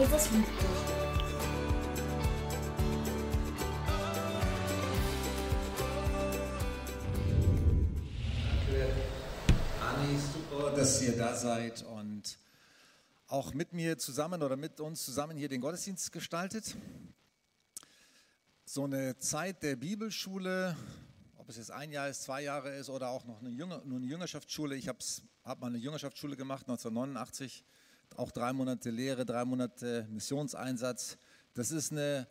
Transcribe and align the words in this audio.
Dich. 0.00 0.08
Danke, 8.66 8.94
Ani, 9.82 10.18
super, 10.18 10.70
dass 10.74 11.02
ihr 11.02 11.18
da 11.18 11.36
seid 11.36 11.82
und 11.82 12.38
auch 13.28 13.52
mit 13.52 13.74
mir 13.74 13.98
zusammen 13.98 14.42
oder 14.42 14.56
mit 14.56 14.80
uns 14.80 15.04
zusammen 15.04 15.36
hier 15.36 15.50
den 15.50 15.60
Gottesdienst 15.60 16.10
gestaltet. 16.12 16.76
So 18.64 18.84
eine 18.84 19.18
Zeit 19.18 19.62
der 19.62 19.76
Bibelschule, 19.76 20.78
ob 21.36 21.50
es 21.50 21.58
jetzt 21.58 21.72
ein 21.72 21.92
Jahr 21.92 22.08
ist, 22.08 22.22
zwei 22.22 22.42
Jahre 22.42 22.70
ist 22.70 22.88
oder 22.88 23.10
auch 23.10 23.26
noch 23.26 23.40
eine, 23.40 23.50
Jünger, 23.50 23.82
eine 23.82 24.06
Jüngerschaftsschule. 24.06 24.76
Ich 24.76 24.88
habe 24.88 25.00
hab 25.44 25.60
mal 25.60 25.66
eine 25.66 25.76
Jüngerschaftsschule 25.76 26.38
gemacht, 26.38 26.62
1989, 26.62 27.64
auch 28.16 28.30
drei 28.30 28.52
Monate 28.52 28.90
Lehre, 28.90 29.24
drei 29.24 29.44
Monate 29.44 30.06
Missionseinsatz. 30.10 31.18
Das 31.54 31.70
ist 31.70 31.92
eine, 31.92 32.28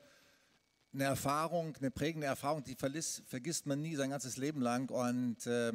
eine 0.93 1.03
Erfahrung, 1.05 1.75
eine 1.77 1.91
prägende 1.91 2.27
Erfahrung, 2.27 2.63
die 2.63 2.75
verliss, 2.75 3.23
vergisst 3.27 3.65
man 3.65 3.81
nie 3.81 3.95
sein 3.95 4.09
ganzes 4.09 4.37
Leben 4.37 4.61
lang 4.61 4.89
und 4.89 5.45
äh, 5.47 5.73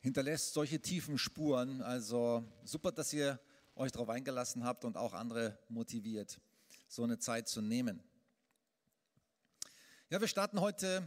hinterlässt 0.00 0.54
solche 0.54 0.80
tiefen 0.80 1.18
Spuren. 1.18 1.82
Also 1.82 2.44
super, 2.64 2.92
dass 2.92 3.12
ihr 3.12 3.40
euch 3.74 3.92
darauf 3.92 4.08
eingelassen 4.08 4.64
habt 4.64 4.84
und 4.84 4.96
auch 4.96 5.12
andere 5.12 5.58
motiviert, 5.68 6.40
so 6.88 7.04
eine 7.04 7.18
Zeit 7.18 7.48
zu 7.48 7.60
nehmen. 7.62 8.02
Ja, 10.10 10.20
wir 10.20 10.28
starten 10.28 10.60
heute 10.60 11.06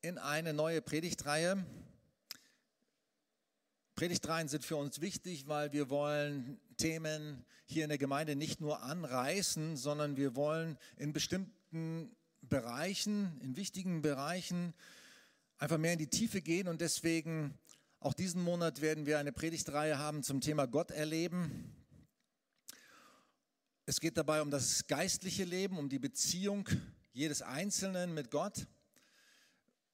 in 0.00 0.18
eine 0.18 0.52
neue 0.52 0.80
Predigtreihe. 0.80 1.64
Predigtreihen 3.96 4.48
sind 4.48 4.64
für 4.64 4.76
uns 4.76 5.00
wichtig, 5.00 5.46
weil 5.46 5.72
wir 5.72 5.90
wollen 5.90 6.60
Themen 6.76 7.44
hier 7.66 7.84
in 7.84 7.88
der 7.88 7.98
Gemeinde 7.98 8.36
nicht 8.36 8.60
nur 8.60 8.82
anreißen, 8.82 9.76
sondern 9.76 10.16
wir 10.16 10.36
wollen 10.36 10.78
in 10.96 11.12
bestimmten 11.12 12.14
Bereichen, 12.42 13.40
in 13.40 13.56
wichtigen 13.56 14.02
Bereichen 14.02 14.74
einfach 15.58 15.78
mehr 15.78 15.92
in 15.92 15.98
die 15.98 16.08
Tiefe 16.08 16.40
gehen 16.40 16.68
und 16.68 16.80
deswegen 16.80 17.58
auch 18.00 18.12
diesen 18.12 18.42
Monat 18.42 18.82
werden 18.82 19.06
wir 19.06 19.18
eine 19.18 19.32
Predigtreihe 19.32 19.98
haben 19.98 20.22
zum 20.22 20.42
Thema 20.42 20.66
Gott 20.66 20.90
erleben. 20.90 21.74
Es 23.86 23.98
geht 23.98 24.18
dabei 24.18 24.42
um 24.42 24.50
das 24.50 24.86
geistliche 24.86 25.44
Leben, 25.44 25.78
um 25.78 25.88
die 25.88 25.98
Beziehung 25.98 26.68
jedes 27.12 27.40
Einzelnen 27.40 28.12
mit 28.12 28.30
Gott. 28.30 28.66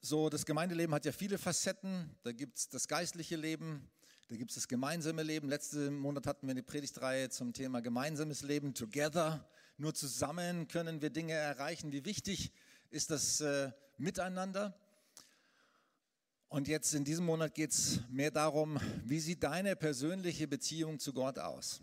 So, 0.01 0.29
das 0.29 0.47
Gemeindeleben 0.47 0.95
hat 0.95 1.05
ja 1.05 1.13
viele 1.13 1.39
Facetten. 1.39 2.11
Da 2.23 2.33
gibt 2.33 2.59
es 2.59 2.69
das 2.69 2.89
geistliche 2.89 3.37
Leben, 3.37 3.89
da 4.31 4.37
gibt 4.37 4.53
es 4.53 4.55
das 4.55 4.69
gemeinsame 4.69 5.25
Leben. 5.25 5.49
Letzten 5.49 5.99
Monat 5.99 6.25
hatten 6.25 6.47
wir 6.47 6.53
eine 6.53 6.63
Predigtreihe 6.63 7.31
zum 7.31 7.53
Thema 7.53 7.83
gemeinsames 7.83 8.43
Leben, 8.43 8.75
Together. 8.75 9.45
Nur 9.77 9.93
zusammen 9.93 10.69
können 10.69 11.03
wir 11.03 11.11
Dinge 11.11 11.33
erreichen. 11.33 11.91
Wie 11.91 12.05
wichtig 12.05 12.53
ist 12.91 13.11
das 13.11 13.41
äh, 13.41 13.73
Miteinander? 13.99 14.79
Und 16.49 16.69
jetzt 16.69 16.95
in 16.95 17.03
diesem 17.05 17.27
Monat 17.27 17.57
geht 17.57 17.73
es 17.73 18.03
mehr 18.09 18.31
darum, 18.31 18.79
wie 19.05 19.19
sieht 19.19 19.43
deine 19.43 19.75
persönliche 19.75 20.47
Beziehung 20.47 21.01
zu 21.01 21.13
Gott 21.13 21.41
aus? 21.41 21.81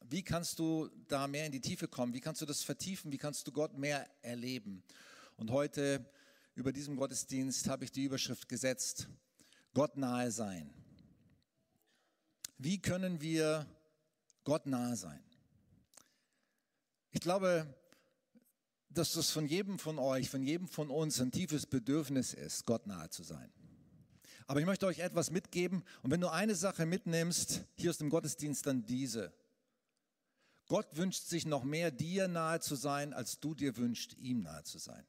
Wie 0.00 0.24
kannst 0.24 0.58
du 0.58 0.90
da 1.06 1.28
mehr 1.28 1.46
in 1.46 1.52
die 1.52 1.60
Tiefe 1.60 1.86
kommen? 1.86 2.12
Wie 2.12 2.20
kannst 2.20 2.42
du 2.42 2.46
das 2.46 2.64
vertiefen? 2.64 3.12
Wie 3.12 3.18
kannst 3.18 3.46
du 3.46 3.52
Gott 3.52 3.78
mehr 3.78 4.04
erleben? 4.20 4.82
Und 5.36 5.52
heute 5.52 6.04
über 6.56 6.72
diesem 6.72 6.96
Gottesdienst 6.96 7.68
habe 7.68 7.84
ich 7.84 7.92
die 7.92 8.02
Überschrift 8.02 8.48
gesetzt, 8.48 9.06
Gott 9.74 9.96
nahe 9.96 10.32
sein. 10.32 10.74
Wie 12.64 12.80
können 12.80 13.20
wir 13.20 13.66
Gott 14.42 14.64
nahe 14.64 14.96
sein? 14.96 15.22
Ich 17.10 17.20
glaube, 17.20 17.66
dass 18.88 19.12
das 19.12 19.30
von 19.30 19.46
jedem 19.46 19.78
von 19.78 19.98
euch, 19.98 20.30
von 20.30 20.42
jedem 20.42 20.66
von 20.66 20.88
uns 20.88 21.20
ein 21.20 21.30
tiefes 21.30 21.66
Bedürfnis 21.66 22.32
ist, 22.32 22.64
Gott 22.64 22.86
nahe 22.86 23.10
zu 23.10 23.22
sein. 23.22 23.52
Aber 24.46 24.60
ich 24.60 24.66
möchte 24.66 24.86
euch 24.86 25.00
etwas 25.00 25.30
mitgeben. 25.30 25.84
Und 26.00 26.10
wenn 26.10 26.22
du 26.22 26.32
eine 26.32 26.54
Sache 26.54 26.86
mitnimmst, 26.86 27.66
hier 27.74 27.90
aus 27.90 27.98
dem 27.98 28.08
Gottesdienst, 28.08 28.64
dann 28.64 28.86
diese. 28.86 29.34
Gott 30.66 30.96
wünscht 30.96 31.24
sich 31.26 31.44
noch 31.44 31.64
mehr 31.64 31.90
dir 31.90 32.28
nahe 32.28 32.60
zu 32.60 32.76
sein, 32.76 33.12
als 33.12 33.40
du 33.40 33.54
dir 33.54 33.76
wünschst, 33.76 34.14
ihm 34.14 34.40
nahe 34.40 34.64
zu 34.64 34.78
sein. 34.78 35.04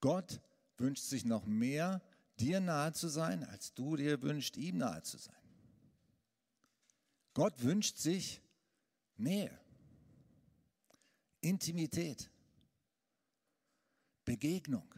Gott 0.00 0.40
wünscht 0.76 1.04
sich 1.04 1.24
noch 1.24 1.46
mehr 1.46 2.02
dir 2.40 2.58
nahe 2.58 2.92
zu 2.94 3.06
sein, 3.06 3.44
als 3.44 3.74
du 3.74 3.94
dir 3.94 4.22
wünschst, 4.22 4.56
ihm 4.56 4.78
nahe 4.78 5.04
zu 5.04 5.18
sein. 5.18 5.36
Gott 7.34 7.62
wünscht 7.62 7.96
sich 7.96 8.42
Nähe, 9.16 9.50
Intimität, 11.40 12.30
Begegnung. 14.24 14.94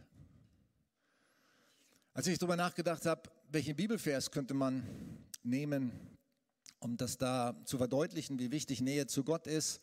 Als 2.12 2.26
ich 2.26 2.38
darüber 2.38 2.56
nachgedacht 2.56 3.06
habe, 3.06 3.30
welchen 3.48 3.76
Bibelvers 3.76 4.30
könnte 4.30 4.54
man 4.54 4.86
nehmen, 5.42 5.92
um 6.80 6.96
das 6.96 7.18
da 7.18 7.56
zu 7.64 7.78
verdeutlichen, 7.78 8.38
wie 8.38 8.50
wichtig 8.50 8.80
Nähe 8.80 9.06
zu 9.06 9.24
Gott 9.24 9.46
ist, 9.46 9.80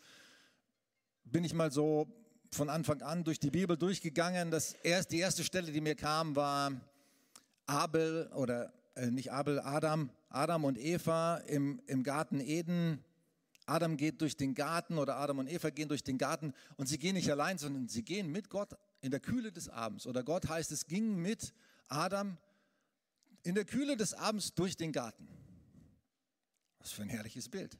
bin 1.23 1.43
ich 1.43 1.53
mal 1.53 1.71
so 1.71 2.07
von 2.51 2.69
Anfang 2.69 3.01
an 3.01 3.23
durch 3.23 3.39
die 3.39 3.49
Bibel 3.49 3.77
durchgegangen. 3.77 4.51
Das 4.51 4.73
erst, 4.83 5.11
die 5.11 5.19
erste 5.19 5.43
Stelle, 5.43 5.71
die 5.71 5.81
mir 5.81 5.95
kam, 5.95 6.35
war 6.35 6.71
Abel 7.65 8.29
oder 8.35 8.73
äh, 8.95 9.09
nicht 9.09 9.31
Abel, 9.31 9.59
Adam, 9.59 10.09
Adam 10.31 10.63
und 10.63 10.77
Eva 10.77 11.37
im, 11.37 11.81
im 11.87 12.03
Garten 12.03 12.39
Eden. 12.39 13.03
Adam 13.65 13.97
geht 13.97 14.21
durch 14.21 14.35
den 14.35 14.55
Garten 14.55 14.97
oder 14.97 15.17
Adam 15.17 15.39
und 15.39 15.47
Eva 15.47 15.69
gehen 15.69 15.87
durch 15.87 16.03
den 16.03 16.17
Garten 16.17 16.53
und 16.77 16.87
sie 16.87 16.97
gehen 16.97 17.15
nicht 17.15 17.29
allein, 17.29 17.57
sondern 17.57 17.87
sie 17.87 18.03
gehen 18.03 18.31
mit 18.31 18.49
Gott 18.49 18.75
in 19.01 19.11
der 19.11 19.19
Kühle 19.19 19.51
des 19.51 19.69
Abends. 19.69 20.07
Oder 20.07 20.23
Gott 20.23 20.47
heißt, 20.47 20.71
es 20.71 20.87
ging 20.87 21.17
mit 21.17 21.53
Adam 21.87 22.37
in 23.43 23.55
der 23.55 23.65
Kühle 23.65 23.97
des 23.97 24.13
Abends 24.13 24.53
durch 24.53 24.77
den 24.77 24.91
Garten. 24.91 25.27
Was 26.79 26.91
für 26.91 27.03
ein 27.03 27.09
herrliches 27.09 27.49
Bild. 27.49 27.77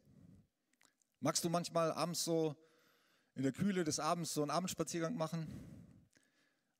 Magst 1.20 1.44
du 1.44 1.50
manchmal 1.50 1.92
abends 1.92 2.24
so 2.24 2.56
in 3.36 3.44
der 3.44 3.52
Kühle 3.52 3.84
des 3.84 4.00
Abends 4.00 4.34
so 4.34 4.42
einen 4.42 4.52
Abendspaziergang 4.52 5.16
machen? 5.16 5.48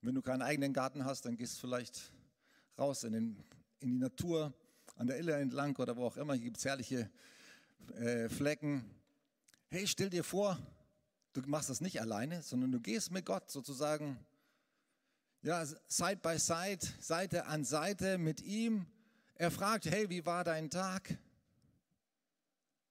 Wenn 0.02 0.16
du 0.16 0.22
keinen 0.22 0.42
eigenen 0.42 0.74
Garten 0.74 1.06
hast, 1.06 1.26
dann 1.26 1.38
gehst 1.38 1.56
du 1.56 1.62
vielleicht 1.62 2.12
raus 2.78 3.04
in, 3.04 3.14
den, 3.14 3.44
in 3.80 3.92
die 3.92 3.98
Natur, 3.98 4.54
an 5.02 5.08
der 5.08 5.18
Ille 5.18 5.34
entlang 5.34 5.76
oder 5.78 5.98
wo 5.98 6.06
auch 6.06 6.16
immer. 6.16 6.36
Hier 6.36 6.44
gibt 6.44 6.58
es 6.58 6.66
herrliche 6.66 7.10
äh, 7.96 8.30
Flecken. 8.30 8.86
Hey, 9.70 9.88
stell 9.88 10.12
dir 10.12 10.24
vor, 10.24 10.60
du 11.34 11.42
machst 11.48 11.72
das 11.72 11.82
nicht 11.82 12.00
alleine, 12.00 12.44
sondern 12.44 12.72
du 12.72 12.80
gehst 12.80 13.10
mit 13.10 13.26
Gott 13.26 13.50
sozusagen 13.50 14.24
ja, 15.42 15.66
Side 15.66 16.18
by 16.18 16.38
Side, 16.38 16.86
Seite 17.00 17.48
an 17.48 17.66
Seite 17.66 18.20
mit 18.20 18.42
ihm. 18.42 18.86
Er 19.34 19.50
fragt, 19.50 19.88
hey, 19.88 20.08
wie 20.12 20.24
war 20.24 20.44
dein 20.44 20.70
Tag? 20.70 21.18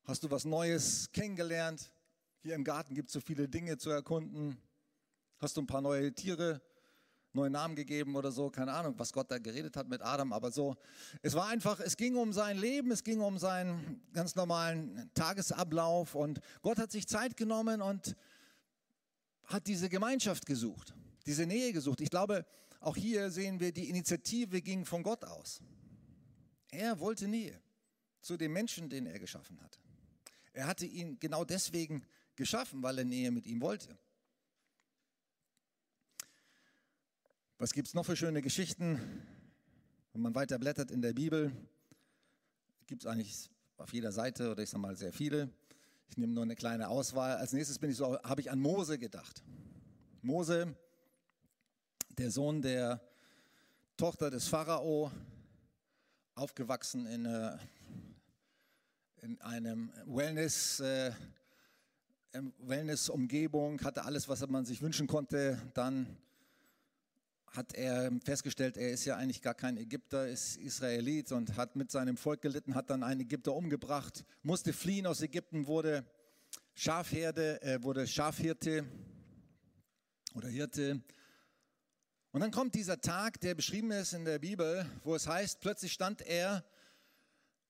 Hast 0.02 0.24
du 0.24 0.30
was 0.32 0.44
Neues 0.44 1.12
kennengelernt? 1.12 1.92
Hier 2.42 2.56
im 2.56 2.64
Garten 2.64 2.96
gibt 2.96 3.10
es 3.10 3.12
so 3.12 3.20
viele 3.20 3.48
Dinge 3.48 3.78
zu 3.78 3.88
erkunden. 3.88 4.56
Hast 5.38 5.56
du 5.56 5.60
ein 5.60 5.68
paar 5.68 5.80
neue 5.80 6.12
Tiere, 6.12 6.60
neue 7.32 7.50
Namen 7.50 7.76
gegeben 7.76 8.16
oder 8.16 8.32
so? 8.32 8.50
Keine 8.50 8.72
Ahnung, 8.72 8.94
was 8.96 9.12
Gott 9.12 9.30
da 9.30 9.38
geredet 9.38 9.76
hat 9.76 9.88
mit 9.88 10.02
Adam, 10.02 10.32
aber 10.32 10.50
so. 10.50 10.76
Es 11.22 11.34
war 11.34 11.48
einfach, 11.48 11.80
es 11.80 11.96
ging 11.96 12.16
um 12.16 12.32
sein 12.32 12.58
Leben, 12.58 12.90
es 12.90 13.04
ging 13.04 13.20
um 13.20 13.38
seinen 13.38 14.02
ganz 14.12 14.34
normalen 14.34 15.10
Tagesablauf 15.14 16.14
und 16.14 16.40
Gott 16.62 16.78
hat 16.78 16.90
sich 16.90 17.06
Zeit 17.06 17.36
genommen 17.36 17.82
und 17.82 18.16
hat 19.44 19.66
diese 19.66 19.88
Gemeinschaft 19.88 20.46
gesucht 20.46 20.94
diese 21.26 21.46
Nähe 21.46 21.72
gesucht. 21.72 22.00
Ich 22.00 22.10
glaube, 22.10 22.46
auch 22.80 22.96
hier 22.96 23.30
sehen 23.30 23.60
wir, 23.60 23.72
die 23.72 23.88
Initiative 23.88 24.62
ging 24.62 24.84
von 24.84 25.02
Gott 25.02 25.24
aus. 25.24 25.62
Er 26.70 26.98
wollte 27.00 27.28
Nähe 27.28 27.60
zu 28.20 28.36
dem 28.36 28.52
Menschen, 28.52 28.88
den 28.88 29.06
er 29.06 29.18
geschaffen 29.18 29.60
hat. 29.60 29.78
Er 30.52 30.66
hatte 30.66 30.86
ihn 30.86 31.18
genau 31.18 31.44
deswegen 31.44 32.04
geschaffen, 32.36 32.82
weil 32.82 32.98
er 32.98 33.04
Nähe 33.04 33.30
mit 33.30 33.46
ihm 33.46 33.60
wollte. 33.60 33.96
Was 37.60 37.74
gibt 37.74 37.88
es 37.88 37.92
noch 37.92 38.06
für 38.06 38.16
schöne 38.16 38.40
Geschichten? 38.40 38.98
Wenn 40.14 40.22
man 40.22 40.34
weiter 40.34 40.58
blättert 40.58 40.90
in 40.90 41.02
der 41.02 41.12
Bibel, 41.12 41.52
gibt 42.86 43.02
es 43.02 43.06
eigentlich 43.06 43.50
auf 43.76 43.92
jeder 43.92 44.12
Seite 44.12 44.50
oder 44.50 44.62
ich 44.62 44.70
sage 44.70 44.80
mal 44.80 44.96
sehr 44.96 45.12
viele. 45.12 45.50
Ich 46.08 46.16
nehme 46.16 46.32
nur 46.32 46.44
eine 46.44 46.56
kleine 46.56 46.88
Auswahl. 46.88 47.36
Als 47.36 47.52
nächstes 47.52 47.78
bin 47.78 47.90
ich 47.90 47.98
so, 47.98 48.18
habe 48.22 48.40
ich 48.40 48.50
an 48.50 48.60
Mose 48.60 48.98
gedacht. 48.98 49.44
Mose 50.22 50.74
der 52.16 52.30
Sohn 52.30 52.62
der 52.62 52.98
Tochter 53.98 54.30
des 54.30 54.48
Pharao, 54.48 55.12
aufgewachsen 56.36 57.04
in, 57.04 57.26
äh, 57.26 57.58
in 59.20 59.38
einem 59.42 59.92
Wellness, 60.06 60.80
äh, 60.80 61.12
Wellness-Umgebung, 62.60 63.82
hatte 63.82 64.06
alles, 64.06 64.30
was 64.30 64.48
man 64.48 64.64
sich 64.64 64.80
wünschen 64.80 65.06
konnte. 65.06 65.60
Dann 65.74 66.16
hat 67.50 67.74
er 67.74 68.12
festgestellt, 68.24 68.76
er 68.76 68.92
ist 68.92 69.04
ja 69.04 69.16
eigentlich 69.16 69.42
gar 69.42 69.54
kein 69.54 69.76
Ägypter, 69.76 70.28
ist 70.28 70.56
Israelit 70.56 71.32
und 71.32 71.56
hat 71.56 71.74
mit 71.74 71.90
seinem 71.90 72.16
Volk 72.16 72.42
gelitten, 72.42 72.74
hat 72.74 72.90
dann 72.90 73.02
einen 73.02 73.22
Ägypter 73.22 73.54
umgebracht, 73.54 74.24
musste 74.42 74.72
fliehen 74.72 75.06
aus 75.06 75.20
Ägypten, 75.20 75.66
wurde 75.66 76.04
Schafherde, 76.74 77.60
er 77.60 77.82
wurde 77.82 78.06
Schafhirte 78.06 78.84
oder 80.34 80.48
Hirte. 80.48 81.02
Und 82.30 82.40
dann 82.40 82.52
kommt 82.52 82.76
dieser 82.76 83.00
Tag, 83.00 83.40
der 83.40 83.56
beschrieben 83.56 83.90
ist 83.90 84.12
in 84.12 84.24
der 84.24 84.38
Bibel, 84.38 84.86
wo 85.02 85.16
es 85.16 85.26
heißt, 85.26 85.60
plötzlich 85.60 85.92
stand 85.92 86.22
er 86.22 86.64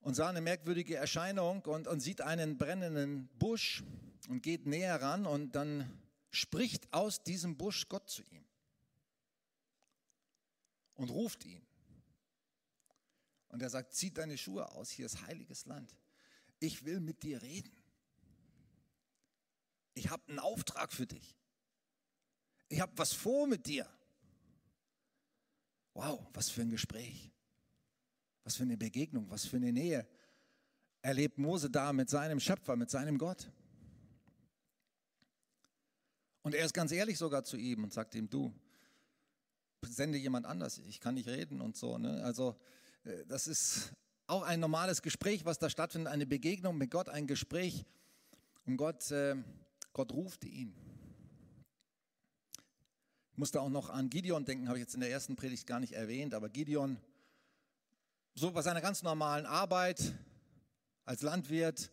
und 0.00 0.14
sah 0.14 0.28
eine 0.28 0.42
merkwürdige 0.42 0.96
Erscheinung 0.96 1.62
und, 1.62 1.88
und 1.88 2.00
sieht 2.00 2.20
einen 2.20 2.58
brennenden 2.58 3.30
Busch 3.38 3.82
und 4.28 4.42
geht 4.42 4.66
näher 4.66 5.00
ran 5.00 5.24
und 5.24 5.56
dann 5.56 5.90
spricht 6.30 6.92
aus 6.92 7.22
diesem 7.22 7.56
Busch 7.56 7.88
Gott 7.88 8.10
zu 8.10 8.22
ihm 8.24 8.49
und 11.00 11.08
ruft 11.08 11.46
ihn. 11.46 11.66
Und 13.48 13.62
er 13.62 13.70
sagt, 13.70 13.94
zieh 13.94 14.12
deine 14.12 14.36
Schuhe 14.36 14.70
aus, 14.72 14.90
hier 14.90 15.06
ist 15.06 15.26
heiliges 15.26 15.64
Land. 15.64 15.96
Ich 16.58 16.84
will 16.84 17.00
mit 17.00 17.22
dir 17.22 17.40
reden. 17.40 17.74
Ich 19.94 20.10
habe 20.10 20.22
einen 20.28 20.38
Auftrag 20.38 20.92
für 20.92 21.06
dich. 21.06 21.38
Ich 22.68 22.82
habe 22.82 22.92
was 22.96 23.14
vor 23.14 23.46
mit 23.46 23.66
dir. 23.66 23.88
Wow, 25.94 26.28
was 26.34 26.50
für 26.50 26.60
ein 26.60 26.70
Gespräch. 26.70 27.32
Was 28.44 28.56
für 28.56 28.64
eine 28.64 28.76
Begegnung, 28.76 29.30
was 29.30 29.46
für 29.46 29.56
eine 29.56 29.72
Nähe 29.72 30.06
erlebt 31.00 31.38
Mose 31.38 31.70
da 31.70 31.94
mit 31.94 32.10
seinem 32.10 32.40
Schöpfer, 32.40 32.76
mit 32.76 32.90
seinem 32.90 33.16
Gott. 33.16 33.50
Und 36.42 36.54
er 36.54 36.66
ist 36.66 36.74
ganz 36.74 36.92
ehrlich 36.92 37.16
sogar 37.16 37.42
zu 37.42 37.56
ihm 37.56 37.84
und 37.84 37.92
sagt 37.94 38.14
ihm, 38.14 38.28
du, 38.28 38.52
sende 39.88 40.18
jemand 40.18 40.46
anders, 40.46 40.78
ich 40.78 41.00
kann 41.00 41.14
nicht 41.14 41.28
reden 41.28 41.60
und 41.60 41.76
so. 41.76 41.98
Ne? 41.98 42.22
Also 42.24 42.56
äh, 43.04 43.24
das 43.26 43.46
ist 43.46 43.92
auch 44.26 44.42
ein 44.42 44.60
normales 44.60 45.02
Gespräch, 45.02 45.44
was 45.44 45.58
da 45.58 45.70
stattfindet, 45.70 46.12
eine 46.12 46.26
Begegnung 46.26 46.78
mit 46.78 46.90
Gott, 46.90 47.08
ein 47.08 47.26
Gespräch. 47.26 47.84
Und 48.66 48.76
Gott, 48.76 49.10
äh, 49.10 49.36
Gott 49.92 50.12
ruft 50.12 50.44
ihn. 50.44 50.74
Ich 53.32 53.38
musste 53.38 53.60
auch 53.60 53.70
noch 53.70 53.90
an 53.90 54.10
Gideon 54.10 54.44
denken, 54.44 54.68
habe 54.68 54.78
ich 54.78 54.82
jetzt 54.82 54.94
in 54.94 55.00
der 55.00 55.10
ersten 55.10 55.34
Predigt 55.34 55.66
gar 55.66 55.80
nicht 55.80 55.94
erwähnt, 55.94 56.34
aber 56.34 56.48
Gideon, 56.50 56.98
so 58.34 58.52
bei 58.52 58.62
seiner 58.62 58.80
ganz 58.80 59.02
normalen 59.02 59.46
Arbeit 59.46 60.14
als 61.04 61.22
Landwirt, 61.22 61.90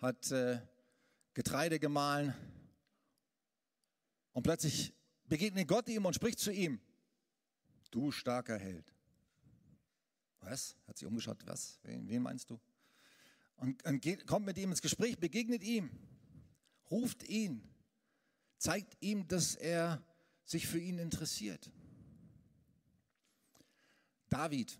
hat 0.00 0.30
äh, 0.32 0.60
Getreide 1.34 1.78
gemahlen 1.78 2.34
und 4.32 4.42
plötzlich 4.42 4.92
begegnet 5.28 5.68
Gott 5.68 5.88
ihm 5.88 6.04
und 6.04 6.14
spricht 6.14 6.38
zu 6.38 6.52
ihm, 6.52 6.80
du 7.94 8.10
starker 8.10 8.58
Held. 8.58 8.94
Was? 10.40 10.76
Hat 10.86 10.96
sich 10.96 11.06
umgeschaut, 11.06 11.38
was? 11.46 11.78
Wen, 11.82 12.08
wen 12.08 12.22
meinst 12.22 12.50
du? 12.50 12.60
Und, 13.56 13.84
und 13.84 14.00
geht, 14.00 14.26
kommt 14.26 14.46
mit 14.46 14.58
ihm 14.58 14.70
ins 14.70 14.82
Gespräch, 14.82 15.18
begegnet 15.18 15.62
ihm, 15.62 15.90
ruft 16.90 17.22
ihn, 17.24 17.62
zeigt 18.58 18.96
ihm, 19.00 19.26
dass 19.26 19.54
er 19.54 20.04
sich 20.44 20.66
für 20.66 20.78
ihn 20.78 20.98
interessiert. 20.98 21.70
David, 24.28 24.78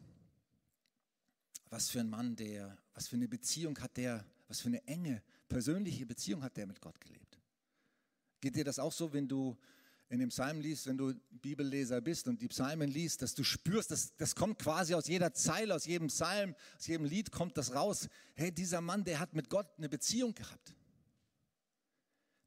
was 1.70 1.90
für 1.90 2.00
ein 2.00 2.10
Mann, 2.10 2.36
der, 2.36 2.78
was 2.94 3.08
für 3.08 3.16
eine 3.16 3.28
Beziehung 3.28 3.78
hat 3.78 3.96
der, 3.96 4.24
was 4.48 4.60
für 4.60 4.68
eine 4.68 4.86
enge, 4.86 5.22
persönliche 5.48 6.06
Beziehung 6.06 6.42
hat 6.42 6.56
der 6.56 6.66
mit 6.66 6.80
Gott 6.80 7.00
gelebt. 7.00 7.38
Geht 8.40 8.56
dir 8.56 8.64
das 8.64 8.78
auch 8.78 8.92
so, 8.92 9.12
wenn 9.12 9.26
du 9.26 9.56
in 10.08 10.20
dem 10.20 10.28
Psalm 10.28 10.60
liest, 10.60 10.86
wenn 10.86 10.96
du 10.96 11.14
Bibelleser 11.30 12.00
bist 12.00 12.28
und 12.28 12.40
die 12.40 12.48
Psalmen 12.48 12.88
liest, 12.88 13.22
dass 13.22 13.34
du 13.34 13.42
spürst, 13.42 13.90
das, 13.90 14.14
das 14.16 14.36
kommt 14.36 14.58
quasi 14.58 14.94
aus 14.94 15.08
jeder 15.08 15.34
Zeile, 15.34 15.74
aus 15.74 15.84
jedem 15.84 16.08
Psalm, 16.08 16.54
aus 16.76 16.86
jedem 16.86 17.06
Lied 17.06 17.32
kommt 17.32 17.56
das 17.56 17.74
raus. 17.74 18.08
Hey, 18.34 18.52
dieser 18.52 18.80
Mann, 18.80 19.04
der 19.04 19.18
hat 19.18 19.34
mit 19.34 19.50
Gott 19.50 19.66
eine 19.76 19.88
Beziehung 19.88 20.34
gehabt. 20.34 20.74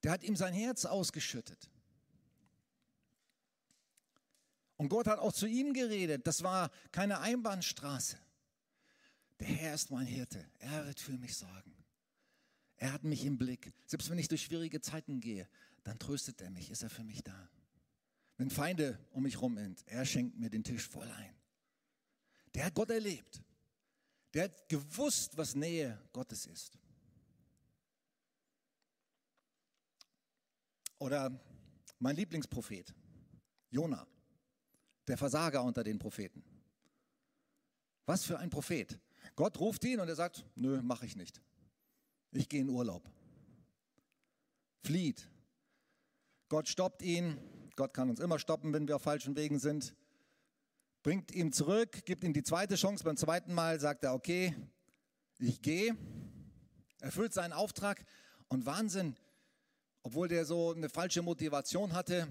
Der 0.03 0.11
hat 0.11 0.23
ihm 0.23 0.37
sein 0.37 0.53
Herz 0.53 0.85
ausgeschüttet. 0.85 1.69
Und 4.77 4.87
Gott 4.87 5.07
hat 5.07 5.19
auch 5.19 5.33
zu 5.33 5.45
ihm 5.45 5.73
geredet. 5.73 6.25
Das 6.25 6.41
war 6.41 6.71
keine 6.93 7.19
Einbahnstraße. 7.19 8.17
Der 9.41 9.47
Herr 9.47 9.73
ist 9.73 9.91
mein 9.91 10.05
Hirte. 10.05 10.45
Er 10.59 10.85
wird 10.85 11.01
für 11.01 11.17
mich 11.17 11.35
sorgen. 11.35 11.75
Er 12.77 12.93
hat 12.93 13.03
mich 13.03 13.25
im 13.25 13.37
Blick. 13.37 13.73
Selbst 13.85 14.09
wenn 14.09 14.17
ich 14.17 14.29
durch 14.29 14.43
schwierige 14.43 14.79
Zeiten 14.79 15.19
gehe, 15.19 15.49
dann 15.83 15.99
tröstet 15.99 16.41
er 16.41 16.49
mich, 16.49 16.69
ist 16.69 16.83
er 16.83 16.89
für 16.89 17.03
mich 17.03 17.23
da. 17.23 17.49
Wenn 18.37 18.49
Feinde 18.49 18.97
um 19.11 19.23
mich 19.23 19.41
rum 19.41 19.57
sind, 19.57 19.83
er 19.87 20.05
schenkt 20.05 20.37
mir 20.37 20.49
den 20.49 20.63
Tisch 20.63 20.87
voll 20.87 21.09
ein. 21.09 21.35
Der 22.53 22.65
hat 22.65 22.73
Gott 22.73 22.89
erlebt. 22.89 23.41
Der 24.33 24.45
hat 24.45 24.69
gewusst, 24.69 25.37
was 25.37 25.55
Nähe 25.55 25.99
Gottes 26.13 26.45
ist. 26.45 26.77
Oder 30.99 31.31
mein 31.97 32.15
Lieblingsprophet, 32.15 32.93
Jona, 33.69 34.05
der 35.07 35.17
Versager 35.17 35.63
unter 35.63 35.83
den 35.83 35.97
Propheten. 35.97 36.43
Was 38.05 38.23
für 38.23 38.37
ein 38.37 38.49
Prophet. 38.49 38.99
Gott 39.35 39.59
ruft 39.59 39.83
ihn 39.85 39.99
und 39.99 40.07
er 40.07 40.15
sagt, 40.15 40.45
nö, 40.55 40.81
mache 40.81 41.05
ich 41.05 41.15
nicht. 41.15 41.41
Ich 42.31 42.47
gehe 42.47 42.61
in 42.61 42.69
Urlaub. 42.69 43.09
Flieht, 44.83 45.27
Gott 46.49 46.67
stoppt 46.67 47.03
ihn. 47.03 47.37
Gott 47.75 47.93
kann 47.93 48.09
uns 48.09 48.19
immer 48.19 48.39
stoppen, 48.39 48.73
wenn 48.73 48.87
wir 48.87 48.95
auf 48.95 49.03
falschen 49.03 49.35
Wegen 49.35 49.59
sind. 49.59 49.93
Bringt 51.03 51.31
ihn 51.31 51.53
zurück, 51.53 52.03
gibt 52.05 52.23
ihm 52.23 52.33
die 52.33 52.41
zweite 52.41 52.75
Chance. 52.75 53.03
Beim 53.03 53.17
zweiten 53.17 53.53
Mal 53.53 53.79
sagt 53.79 54.03
er, 54.03 54.15
okay, 54.15 54.55
ich 55.37 55.61
gehe. 55.61 55.95
Erfüllt 57.01 57.33
seinen 57.33 57.53
Auftrag. 57.53 58.03
Und 58.47 58.65
Wahnsinn, 58.65 59.15
obwohl 60.01 60.27
der 60.27 60.43
so 60.43 60.73
eine 60.73 60.89
falsche 60.89 61.21
Motivation 61.21 61.93
hatte, 61.93 62.27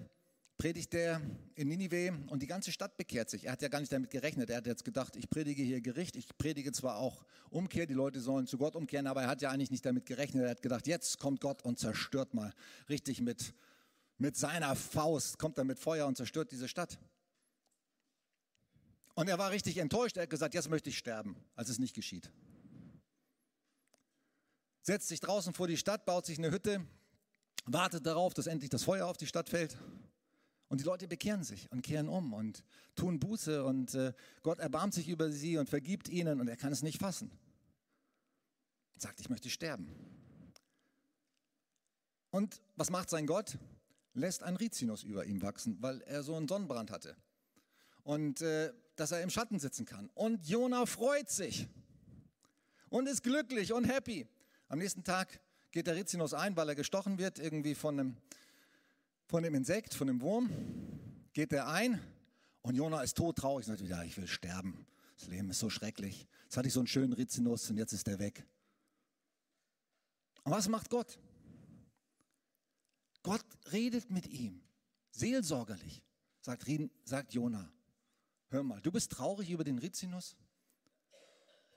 predigt 0.59 0.93
er 0.95 1.21
in 1.55 1.69
Ninive 1.69 2.13
und 2.27 2.43
die 2.43 2.49
ganze 2.49 2.73
Stadt 2.73 2.97
bekehrt 2.97 3.31
sich. 3.31 3.45
Er 3.45 3.53
hat 3.53 3.63
ja 3.63 3.69
gar 3.69 3.79
nicht 3.79 3.93
damit 3.93 4.11
gerechnet. 4.11 4.51
Er 4.51 4.57
hat 4.57 4.67
jetzt 4.67 4.85
gedacht, 4.85 5.15
ich 5.15 5.31
predige 5.31 5.63
hier 5.63 5.81
Gericht, 5.81 6.17
ich 6.17 6.27
predige 6.37 6.73
zwar 6.73 6.99
auch 6.99 7.25
Umkehr, 7.51 7.87
die 7.87 7.95
Leute 7.95 8.21
sollen 8.21 8.49
zu 8.49 8.59
Gott 8.59 8.75
umkehren, 8.75 9.07
aber 9.07 9.23
er 9.23 9.29
hat 9.29 9.43
ja 9.43 9.51
eigentlich 9.51 9.71
nicht 9.71 9.87
damit 9.87 10.07
gerechnet. 10.07 10.43
Er 10.43 10.51
hat 10.51 10.63
gedacht, 10.63 10.89
jetzt 10.89 11.21
kommt 11.21 11.41
Gott 11.41 11.63
und 11.63 11.79
zerstört 11.79 12.35
mal 12.35 12.53
richtig 12.89 13.21
mit 13.21 13.55
mit 14.19 14.37
seiner 14.37 14.75
Faust 14.75 15.39
kommt 15.39 15.59
er 15.59 15.65
mit 15.65 15.79
Feuer 15.79 16.07
und 16.07 16.17
zerstört 16.17 16.51
diese 16.51 16.69
Stadt. 16.69 16.99
Und 19.15 19.29
er 19.29 19.39
war 19.39 19.51
richtig 19.51 19.79
enttäuscht. 19.79 20.17
Er 20.17 20.25
hat 20.25 20.31
gesagt, 20.31 20.55
jetzt 20.55 20.69
möchte 20.69 20.91
ich 20.91 20.99
sterben, 20.99 21.37
als 21.55 21.69
es 21.69 21.79
nicht 21.79 21.95
geschieht. 21.95 22.31
Setzt 24.83 25.09
sich 25.09 25.21
draußen 25.21 25.55
vor 25.55 25.69
die 25.69 25.77
Stadt, 25.77 26.05
baut 26.05 26.27
sich 26.27 26.39
eine 26.39 26.51
Hütte, 26.51 26.85
wartet 27.65 28.07
darauf, 28.07 28.35
dass 28.35 28.47
endlich 28.47 28.71
das 28.71 28.85
Feuer 28.85 29.07
auf 29.07 29.17
die 29.17 29.27
Stadt 29.27 29.49
fällt. 29.49 29.77
Und 30.69 30.81
die 30.81 30.85
Leute 30.85 31.09
bekehren 31.09 31.45
sich 31.45 31.71
und 31.73 31.83
kehren 31.83 32.09
um 32.09 32.33
und 32.33 32.63
tun 32.95 33.19
Buße 33.19 33.65
und 33.65 33.95
äh, 33.95 34.13
Gott 34.43 34.59
erbarmt 34.59 34.95
sich 34.95 35.09
über 35.09 35.31
sie 35.31 35.57
und 35.57 35.69
vergibt 35.69 36.09
ihnen 36.09 36.41
und 36.41 36.49
er 36.49 36.57
kann 36.57 36.73
es 36.73 36.83
nicht 36.83 37.01
fassen. 37.01 37.31
Sagt, 38.97 39.21
ich 39.21 39.31
möchte 39.31 39.49
sterben. 39.49 39.89
Und 42.31 42.61
was 42.77 42.91
macht 42.91 43.09
sein 43.09 43.27
Gott? 43.27 43.59
Lässt 44.19 44.43
ein 44.43 44.57
Rizinus 44.57 45.03
über 45.03 45.25
ihm 45.25 45.43
wachsen, 45.43 45.77
weil 45.81 46.01
er 46.03 46.23
so 46.23 46.35
einen 46.35 46.49
Sonnenbrand 46.49 46.91
hatte. 46.91 47.17
Und 48.03 48.41
äh, 48.41 48.73
dass 48.97 49.13
er 49.13 49.23
im 49.23 49.31
Schatten 49.31 49.59
sitzen 49.59 49.87
kann. 49.87 50.11
Und 50.15 50.47
Jona 50.47 50.87
freut 50.87 51.31
sich 51.31 51.69
und 52.89 53.09
ist 53.09 53.23
glücklich 53.23 53.73
und 53.73 53.85
happy. 53.85 54.27
Am 54.69 54.79
nächsten 54.79 55.05
Tag 55.05 55.41
geht 55.71 55.87
der 55.87 55.95
Rizinus 55.97 56.35
ein, 56.35 56.57
weil 56.57 56.69
er 56.69 56.75
gestochen 56.75 57.19
wird, 57.19 57.39
irgendwie 57.39 57.75
von 57.75 57.99
einem, 57.99 58.17
von 59.27 59.45
einem 59.45 59.55
Insekt, 59.55 59.95
von 59.95 60.09
einem 60.09 60.21
Wurm. 60.21 60.51
Geht 61.33 61.53
er 61.53 61.69
ein 61.69 62.01
und 62.63 62.75
Jona 62.75 63.03
ist 63.03 63.17
todtraurig 63.17 63.69
und 63.69 63.79
sagt, 63.79 63.89
ja, 63.89 64.03
ich 64.03 64.17
will 64.17 64.27
sterben. 64.27 64.87
Das 65.17 65.29
Leben 65.29 65.51
ist 65.51 65.59
so 65.59 65.71
schrecklich. 65.71 66.27
Jetzt 66.45 66.57
hatte 66.57 66.69
ich 66.69 66.75
so 66.75 66.81
einen 66.81 66.87
schönen 66.87 67.13
Rizinus 67.13 67.71
und 67.71 67.77
jetzt 67.77 67.93
ist 67.93 68.09
er 68.09 68.19
weg. 68.19 68.45
Und 70.45 70.53
was 70.53 70.69
macht 70.69 70.91
Gott? 70.91 71.19
Gott 73.29 73.45
redet 73.73 74.11
mit 74.11 74.27
ihm, 74.27 74.63
seelsorgerlich, 75.11 76.03
sagt, 76.41 76.65
sagt 77.05 77.35
Jona. 77.35 77.71
Hör 78.49 78.63
mal, 78.63 78.81
du 78.81 78.91
bist 78.91 79.13
traurig 79.13 79.51
über 79.51 79.65
den 79.65 79.77
Rizinus? 79.77 80.35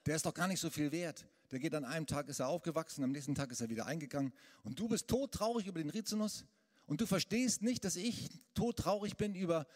Der 0.06 0.16
ist 0.16 0.26
doch 0.26 0.34
gar 0.34 0.48
nicht 0.48 0.62
so 0.62 0.70
viel 0.70 0.94
wert. 0.94 1.28
Der 1.52 1.60
geht 1.60 1.76
an 1.76 1.84
einem 1.84 2.08
Tag, 2.08 2.30
ist 2.30 2.40
er 2.40 2.48
aufgewachsen, 2.48 3.04
am 3.04 3.12
nächsten 3.12 3.36
Tag 3.36 3.52
ist 3.52 3.60
er 3.60 3.68
wieder 3.68 3.86
eingegangen. 3.86 4.32
Und 4.64 4.80
du 4.80 4.88
bist 4.88 5.10
todtraurig 5.10 5.68
über 5.68 5.80
den 5.80 5.90
Rizinus? 5.90 6.46
Und 6.86 7.02
du 7.02 7.06
verstehst 7.06 7.64
nicht, 7.64 7.84
dass 7.84 7.98
ich 7.98 8.30
todtraurig 8.54 9.18
bin 9.18 9.36
über 9.36 9.68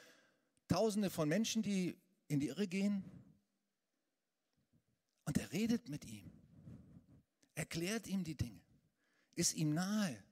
Tausende 0.69 1.09
von 1.09 1.27
Menschen, 1.27 1.61
die 1.61 1.97
in 2.29 2.39
die 2.39 2.47
Irre 2.47 2.69
gehen? 2.69 3.03
Und 5.25 5.37
er 5.37 5.51
redet 5.51 5.89
mit 5.89 6.05
ihm, 6.05 6.31
erklärt 7.53 8.07
ihm 8.07 8.23
die 8.23 8.35
Dinge, 8.35 8.61
ist 9.35 9.55
ihm 9.55 9.73
nahe. 9.73 10.23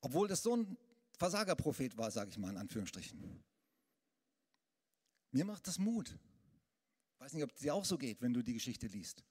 Obwohl 0.00 0.28
das 0.28 0.42
so 0.42 0.56
ein 0.56 0.76
Versagerprophet 1.18 1.96
war, 1.96 2.10
sage 2.10 2.30
ich 2.30 2.38
mal 2.38 2.50
in 2.50 2.56
Anführungsstrichen. 2.56 3.42
Mir 5.32 5.44
macht 5.44 5.66
das 5.66 5.78
Mut. 5.78 6.16
Ich 7.14 7.20
weiß 7.20 7.32
nicht, 7.32 7.44
ob 7.44 7.52
es 7.52 7.58
dir 7.58 7.74
auch 7.74 7.84
so 7.84 7.98
geht, 7.98 8.22
wenn 8.22 8.32
du 8.32 8.42
die 8.42 8.54
Geschichte 8.54 8.86
liest. 8.86 9.24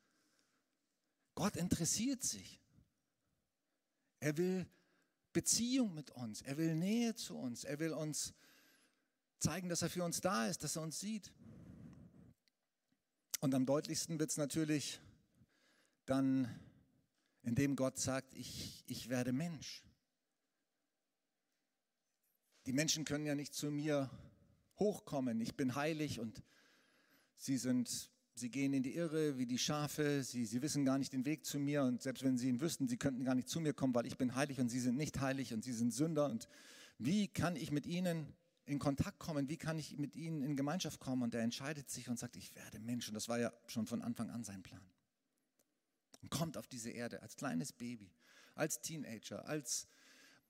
Gott 1.36 1.55
interessiert 1.55 2.24
sich. 2.24 2.59
Er 4.19 4.36
will 4.38 4.67
Beziehung 5.33 5.93
mit 5.93 6.12
uns. 6.12 6.41
Er 6.41 6.57
will 6.57 6.75
Nähe 6.75 7.15
zu 7.15 7.38
uns. 7.38 7.63
Er 7.63 7.79
will 7.79 7.93
uns 7.93 8.33
zeigen, 9.39 9.69
dass 9.69 9.81
er 9.81 9.89
für 9.89 10.03
uns 10.03 10.19
da 10.19 10.47
ist, 10.47 10.63
dass 10.63 10.75
er 10.75 10.81
uns 10.81 11.00
sieht. 11.00 11.31
Und 13.39 13.53
am 13.53 13.65
deutlichsten 13.65 14.19
wird 14.19 14.31
es 14.31 14.38
natürlich 14.38 15.00
dann, 16.05 16.50
indem 17.43 17.75
Gott 17.75 18.00
sagt, 18.00 18.33
ich, 18.33 18.83
ich 18.88 19.09
werde 19.09 19.31
Mensch. 19.31 19.83
Die 22.67 22.74
Menschen 22.74 23.05
können 23.05 23.25
ja 23.25 23.33
nicht 23.33 23.53
zu 23.53 23.71
mir 23.71 24.09
hochkommen. 24.77 25.39
Ich 25.39 25.55
bin 25.55 25.75
heilig 25.75 26.19
und 26.19 26.43
sie 27.38 27.55
sind, 27.55 28.12
sie 28.36 28.50
gehen 28.50 28.74
in 28.74 28.83
die 28.83 28.93
Irre 28.93 29.38
wie 29.38 29.45
die 29.45 29.57
Schafe. 29.57 30.21
Sie, 30.21 30.45
sie 30.45 30.62
wissen 30.62 30.83
gar 30.83 30.97
nicht 30.97 31.13
den 31.13 31.24
Weg 31.24 31.45
zu 31.45 31.59
mir 31.59 31.83
und 31.83 32.01
selbst 32.01 32.25
wenn 32.25 32.38
sie 32.38 32.50
ihn 32.50 32.59
wüssten, 32.59 32.89
sie 32.89 32.97
könnten 32.97 33.24
gar 33.24 33.36
nicht 33.36 33.47
zu 33.47 33.62
mir 33.62 33.74
kommen, 33.74 33.95
weil 33.95 34.05
ich 34.05 34.17
bin 34.17 34.36
heilig 34.36 34.59
und 34.59 34.67
sie 34.67 34.81
sind 34.81 34.97
nicht 34.97 35.21
heilig 35.21 35.53
und 35.53 35.63
sie 35.63 35.71
sind 35.71 35.93
Sünder. 35.93 36.25
Und 36.25 36.50
wie 36.97 37.29
kann 37.29 37.55
ich 37.55 37.71
mit 37.71 37.86
ihnen 37.86 38.36
in 38.65 38.79
Kontakt 38.79 39.17
kommen? 39.17 39.47
Wie 39.47 39.55
kann 39.55 39.79
ich 39.79 39.97
mit 39.97 40.17
ihnen 40.17 40.43
in 40.43 40.57
Gemeinschaft 40.57 41.00
kommen? 41.00 41.24
Und 41.24 41.33
er 41.33 41.43
entscheidet 41.43 41.89
sich 41.89 42.09
und 42.09 42.19
sagt, 42.19 42.36
ich 42.36 42.53
werde 42.53 42.79
Mensch. 42.79 43.07
Und 43.07 43.13
das 43.13 43.29
war 43.29 43.39
ja 43.39 43.53
schon 43.67 43.88
von 43.88 44.01
Anfang 44.01 44.29
an 44.29 44.43
sein 44.43 44.62
Plan. 44.62 44.83
Und 46.21 46.31
kommt 46.31 46.57
auf 46.57 46.67
diese 46.67 46.89
Erde 46.89 47.21
als 47.21 47.38
kleines 47.38 47.71
Baby, 47.71 48.12
als 48.55 48.81
Teenager, 48.81 49.47
als 49.47 49.88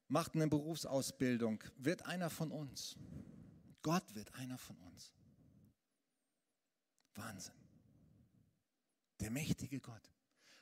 macht 0.07 0.35
eine 0.35 0.47
Berufsausbildung, 0.47 1.63
wird 1.77 2.05
einer 2.05 2.29
von 2.29 2.51
uns. 2.51 2.95
Gott 3.81 4.15
wird 4.15 4.33
einer 4.35 4.57
von 4.57 4.77
uns. 4.77 5.11
Wahnsinn. 7.15 7.55
Der 9.19 9.31
mächtige 9.31 9.79
Gott. 9.79 10.11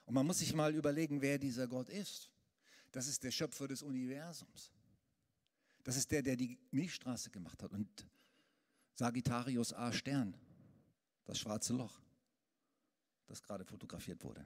Und 0.05 0.13
man 0.13 0.25
muss 0.25 0.39
sich 0.39 0.53
mal 0.53 0.73
überlegen, 0.73 1.21
wer 1.21 1.37
dieser 1.37 1.67
Gott 1.67 1.89
ist. 1.89 2.31
Das 2.91 3.07
ist 3.07 3.23
der 3.23 3.31
Schöpfer 3.31 3.67
des 3.67 3.81
Universums. 3.81 4.71
Das 5.83 5.97
ist 5.97 6.11
der, 6.11 6.23
der 6.23 6.35
die 6.35 6.57
Milchstraße 6.71 7.29
gemacht 7.29 7.61
hat 7.61 7.71
und 7.73 8.07
Sagittarius 8.95 9.73
A 9.73 9.91
Stern, 9.91 10.35
das 11.25 11.37
schwarze 11.37 11.73
Loch, 11.73 12.01
das 13.27 13.43
gerade 13.43 13.65
fotografiert 13.65 14.23
wurde. 14.23 14.45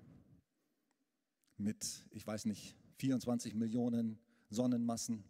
Mit, 1.57 1.85
ich 2.09 2.25
weiß 2.25 2.45
nicht, 2.45 2.75
24 2.97 3.53
Millionen 3.53 4.19
Sonnenmassen, 4.49 5.23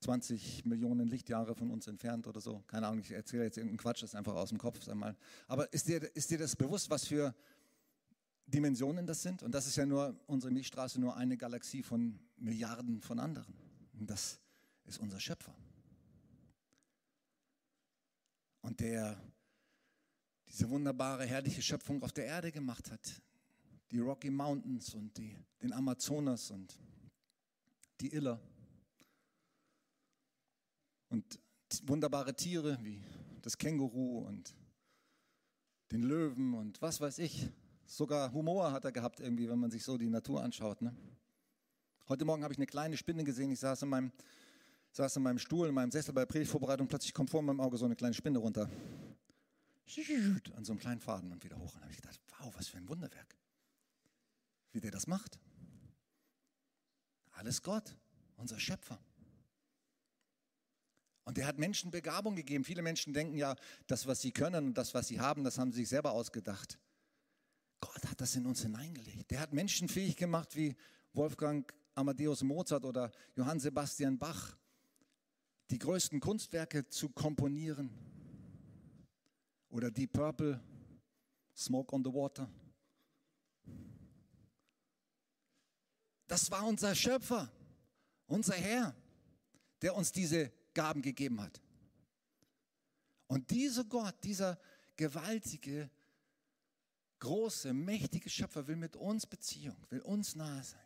20 0.00 0.64
Millionen 0.64 1.08
Lichtjahre 1.08 1.54
von 1.54 1.70
uns 1.70 1.86
entfernt 1.88 2.26
oder 2.26 2.40
so. 2.40 2.62
Keine 2.68 2.86
Ahnung, 2.86 3.00
ich 3.00 3.10
erzähle 3.10 3.44
jetzt 3.44 3.56
irgendeinen 3.56 3.78
Quatsch, 3.78 4.02
das 4.02 4.10
ist 4.10 4.14
einfach 4.14 4.34
aus 4.34 4.50
dem 4.50 4.58
Kopf 4.58 4.86
einmal. 4.88 5.16
Aber 5.48 5.72
ist 5.72 5.88
dir, 5.88 6.02
ist 6.14 6.30
dir 6.30 6.38
das 6.38 6.54
bewusst, 6.54 6.88
was 6.90 7.06
für 7.06 7.34
Dimensionen 8.46 9.06
das 9.06 9.22
sind? 9.22 9.42
Und 9.42 9.52
das 9.52 9.66
ist 9.66 9.76
ja 9.76 9.84
nur 9.84 10.18
unsere 10.26 10.52
Milchstraße, 10.52 11.00
nur 11.00 11.16
eine 11.16 11.36
Galaxie 11.36 11.82
von 11.82 12.18
Milliarden 12.36 13.02
von 13.02 13.18
anderen. 13.18 13.54
Und 13.98 14.08
das 14.08 14.40
ist 14.84 14.98
unser 15.00 15.18
Schöpfer. 15.18 15.54
Und 18.60 18.80
der 18.80 19.20
diese 20.48 20.68
wunderbare, 20.70 21.26
herrliche 21.26 21.62
Schöpfung 21.62 22.02
auf 22.02 22.12
der 22.12 22.24
Erde 22.24 22.50
gemacht 22.50 22.90
hat. 22.90 23.22
Die 23.90 23.98
Rocky 23.98 24.30
Mountains 24.30 24.94
und 24.94 25.16
die, 25.16 25.36
den 25.62 25.72
Amazonas 25.72 26.50
und 26.50 26.78
die 28.00 28.12
Iller. 28.12 28.40
Und 31.08 31.40
wunderbare 31.84 32.34
Tiere 32.34 32.78
wie 32.82 33.02
das 33.42 33.56
Känguru 33.56 34.20
und 34.26 34.54
den 35.90 36.02
Löwen 36.02 36.54
und 36.54 36.80
was 36.82 37.00
weiß 37.00 37.18
ich. 37.18 37.48
Sogar 37.86 38.32
Humor 38.32 38.72
hat 38.72 38.84
er 38.84 38.92
gehabt 38.92 39.20
irgendwie, 39.20 39.48
wenn 39.48 39.58
man 39.58 39.70
sich 39.70 39.82
so 39.82 39.96
die 39.96 40.10
Natur 40.10 40.42
anschaut. 40.42 40.82
Ne? 40.82 40.94
Heute 42.08 42.24
Morgen 42.24 42.42
habe 42.42 42.52
ich 42.52 42.58
eine 42.58 42.66
kleine 42.66 42.96
Spinne 42.96 43.24
gesehen. 43.24 43.50
Ich 43.50 43.60
saß 43.60 43.82
in 43.82 43.88
meinem, 43.88 44.12
saß 44.92 45.16
in 45.16 45.22
meinem 45.22 45.38
Stuhl, 45.38 45.68
in 45.68 45.74
meinem 45.74 45.90
Sessel 45.90 46.12
bei 46.12 46.26
Predigtvorbereitung. 46.26 46.86
Plötzlich 46.88 47.14
kommt 47.14 47.30
vor 47.30 47.42
meinem 47.42 47.60
Auge 47.60 47.78
so 47.78 47.86
eine 47.86 47.96
kleine 47.96 48.14
Spinne 48.14 48.38
runter. 48.38 48.70
An 50.54 50.64
so 50.64 50.72
einem 50.72 50.80
kleinen 50.80 51.00
Faden 51.00 51.32
und 51.32 51.42
wieder 51.42 51.56
hoch. 51.56 51.74
Und 51.74 51.80
habe 51.80 51.90
ich 51.90 51.96
gedacht, 51.96 52.20
wow, 52.38 52.54
was 52.54 52.68
für 52.68 52.76
ein 52.76 52.88
Wunderwerk. 52.88 53.34
Wie 54.72 54.80
der 54.80 54.90
das 54.90 55.06
macht. 55.06 55.38
Alles 57.38 57.62
Gott, 57.62 57.94
unser 58.36 58.58
Schöpfer. 58.58 58.98
Und 61.22 61.38
er 61.38 61.46
hat 61.46 61.56
Menschen 61.56 61.92
Begabung 61.92 62.34
gegeben. 62.34 62.64
Viele 62.64 62.82
Menschen 62.82 63.12
denken 63.12 63.36
ja, 63.36 63.54
das, 63.86 64.08
was 64.08 64.20
sie 64.20 64.32
können 64.32 64.66
und 64.66 64.74
das, 64.74 64.92
was 64.92 65.06
sie 65.06 65.20
haben, 65.20 65.44
das 65.44 65.56
haben 65.56 65.70
sie 65.70 65.80
sich 65.80 65.88
selber 65.88 66.10
ausgedacht. 66.10 66.80
Gott 67.78 68.04
hat 68.10 68.20
das 68.20 68.34
in 68.34 68.44
uns 68.44 68.62
hineingelegt. 68.62 69.30
Der 69.30 69.38
hat 69.38 69.52
Menschen 69.52 69.88
fähig 69.88 70.16
gemacht 70.16 70.56
wie 70.56 70.74
Wolfgang 71.12 71.72
Amadeus 71.94 72.42
Mozart 72.42 72.84
oder 72.84 73.12
Johann 73.36 73.60
Sebastian 73.60 74.18
Bach 74.18 74.56
die 75.70 75.78
größten 75.78 76.18
Kunstwerke 76.18 76.88
zu 76.88 77.08
komponieren. 77.08 77.88
Oder 79.68 79.92
Deep 79.92 80.12
Purple, 80.12 80.60
Smoke 81.54 81.94
on 81.94 82.02
the 82.02 82.12
Water. 82.12 82.50
Das 86.28 86.50
war 86.50 86.64
unser 86.64 86.94
Schöpfer, 86.94 87.50
unser 88.26 88.54
Herr, 88.54 88.94
der 89.82 89.96
uns 89.96 90.12
diese 90.12 90.52
Gaben 90.74 91.02
gegeben 91.02 91.40
hat. 91.40 91.60
Und 93.26 93.50
dieser 93.50 93.84
Gott, 93.84 94.14
dieser 94.22 94.58
gewaltige, 94.96 95.90
große, 97.18 97.72
mächtige 97.72 98.30
Schöpfer 98.30 98.66
will 98.66 98.76
mit 98.76 98.94
uns 98.94 99.26
Beziehung, 99.26 99.76
will 99.90 100.00
uns 100.00 100.36
nahe 100.36 100.62
sein. 100.62 100.80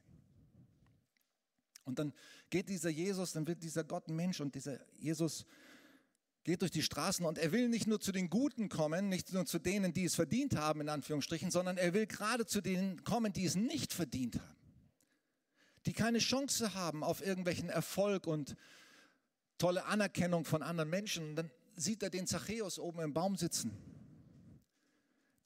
Und 1.84 1.99
dann 1.99 2.12
geht 2.49 2.68
dieser 2.68 2.90
Jesus, 2.90 3.32
dann 3.32 3.46
wird 3.46 3.62
dieser 3.62 3.82
Gott 3.82 4.08
ein 4.08 4.14
Mensch 4.14 4.40
und 4.40 4.54
dieser 4.54 4.78
Jesus 4.96 5.44
geht 6.44 6.61
durch 6.61 6.70
die 6.70 6.82
Straßen 6.82 7.25
und 7.26 7.38
er 7.38 7.52
will 7.52 7.68
nicht 7.68 7.87
nur 7.87 8.00
zu 8.00 8.12
den 8.12 8.30
Guten 8.30 8.68
kommen, 8.68 9.08
nicht 9.08 9.32
nur 9.32 9.46
zu 9.46 9.58
denen, 9.58 9.92
die 9.92 10.04
es 10.04 10.14
verdient 10.14 10.56
haben, 10.56 10.80
in 10.80 10.88
Anführungsstrichen, 10.88 11.50
sondern 11.50 11.78
er 11.78 11.94
will 11.94 12.06
gerade 12.06 12.46
zu 12.46 12.61
denen 12.61 13.02
kommen, 13.04 13.32
die 13.32 13.44
es 13.44 13.54
nicht 13.54 13.92
verdient 13.92 14.40
haben. 14.40 14.62
Die 15.87 15.93
keine 15.93 16.19
Chance 16.19 16.75
haben 16.75 17.03
auf 17.03 17.25
irgendwelchen 17.25 17.69
Erfolg 17.69 18.27
und 18.27 18.57
tolle 19.59 19.85
Anerkennung 19.85 20.45
von 20.45 20.62
anderen 20.62 20.91
Menschen. 20.91 21.31
Und 21.31 21.37
dann 21.37 21.51
sieht 21.75 22.03
er 22.03 22.11
den 22.11 22.27
Zachäus 22.27 22.79
oben 22.79 23.01
im 23.01 23.12
Baum 23.12 23.37
sitzen, 23.37 23.77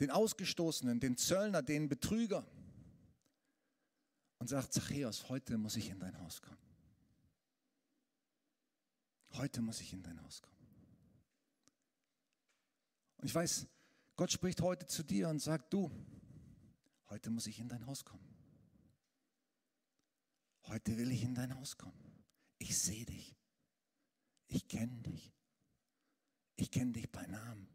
den 0.00 0.10
Ausgestoßenen, 0.10 1.00
den 1.00 1.16
Zöllner, 1.16 1.62
den 1.62 1.88
Betrüger 1.88 2.46
und 4.38 4.48
sagt, 4.48 4.72
Zachäus, 4.72 5.28
heute 5.28 5.56
muss 5.56 5.76
ich 5.76 5.88
in 5.88 5.98
dein 5.98 6.18
Haus 6.20 6.42
kommen. 6.42 6.58
Heute 9.32 9.60
muss 9.60 9.80
ich 9.80 9.92
in 9.92 10.02
dein 10.02 10.22
Haus 10.22 10.40
kommen. 10.42 10.56
Und 13.18 13.26
ich 13.26 13.34
weiß, 13.34 13.66
Gott 14.16 14.32
spricht 14.32 14.60
heute 14.62 14.86
zu 14.86 15.02
dir 15.02 15.28
und 15.28 15.40
sagt, 15.40 15.72
du, 15.72 15.90
heute 17.10 17.30
muss 17.30 17.46
ich 17.46 17.58
in 17.58 17.68
dein 17.68 17.86
Haus 17.86 18.04
kommen. 18.04 18.35
Heute 20.66 20.96
will 20.96 21.10
ich 21.12 21.22
in 21.22 21.34
dein 21.34 21.54
Haus 21.54 21.76
kommen. 21.76 22.24
Ich 22.58 22.78
sehe 22.78 23.06
dich. 23.06 23.36
Ich 24.48 24.66
kenne 24.68 25.02
dich. 25.02 25.32
Ich 26.56 26.70
kenne 26.70 26.92
dich 26.92 27.10
bei 27.10 27.26
Namen. 27.26 27.68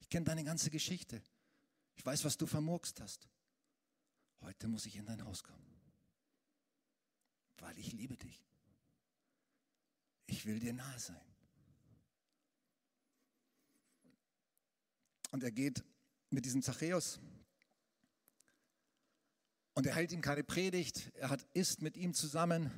Ich 0.00 0.08
kenne 0.08 0.24
deine 0.24 0.44
ganze 0.44 0.70
Geschichte. 0.70 1.22
Ich 1.94 2.04
weiß, 2.04 2.24
was 2.24 2.36
du 2.36 2.46
vermurkst 2.46 3.00
hast. 3.00 3.28
Heute 4.40 4.68
muss 4.68 4.86
ich 4.86 4.96
in 4.96 5.06
dein 5.06 5.24
Haus 5.24 5.42
kommen 5.42 5.76
weil 7.58 7.78
ich 7.78 7.92
liebe 7.92 8.16
dich. 8.16 8.44
Ich 10.26 10.44
will 10.46 10.58
dir 10.58 10.72
nahe 10.72 10.98
sein. 10.98 11.20
Und 15.30 15.42
er 15.42 15.52
geht 15.52 15.84
mit 16.30 16.44
diesem 16.44 16.62
Zachäus 16.62 17.20
und 19.76 19.86
er 19.86 19.94
hält 19.94 20.10
ihm 20.10 20.22
keine 20.22 20.42
Predigt, 20.42 21.12
er 21.16 21.28
hat, 21.28 21.46
isst 21.52 21.82
mit 21.82 21.98
ihm 21.98 22.14
zusammen. 22.14 22.70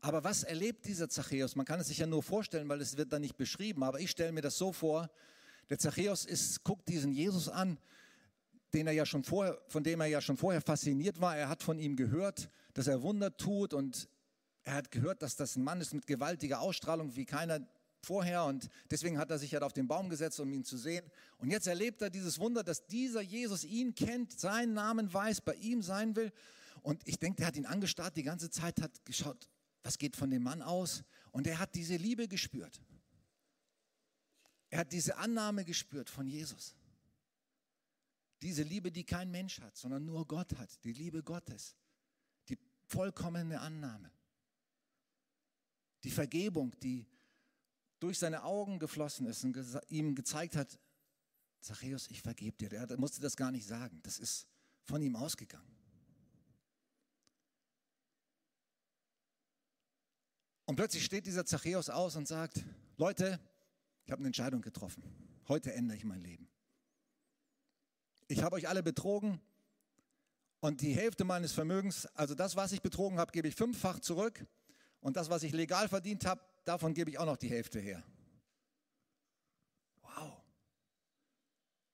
Aber 0.00 0.24
was 0.24 0.42
erlebt 0.42 0.86
dieser 0.86 1.08
Zachäus? 1.08 1.54
Man 1.54 1.64
kann 1.64 1.78
es 1.78 1.86
sich 1.86 1.98
ja 1.98 2.06
nur 2.06 2.24
vorstellen, 2.24 2.68
weil 2.68 2.80
es 2.80 2.96
wird 2.96 3.12
da 3.12 3.20
nicht 3.20 3.36
beschrieben, 3.36 3.84
aber 3.84 4.00
ich 4.00 4.10
stelle 4.10 4.32
mir 4.32 4.42
das 4.42 4.58
so 4.58 4.72
vor, 4.72 5.08
der 5.70 5.78
Zachäus 5.78 6.24
ist, 6.24 6.64
guckt 6.64 6.88
diesen 6.88 7.12
Jesus 7.12 7.48
an, 7.48 7.78
den 8.74 8.88
er 8.88 8.92
ja 8.92 9.06
schon 9.06 9.22
vorher, 9.22 9.56
von 9.68 9.84
dem 9.84 10.00
er 10.00 10.08
ja 10.08 10.20
schon 10.20 10.36
vorher 10.36 10.60
fasziniert 10.60 11.20
war. 11.20 11.36
Er 11.36 11.48
hat 11.48 11.62
von 11.62 11.78
ihm 11.78 11.94
gehört, 11.94 12.50
dass 12.72 12.88
er 12.88 13.02
Wunder 13.02 13.36
tut 13.36 13.72
und 13.72 14.08
er 14.64 14.74
hat 14.74 14.90
gehört, 14.90 15.22
dass 15.22 15.36
das 15.36 15.54
ein 15.54 15.62
Mann 15.62 15.80
ist 15.80 15.94
mit 15.94 16.08
gewaltiger 16.08 16.60
Ausstrahlung 16.60 17.14
wie 17.14 17.24
keiner 17.24 17.60
vorher 18.04 18.44
und 18.44 18.68
deswegen 18.90 19.18
hat 19.18 19.30
er 19.30 19.38
sich 19.38 19.52
halt 19.52 19.62
auf 19.62 19.72
den 19.72 19.88
Baum 19.88 20.08
gesetzt, 20.08 20.38
um 20.40 20.52
ihn 20.52 20.64
zu 20.64 20.76
sehen. 20.76 21.04
Und 21.38 21.50
jetzt 21.50 21.66
erlebt 21.66 22.02
er 22.02 22.10
dieses 22.10 22.38
Wunder, 22.38 22.62
dass 22.62 22.86
dieser 22.86 23.20
Jesus 23.20 23.64
ihn 23.64 23.94
kennt, 23.94 24.38
seinen 24.38 24.74
Namen 24.74 25.12
weiß, 25.12 25.40
bei 25.40 25.54
ihm 25.54 25.82
sein 25.82 26.14
will. 26.14 26.32
Und 26.82 27.06
ich 27.06 27.18
denke, 27.18 27.38
der 27.38 27.46
hat 27.46 27.56
ihn 27.56 27.66
angestarrt 27.66 28.16
die 28.16 28.22
ganze 28.22 28.50
Zeit, 28.50 28.80
hat 28.80 29.04
geschaut, 29.04 29.48
was 29.82 29.98
geht 29.98 30.16
von 30.16 30.30
dem 30.30 30.42
Mann 30.42 30.62
aus. 30.62 31.02
Und 31.32 31.46
er 31.46 31.58
hat 31.58 31.74
diese 31.74 31.96
Liebe 31.96 32.28
gespürt. 32.28 32.80
Er 34.70 34.80
hat 34.80 34.92
diese 34.92 35.16
Annahme 35.16 35.64
gespürt 35.64 36.10
von 36.10 36.26
Jesus. 36.26 36.74
Diese 38.42 38.62
Liebe, 38.62 38.92
die 38.92 39.04
kein 39.04 39.30
Mensch 39.30 39.60
hat, 39.60 39.76
sondern 39.76 40.04
nur 40.04 40.26
Gott 40.26 40.54
hat. 40.58 40.84
Die 40.84 40.92
Liebe 40.92 41.22
Gottes. 41.22 41.76
Die 42.48 42.58
vollkommene 42.86 43.60
Annahme. 43.60 44.10
Die 46.02 46.10
Vergebung, 46.10 46.78
die 46.80 47.06
durch 48.04 48.18
seine 48.18 48.44
Augen 48.44 48.78
geflossen 48.78 49.26
ist 49.26 49.44
und 49.44 49.56
ihm 49.88 50.14
gezeigt 50.14 50.56
hat, 50.56 50.78
Zachäus, 51.60 52.10
ich 52.10 52.20
vergebe 52.20 52.54
dir. 52.58 52.70
Er 52.70 52.98
musste 52.98 53.18
das 53.22 53.34
gar 53.34 53.50
nicht 53.50 53.66
sagen. 53.66 53.98
Das 54.02 54.18
ist 54.18 54.46
von 54.82 55.00
ihm 55.00 55.16
ausgegangen. 55.16 55.74
Und 60.66 60.76
plötzlich 60.76 61.02
steht 61.02 61.24
dieser 61.24 61.46
Zachäus 61.46 61.88
aus 61.88 62.14
und 62.16 62.28
sagt, 62.28 62.62
Leute, 62.98 63.40
ich 64.04 64.12
habe 64.12 64.20
eine 64.20 64.26
Entscheidung 64.26 64.60
getroffen. 64.60 65.02
Heute 65.48 65.72
ändere 65.72 65.96
ich 65.96 66.04
mein 66.04 66.20
Leben. 66.20 66.46
Ich 68.28 68.42
habe 68.42 68.56
euch 68.56 68.68
alle 68.68 68.82
betrogen 68.82 69.40
und 70.60 70.82
die 70.82 70.92
Hälfte 70.92 71.24
meines 71.24 71.52
Vermögens, 71.52 72.04
also 72.14 72.34
das, 72.34 72.54
was 72.54 72.72
ich 72.72 72.82
betrogen 72.82 73.18
habe, 73.18 73.32
gebe 73.32 73.48
ich 73.48 73.54
fünffach 73.54 73.98
zurück 74.00 74.46
und 75.00 75.16
das, 75.16 75.30
was 75.30 75.42
ich 75.42 75.52
legal 75.52 75.88
verdient 75.88 76.26
habe, 76.26 76.42
davon 76.64 76.94
gebe 76.94 77.10
ich 77.10 77.18
auch 77.18 77.26
noch 77.26 77.36
die 77.36 77.50
Hälfte 77.50 77.78
her. 77.78 78.02
Wow. 80.00 80.42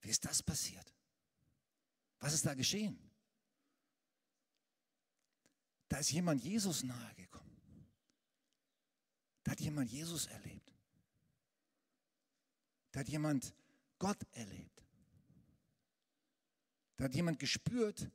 Wie 0.00 0.10
ist 0.10 0.24
das 0.24 0.42
passiert? 0.42 0.92
Was 2.20 2.34
ist 2.34 2.44
da 2.44 2.54
geschehen? 2.54 2.98
Da 5.88 5.98
ist 5.98 6.12
jemand 6.12 6.42
Jesus 6.42 6.82
nahegekommen. 6.84 7.50
Da 9.42 9.52
hat 9.52 9.60
jemand 9.60 9.90
Jesus 9.90 10.26
erlebt. 10.26 10.72
Da 12.92 13.00
hat 13.00 13.08
jemand 13.08 13.54
Gott 13.98 14.18
erlebt. 14.32 14.84
Da 16.96 17.04
hat 17.04 17.14
jemand 17.14 17.38
gespürt, 17.38 18.10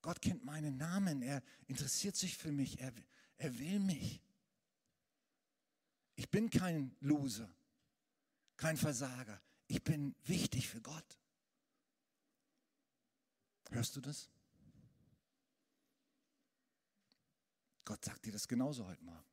Gott 0.00 0.20
kennt 0.22 0.44
meinen 0.44 0.76
Namen, 0.76 1.22
er 1.22 1.42
interessiert 1.66 2.16
sich 2.16 2.36
für 2.36 2.50
mich, 2.50 2.80
er, 2.80 2.92
er 3.36 3.58
will 3.58 3.78
mich. 3.80 4.23
Ich 6.16 6.30
bin 6.30 6.50
kein 6.50 6.96
Loser, 7.00 7.52
kein 8.56 8.76
Versager, 8.76 9.40
ich 9.66 9.82
bin 9.82 10.14
wichtig 10.24 10.68
für 10.68 10.80
Gott. 10.80 11.18
Hörst 13.70 13.96
du 13.96 14.00
das? 14.00 14.30
Gott 17.84 18.04
sagt 18.04 18.24
dir 18.24 18.32
das 18.32 18.48
genauso 18.48 18.86
heute 18.86 19.04
Morgen. 19.04 19.24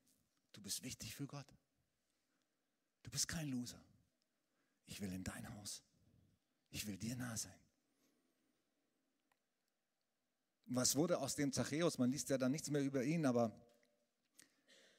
Du 0.53 0.61
bist 0.61 0.83
wichtig 0.83 1.15
für 1.15 1.27
Gott. 1.27 1.47
Du 3.03 3.11
bist 3.11 3.27
kein 3.27 3.47
Loser. 3.50 3.81
Ich 4.85 5.00
will 5.00 5.11
in 5.13 5.23
dein 5.23 5.47
Haus. 5.55 5.83
Ich 6.69 6.85
will 6.88 6.97
dir 6.97 7.15
nah 7.15 7.38
sein. 7.38 7.59
Was 10.65 10.95
wurde 10.95 11.19
aus 11.19 11.35
dem 11.35 11.51
Zachäus? 11.51 11.97
Man 11.97 12.11
liest 12.11 12.29
ja 12.29 12.38
dann 12.38 12.51
nichts 12.51 12.69
mehr 12.69 12.81
über 12.81 13.03
ihn, 13.03 13.25
aber 13.25 13.55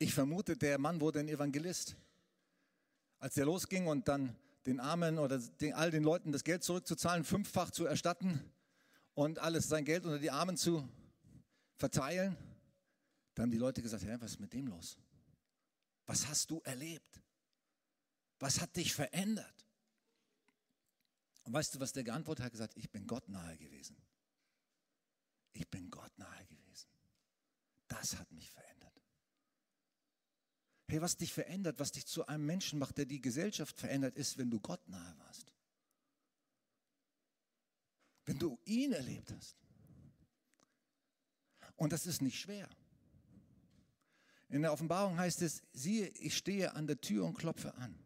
ich 0.02 0.12
vermute, 0.12 0.56
der 0.56 0.78
Mann 0.78 1.00
wurde 1.00 1.20
ein 1.20 1.28
Evangelist. 1.28 1.96
Als 3.18 3.36
er 3.36 3.44
losging 3.44 3.86
und 3.86 4.08
dann 4.08 4.36
den 4.66 4.80
Armen 4.80 5.18
oder 5.18 5.38
den, 5.38 5.74
all 5.74 5.90
den 5.90 6.02
Leuten 6.02 6.32
das 6.32 6.44
Geld 6.44 6.64
zurückzuzahlen, 6.64 7.24
fünffach 7.24 7.70
zu 7.70 7.86
erstatten 7.86 8.40
und 9.14 9.38
alles 9.38 9.68
sein 9.68 9.84
Geld 9.84 10.04
unter 10.04 10.18
die 10.18 10.30
Armen 10.30 10.56
zu 10.56 10.88
verteilen, 11.76 12.36
da 13.34 13.42
haben 13.42 13.50
die 13.50 13.58
Leute 13.58 13.80
gesagt, 13.80 14.04
Herr, 14.04 14.20
was 14.20 14.32
ist 14.32 14.40
mit 14.40 14.52
dem 14.52 14.66
los? 14.66 14.98
Was 16.06 16.26
hast 16.26 16.50
du 16.50 16.60
erlebt? 16.64 17.22
Was 18.40 18.60
hat 18.60 18.74
dich 18.76 18.92
verändert? 18.92 19.66
Und 21.44 21.52
weißt 21.52 21.74
du, 21.74 21.80
was 21.80 21.92
der 21.92 22.04
geantwortet 22.04 22.44
hat? 22.44 22.46
Er 22.46 22.46
hat 22.46 22.52
gesagt, 22.52 22.76
ich 22.76 22.90
bin 22.90 23.06
Gott 23.06 23.28
nahe 23.28 23.56
gewesen. 23.56 23.96
Ich 25.52 25.68
bin 25.68 25.90
Gott 25.90 26.16
nahe 26.18 26.44
gewesen. 26.46 26.88
Das 27.88 28.16
hat 28.16 28.30
mich 28.32 28.50
verändert. 28.50 28.91
Hey, 30.92 31.00
was 31.00 31.16
dich 31.16 31.32
verändert, 31.32 31.78
was 31.78 31.90
dich 31.90 32.04
zu 32.04 32.26
einem 32.26 32.44
Menschen 32.44 32.78
macht, 32.78 32.98
der 32.98 33.06
die 33.06 33.22
Gesellschaft 33.22 33.80
verändert, 33.80 34.14
ist, 34.14 34.36
wenn 34.36 34.50
du 34.50 34.60
Gott 34.60 34.86
nahe 34.90 35.18
warst. 35.20 35.54
Wenn 38.26 38.38
du 38.38 38.58
ihn 38.66 38.92
erlebt 38.92 39.32
hast. 39.32 39.56
Und 41.76 41.94
das 41.94 42.04
ist 42.04 42.20
nicht 42.20 42.38
schwer. 42.38 42.68
In 44.50 44.60
der 44.60 44.74
Offenbarung 44.74 45.16
heißt 45.16 45.40
es, 45.40 45.62
siehe, 45.72 46.08
ich 46.08 46.36
stehe 46.36 46.74
an 46.74 46.86
der 46.86 47.00
Tür 47.00 47.24
und 47.24 47.38
klopfe 47.38 47.74
an. 47.76 47.98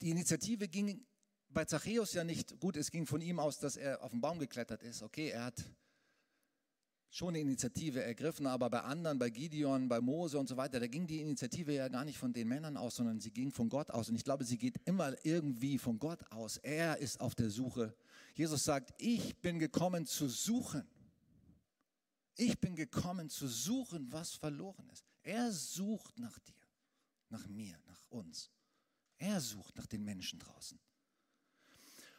Die 0.00 0.10
Initiative 0.10 0.66
ging 0.66 1.06
bei 1.50 1.66
Zachäus 1.66 2.14
ja 2.14 2.24
nicht 2.24 2.58
gut. 2.58 2.76
Es 2.76 2.90
ging 2.90 3.06
von 3.06 3.20
ihm 3.20 3.38
aus, 3.38 3.60
dass 3.60 3.76
er 3.76 4.02
auf 4.02 4.10
den 4.10 4.20
Baum 4.20 4.40
geklettert 4.40 4.82
ist. 4.82 5.04
Okay, 5.04 5.28
er 5.28 5.44
hat 5.44 5.62
schon 7.14 7.28
eine 7.28 7.38
Initiative 7.38 8.02
ergriffen, 8.02 8.44
aber 8.48 8.68
bei 8.68 8.80
anderen, 8.80 9.20
bei 9.20 9.30
Gideon, 9.30 9.88
bei 9.88 10.00
Mose 10.00 10.36
und 10.36 10.48
so 10.48 10.56
weiter, 10.56 10.80
da 10.80 10.88
ging 10.88 11.06
die 11.06 11.20
Initiative 11.20 11.72
ja 11.72 11.86
gar 11.86 12.04
nicht 12.04 12.18
von 12.18 12.32
den 12.32 12.48
Männern 12.48 12.76
aus, 12.76 12.96
sondern 12.96 13.20
sie 13.20 13.30
ging 13.30 13.52
von 13.52 13.68
Gott 13.68 13.88
aus. 13.92 14.08
Und 14.08 14.16
ich 14.16 14.24
glaube, 14.24 14.42
sie 14.42 14.58
geht 14.58 14.80
immer 14.84 15.14
irgendwie 15.24 15.78
von 15.78 16.00
Gott 16.00 16.18
aus. 16.32 16.56
Er 16.56 16.98
ist 16.98 17.20
auf 17.20 17.36
der 17.36 17.50
Suche. 17.50 17.94
Jesus 18.34 18.64
sagt, 18.64 18.92
ich 18.98 19.36
bin 19.36 19.60
gekommen 19.60 20.06
zu 20.06 20.28
suchen. 20.28 20.82
Ich 22.34 22.58
bin 22.58 22.74
gekommen 22.74 23.30
zu 23.30 23.46
suchen, 23.46 24.10
was 24.10 24.34
verloren 24.34 24.90
ist. 24.92 25.04
Er 25.22 25.52
sucht 25.52 26.18
nach 26.18 26.36
dir, 26.40 26.66
nach 27.28 27.46
mir, 27.46 27.78
nach 27.86 28.04
uns. 28.10 28.50
Er 29.18 29.40
sucht 29.40 29.76
nach 29.76 29.86
den 29.86 30.02
Menschen 30.02 30.40
draußen. 30.40 30.80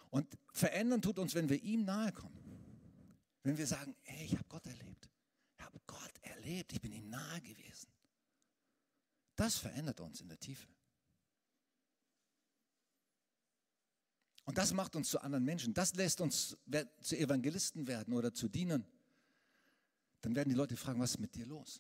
Und 0.10 0.26
verändern 0.54 1.02
tut 1.02 1.20
uns, 1.20 1.36
wenn 1.36 1.50
wir 1.50 1.62
ihm 1.62 1.84
nahe 1.84 2.14
kommen. 2.14 2.45
Wenn 3.46 3.60
wir 3.60 3.68
sagen, 3.68 3.96
hey, 4.02 4.26
ich 4.26 4.34
habe 4.34 4.46
Gott 4.50 4.66
erlebt. 4.66 5.08
Ich 5.56 5.64
habe 5.64 5.80
Gott 5.86 6.14
erlebt, 6.24 6.74
ich 6.74 6.82
bin 6.82 6.92
ihm 6.92 7.08
nahe 7.12 7.42
gewesen. 7.42 7.88
Das 9.36 9.58
verändert 9.58 10.00
uns 10.00 10.20
in 10.20 10.28
der 10.28 10.40
Tiefe. 10.40 10.68
Und 14.46 14.58
das 14.58 14.74
macht 14.74 14.96
uns 14.96 15.10
zu 15.10 15.22
anderen 15.22 15.46
Menschen. 15.46 15.76
Das 15.76 15.94
lässt 15.94 16.22
uns 16.22 16.58
zu 17.02 17.16
Evangelisten 17.16 17.86
werden 17.86 18.16
oder 18.16 18.34
zu 18.34 18.50
Dienern. 18.50 18.84
Dann 20.22 20.36
werden 20.36 20.50
die 20.50 20.56
Leute 20.56 20.76
fragen, 20.76 21.00
was 21.00 21.12
ist 21.12 21.20
mit 21.20 21.36
dir 21.36 21.46
los? 21.46 21.80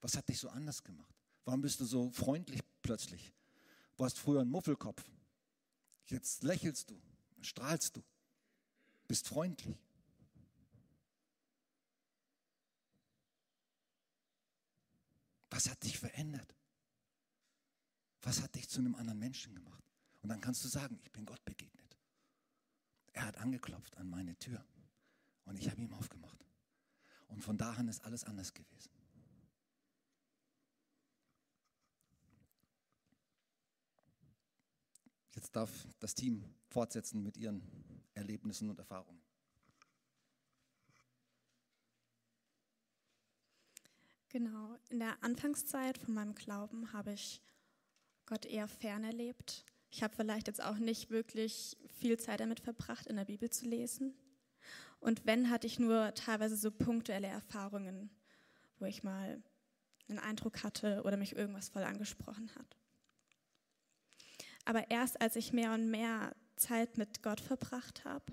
Was 0.00 0.16
hat 0.16 0.28
dich 0.28 0.40
so 0.40 0.48
anders 0.48 0.82
gemacht? 0.82 1.14
Warum 1.44 1.60
bist 1.60 1.78
du 1.78 1.84
so 1.84 2.10
freundlich 2.10 2.62
plötzlich? 2.82 3.32
Du 3.96 4.04
hast 4.04 4.18
früher 4.18 4.40
einen 4.40 4.50
Muffelkopf. 4.50 5.04
Jetzt 6.08 6.42
lächelst 6.42 6.90
du, 6.90 7.00
strahlst 7.42 7.96
du, 7.96 8.02
bist 9.06 9.28
freundlich. 9.28 9.78
Was 15.52 15.68
hat 15.68 15.82
dich 15.84 15.98
verändert? 15.98 16.56
Was 18.22 18.40
hat 18.40 18.54
dich 18.54 18.70
zu 18.70 18.80
einem 18.80 18.94
anderen 18.94 19.18
Menschen 19.18 19.54
gemacht? 19.54 19.84
Und 20.22 20.30
dann 20.30 20.40
kannst 20.40 20.64
du 20.64 20.68
sagen, 20.68 20.98
ich 21.02 21.12
bin 21.12 21.26
Gott 21.26 21.44
begegnet. 21.44 21.98
Er 23.12 23.26
hat 23.26 23.36
angeklopft 23.36 23.98
an 23.98 24.08
meine 24.08 24.34
Tür 24.38 24.64
und 25.44 25.58
ich 25.58 25.70
habe 25.70 25.82
ihm 25.82 25.92
aufgemacht. 25.92 26.42
Und 27.28 27.42
von 27.42 27.58
da 27.58 27.74
an 27.74 27.88
ist 27.88 28.02
alles 28.02 28.24
anders 28.24 28.54
gewesen. 28.54 28.90
Jetzt 35.34 35.54
darf 35.54 35.70
das 35.98 36.14
Team 36.14 36.44
fortsetzen 36.70 37.22
mit 37.22 37.36
ihren 37.36 37.62
Erlebnissen 38.14 38.70
und 38.70 38.78
Erfahrungen. 38.78 39.21
Genau, 44.32 44.78
in 44.88 44.98
der 44.98 45.22
Anfangszeit 45.22 45.98
von 45.98 46.14
meinem 46.14 46.34
Glauben 46.34 46.94
habe 46.94 47.12
ich 47.12 47.42
Gott 48.24 48.46
eher 48.46 48.66
fern 48.66 49.04
erlebt. 49.04 49.66
Ich 49.90 50.02
habe 50.02 50.16
vielleicht 50.16 50.46
jetzt 50.46 50.64
auch 50.64 50.78
nicht 50.78 51.10
wirklich 51.10 51.76
viel 51.98 52.18
Zeit 52.18 52.40
damit 52.40 52.60
verbracht, 52.60 53.06
in 53.08 53.16
der 53.16 53.26
Bibel 53.26 53.50
zu 53.50 53.66
lesen. 53.66 54.14
Und 55.00 55.26
wenn, 55.26 55.50
hatte 55.50 55.66
ich 55.66 55.78
nur 55.78 56.14
teilweise 56.14 56.56
so 56.56 56.70
punktuelle 56.70 57.26
Erfahrungen, 57.26 58.08
wo 58.78 58.86
ich 58.86 59.02
mal 59.02 59.42
einen 60.08 60.18
Eindruck 60.18 60.62
hatte 60.62 61.02
oder 61.04 61.18
mich 61.18 61.36
irgendwas 61.36 61.68
voll 61.68 61.82
angesprochen 61.82 62.50
hat. 62.54 62.78
Aber 64.64 64.90
erst 64.90 65.20
als 65.20 65.36
ich 65.36 65.52
mehr 65.52 65.74
und 65.74 65.90
mehr 65.90 66.34
Zeit 66.56 66.96
mit 66.96 67.22
Gott 67.22 67.42
verbracht 67.42 68.06
habe, 68.06 68.32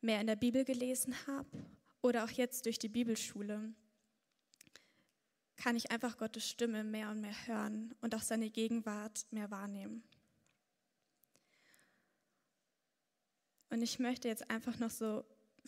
mehr 0.00 0.22
in 0.22 0.26
der 0.26 0.36
Bibel 0.36 0.64
gelesen 0.64 1.14
habe 1.26 1.66
oder 2.00 2.24
auch 2.24 2.30
jetzt 2.30 2.64
durch 2.64 2.78
die 2.78 2.88
Bibelschule, 2.88 3.74
kann 5.56 5.76
ich 5.76 5.90
einfach 5.90 6.18
Gottes 6.18 6.48
Stimme 6.48 6.84
mehr 6.84 7.10
und 7.10 7.20
mehr 7.20 7.46
hören 7.46 7.94
und 8.00 8.14
auch 8.14 8.22
seine 8.22 8.50
Gegenwart 8.50 9.26
mehr 9.30 9.50
wahrnehmen. 9.50 10.02
Und 13.70 13.82
ich 13.82 13.98
möchte 13.98 14.28
jetzt 14.28 14.50
einfach 14.50 14.78
noch 14.78 14.90
so 14.90 15.24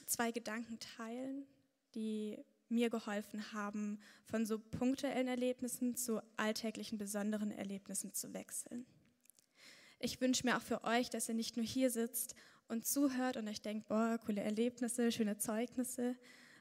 zwei 0.06 0.30
Gedanken 0.30 0.78
teilen, 0.78 1.46
die 1.94 2.38
mir 2.68 2.90
geholfen 2.90 3.52
haben, 3.52 4.00
von 4.24 4.44
so 4.44 4.58
punktuellen 4.58 5.28
Erlebnissen 5.28 5.96
zu 5.96 6.20
alltäglichen 6.36 6.98
besonderen 6.98 7.50
Erlebnissen 7.50 8.12
zu 8.12 8.32
wechseln. 8.34 8.86
Ich 9.98 10.20
wünsche 10.20 10.46
mir 10.46 10.56
auch 10.56 10.62
für 10.62 10.84
euch, 10.84 11.10
dass 11.10 11.28
ihr 11.28 11.34
nicht 11.34 11.56
nur 11.56 11.64
hier 11.64 11.90
sitzt 11.90 12.34
und 12.68 12.86
zuhört 12.86 13.36
und 13.36 13.48
euch 13.48 13.62
denkt, 13.62 13.88
boah, 13.88 14.18
coole 14.24 14.42
Erlebnisse, 14.42 15.10
schöne 15.10 15.38
Zeugnisse, 15.38 16.16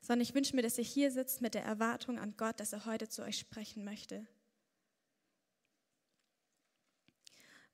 sondern 0.06 0.22
ich 0.22 0.36
wünsche 0.36 0.56
mir, 0.56 0.62
dass 0.62 0.78
ihr 0.78 0.84
hier 0.84 1.10
sitzt 1.10 1.42
mit 1.42 1.56
der 1.56 1.64
Erwartung 1.64 2.20
an 2.20 2.38
Gott, 2.38 2.60
dass 2.60 2.74
er 2.74 2.86
heute 2.86 3.10
zu 3.10 3.24
euch 3.24 3.40
sprechen 3.40 3.84
möchte. 3.84 4.28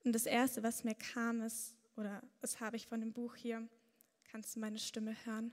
Und 0.05 0.13
das 0.13 0.25
Erste, 0.25 0.63
was 0.63 0.85
mir 0.85 0.95
kam, 0.95 1.41
ist, 1.41 1.75
oder 1.97 2.23
das 2.39 2.61
habe 2.61 2.77
ich 2.77 2.87
von 2.87 3.01
dem 3.01 3.11
Buch 3.11 3.35
hier, 3.35 3.67
kannst 4.23 4.55
du 4.55 4.61
meine 4.61 4.79
Stimme 4.79 5.13
hören. 5.25 5.51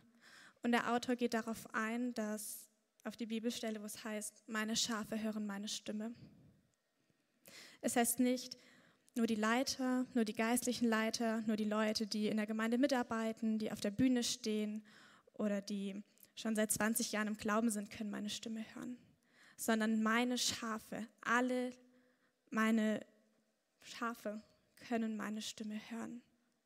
Und 0.62 0.70
der 0.70 0.92
Autor 0.92 1.16
geht 1.16 1.34
darauf 1.34 1.66
ein, 1.74 2.14
dass 2.14 2.68
auf 3.02 3.16
die 3.16 3.26
Bibelstelle, 3.26 3.80
wo 3.82 3.84
es 3.84 4.04
heißt, 4.04 4.44
meine 4.46 4.76
Schafe 4.76 5.20
hören 5.20 5.46
meine 5.46 5.66
Stimme. 5.66 6.14
Es 7.80 7.96
heißt 7.96 8.20
nicht, 8.20 8.56
nur 9.16 9.26
die 9.26 9.34
Leiter, 9.34 10.06
nur 10.14 10.24
die 10.24 10.32
geistlichen 10.32 10.88
Leiter, 10.88 11.40
nur 11.48 11.56
die 11.56 11.64
Leute, 11.64 12.06
die 12.06 12.28
in 12.28 12.36
der 12.36 12.46
Gemeinde 12.46 12.78
mitarbeiten, 12.78 13.58
die 13.58 13.72
auf 13.72 13.80
der 13.80 13.90
Bühne 13.90 14.22
stehen 14.22 14.84
oder 15.34 15.60
die 15.60 16.04
schon 16.38 16.54
seit 16.54 16.70
20 16.70 17.12
Jahren 17.12 17.28
im 17.28 17.36
Glauben 17.36 17.70
sind, 17.70 17.90
können 17.90 18.10
meine 18.10 18.30
Stimme 18.30 18.64
hören, 18.74 18.96
sondern 19.56 20.02
meine 20.02 20.38
Schafe, 20.38 21.06
alle 21.20 21.72
meine 22.50 23.04
Schafe 23.82 24.40
können 24.88 25.16
meine 25.16 25.42
Stimme 25.42 25.80
hören. 25.90 26.22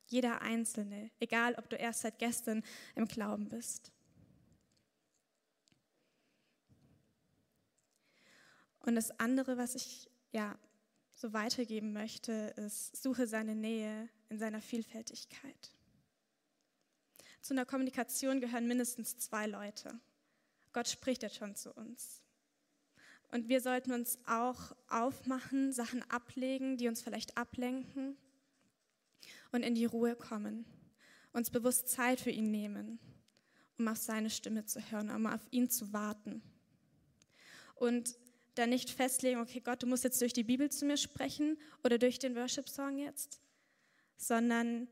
Jeder 0.06 0.42
Einzelne, 0.42 1.10
egal 1.20 1.54
ob 1.54 1.70
du 1.70 1.76
erst 1.76 2.02
seit 2.02 2.18
gestern 2.18 2.62
im 2.94 3.08
Glauben 3.08 3.48
bist. 3.48 3.90
Und 8.80 8.94
das 8.96 9.18
andere, 9.18 9.56
was 9.56 9.74
ich 9.74 10.10
ja 10.32 10.58
so 11.14 11.32
weitergeben 11.32 11.92
möchte, 11.92 12.32
ist, 12.56 13.00
suche 13.00 13.26
seine 13.26 13.54
Nähe 13.54 14.08
in 14.28 14.38
seiner 14.38 14.60
Vielfältigkeit. 14.60 15.70
Zu 17.42 17.54
einer 17.54 17.66
Kommunikation 17.66 18.40
gehören 18.40 18.68
mindestens 18.68 19.18
zwei 19.18 19.48
Leute. 19.48 19.98
Gott 20.72 20.88
spricht 20.88 21.24
jetzt 21.24 21.36
schon 21.36 21.56
zu 21.56 21.72
uns. 21.72 22.22
Und 23.32 23.48
wir 23.48 23.60
sollten 23.60 23.92
uns 23.92 24.18
auch 24.26 24.76
aufmachen, 24.88 25.72
Sachen 25.72 26.08
ablegen, 26.08 26.76
die 26.76 26.86
uns 26.86 27.02
vielleicht 27.02 27.36
ablenken 27.36 28.16
und 29.50 29.64
in 29.64 29.74
die 29.74 29.86
Ruhe 29.86 30.14
kommen. 30.14 30.64
Uns 31.32 31.50
bewusst 31.50 31.88
Zeit 31.88 32.20
für 32.20 32.30
ihn 32.30 32.52
nehmen, 32.52 33.00
um 33.76 33.88
auf 33.88 33.98
seine 33.98 34.30
Stimme 34.30 34.64
zu 34.64 34.80
hören, 34.92 35.10
um 35.10 35.26
auf 35.26 35.40
ihn 35.50 35.68
zu 35.68 35.92
warten. 35.92 36.42
Und 37.74 38.16
dann 38.54 38.70
nicht 38.70 38.90
festlegen, 38.90 39.40
okay, 39.40 39.60
Gott, 39.60 39.82
du 39.82 39.88
musst 39.88 40.04
jetzt 40.04 40.20
durch 40.20 40.32
die 40.32 40.44
Bibel 40.44 40.70
zu 40.70 40.84
mir 40.84 40.96
sprechen 40.96 41.58
oder 41.82 41.98
durch 41.98 42.20
den 42.20 42.36
Worship-Song 42.36 42.98
jetzt, 42.98 43.40
sondern 44.16 44.86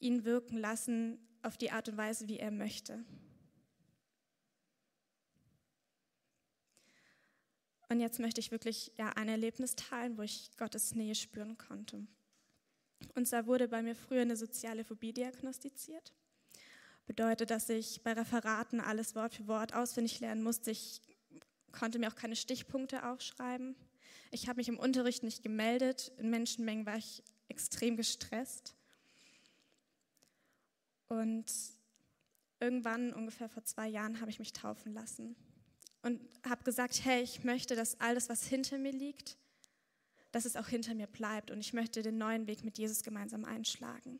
ihn 0.00 0.24
wirken 0.24 0.58
lassen 0.58 1.20
auf 1.44 1.56
die 1.56 1.70
Art 1.70 1.88
und 1.88 1.96
Weise, 1.96 2.28
wie 2.28 2.38
er 2.38 2.50
möchte. 2.50 3.04
Und 7.88 8.00
jetzt 8.00 8.18
möchte 8.18 8.40
ich 8.40 8.50
wirklich 8.50 8.92
ja, 8.96 9.10
ein 9.10 9.28
Erlebnis 9.28 9.76
teilen, 9.76 10.16
wo 10.16 10.22
ich 10.22 10.50
Gottes 10.56 10.94
Nähe 10.94 11.14
spüren 11.14 11.58
konnte. 11.58 12.06
Und 13.14 13.28
zwar 13.28 13.46
wurde 13.46 13.68
bei 13.68 13.82
mir 13.82 13.94
früher 13.94 14.22
eine 14.22 14.36
soziale 14.36 14.84
Phobie 14.84 15.12
diagnostiziert. 15.12 16.12
Bedeutet, 17.06 17.50
dass 17.50 17.68
ich 17.68 18.02
bei 18.02 18.14
Referaten 18.14 18.80
alles 18.80 19.14
Wort 19.14 19.34
für 19.34 19.46
Wort 19.46 19.74
auswendig 19.74 20.20
lernen 20.20 20.42
musste. 20.42 20.70
Ich 20.70 21.02
konnte 21.70 21.98
mir 21.98 22.08
auch 22.08 22.16
keine 22.16 22.36
Stichpunkte 22.36 23.06
aufschreiben. 23.06 23.76
Ich 24.30 24.48
habe 24.48 24.56
mich 24.56 24.68
im 24.68 24.78
Unterricht 24.78 25.22
nicht 25.22 25.42
gemeldet. 25.42 26.12
In 26.16 26.30
Menschenmengen 26.30 26.86
war 26.86 26.96
ich 26.96 27.22
extrem 27.48 27.96
gestresst. 27.96 28.74
Und 31.08 31.46
irgendwann, 32.60 33.12
ungefähr 33.12 33.48
vor 33.48 33.64
zwei 33.64 33.88
Jahren, 33.88 34.20
habe 34.20 34.30
ich 34.30 34.38
mich 34.38 34.52
taufen 34.52 34.92
lassen 34.92 35.36
und 36.02 36.20
habe 36.46 36.64
gesagt, 36.64 37.04
hey, 37.04 37.22
ich 37.22 37.44
möchte, 37.44 37.76
dass 37.76 38.00
alles, 38.00 38.28
was 38.28 38.46
hinter 38.46 38.78
mir 38.78 38.92
liegt, 38.92 39.38
dass 40.32 40.44
es 40.44 40.56
auch 40.56 40.68
hinter 40.68 40.94
mir 40.94 41.06
bleibt 41.06 41.50
und 41.50 41.60
ich 41.60 41.72
möchte 41.72 42.02
den 42.02 42.18
neuen 42.18 42.46
Weg 42.46 42.64
mit 42.64 42.78
Jesus 42.78 43.02
gemeinsam 43.02 43.44
einschlagen. 43.44 44.18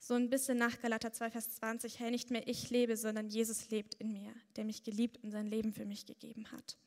So 0.00 0.14
ein 0.14 0.30
bisschen 0.30 0.56
nach 0.56 0.80
Galater 0.80 1.12
2, 1.12 1.30
Vers 1.30 1.56
20, 1.56 1.98
hey, 1.98 2.10
nicht 2.10 2.30
mehr 2.30 2.46
ich 2.46 2.70
lebe, 2.70 2.96
sondern 2.96 3.28
Jesus 3.28 3.70
lebt 3.70 3.94
in 3.94 4.12
mir, 4.12 4.32
der 4.56 4.64
mich 4.64 4.84
geliebt 4.84 5.22
und 5.22 5.30
sein 5.30 5.46
Leben 5.46 5.72
für 5.72 5.84
mich 5.84 6.06
gegeben 6.06 6.50
hat. 6.52 6.78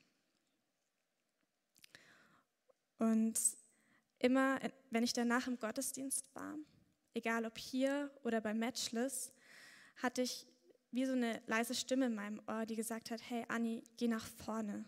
Und 2.97 3.39
immer, 4.19 4.59
wenn 4.89 5.03
ich 5.03 5.13
danach 5.13 5.47
im 5.47 5.59
Gottesdienst 5.59 6.25
war, 6.33 6.55
egal 7.13 7.45
ob 7.45 7.57
hier 7.57 8.11
oder 8.23 8.41
bei 8.41 8.53
Matchless, 8.53 9.33
hatte 9.97 10.21
ich 10.21 10.47
wie 10.91 11.05
so 11.05 11.13
eine 11.13 11.41
leise 11.45 11.75
Stimme 11.75 12.07
in 12.07 12.15
meinem 12.15 12.41
Ohr, 12.47 12.65
die 12.65 12.75
gesagt 12.75 13.11
hat, 13.11 13.21
hey 13.29 13.45
Anni, 13.47 13.83
geh 13.97 14.07
nach 14.07 14.25
vorne, 14.25 14.85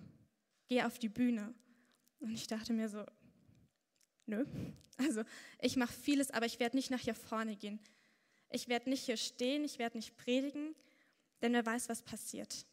geh 0.67 0.81
auf 0.83 0.97
die 0.97 1.09
Bühne. 1.09 1.53
Und 2.19 2.31
ich 2.31 2.47
dachte 2.47 2.73
mir 2.73 2.89
so, 2.89 3.05
nö, 4.25 4.45
also 4.97 5.23
ich 5.59 5.75
mache 5.75 5.93
vieles, 5.93 6.31
aber 6.31 6.45
ich 6.45 6.59
werde 6.59 6.77
nicht 6.77 6.91
nach 6.91 6.99
hier 6.99 7.15
vorne 7.15 7.55
gehen. 7.55 7.79
Ich 8.49 8.67
werde 8.67 8.89
nicht 8.89 9.05
hier 9.05 9.17
stehen, 9.17 9.63
ich 9.63 9.79
werde 9.79 9.97
nicht 9.97 10.17
predigen, 10.17 10.75
denn 11.41 11.53
wer 11.53 11.65
weiß, 11.65 11.89
was 11.89 12.01
passiert. 12.01 12.65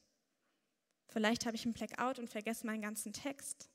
Vielleicht 1.07 1.47
habe 1.47 1.57
ich 1.57 1.65
einen 1.65 1.75
Blackout 1.75 2.19
und 2.19 2.29
vergesse 2.29 2.67
meinen 2.67 2.83
ganzen 2.83 3.13
Text. 3.13 3.71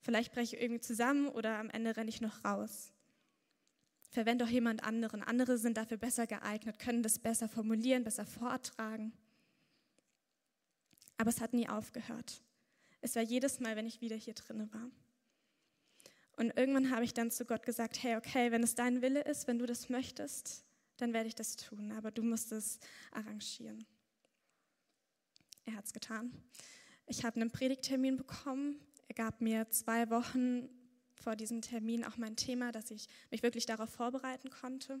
Vielleicht 0.00 0.32
breche 0.32 0.56
ich 0.56 0.62
irgendwie 0.62 0.80
zusammen 0.80 1.28
oder 1.28 1.58
am 1.58 1.70
Ende 1.70 1.96
renne 1.96 2.10
ich 2.10 2.20
noch 2.20 2.44
raus. 2.44 2.92
Verwende 4.16 4.46
doch 4.46 4.50
jemand 4.50 4.82
anderen. 4.82 5.22
Andere 5.22 5.58
sind 5.58 5.76
dafür 5.76 5.98
besser 5.98 6.26
geeignet, 6.26 6.78
können 6.78 7.02
das 7.02 7.18
besser 7.18 7.50
formulieren, 7.50 8.02
besser 8.02 8.24
vortragen. 8.24 9.12
Aber 11.18 11.28
es 11.28 11.42
hat 11.42 11.52
nie 11.52 11.68
aufgehört. 11.68 12.40
Es 13.02 13.14
war 13.14 13.22
jedes 13.22 13.60
Mal, 13.60 13.76
wenn 13.76 13.84
ich 13.84 14.00
wieder 14.00 14.16
hier 14.16 14.32
drinne 14.32 14.72
war. 14.72 14.90
Und 16.38 16.56
irgendwann 16.56 16.90
habe 16.90 17.04
ich 17.04 17.12
dann 17.12 17.30
zu 17.30 17.44
Gott 17.44 17.66
gesagt, 17.66 18.02
hey, 18.02 18.16
okay, 18.16 18.50
wenn 18.52 18.62
es 18.62 18.74
dein 18.74 19.02
Wille 19.02 19.20
ist, 19.20 19.48
wenn 19.48 19.58
du 19.58 19.66
das 19.66 19.90
möchtest, 19.90 20.64
dann 20.96 21.12
werde 21.12 21.28
ich 21.28 21.34
das 21.34 21.56
tun, 21.56 21.92
aber 21.92 22.10
du 22.10 22.22
musst 22.22 22.52
es 22.52 22.78
arrangieren. 23.10 23.84
Er 25.66 25.74
hat 25.74 25.84
es 25.84 25.92
getan. 25.92 26.32
Ich 27.04 27.22
habe 27.22 27.38
einen 27.38 27.50
Predigtermin 27.50 28.16
bekommen. 28.16 28.80
Er 29.08 29.14
gab 29.14 29.42
mir 29.42 29.68
zwei 29.68 30.08
Wochen 30.08 30.70
vor 31.16 31.36
diesem 31.36 31.62
Termin 31.62 32.04
auch 32.04 32.16
mein 32.16 32.36
Thema, 32.36 32.72
dass 32.72 32.90
ich 32.90 33.08
mich 33.30 33.42
wirklich 33.42 33.66
darauf 33.66 33.90
vorbereiten 33.90 34.50
konnte. 34.50 35.00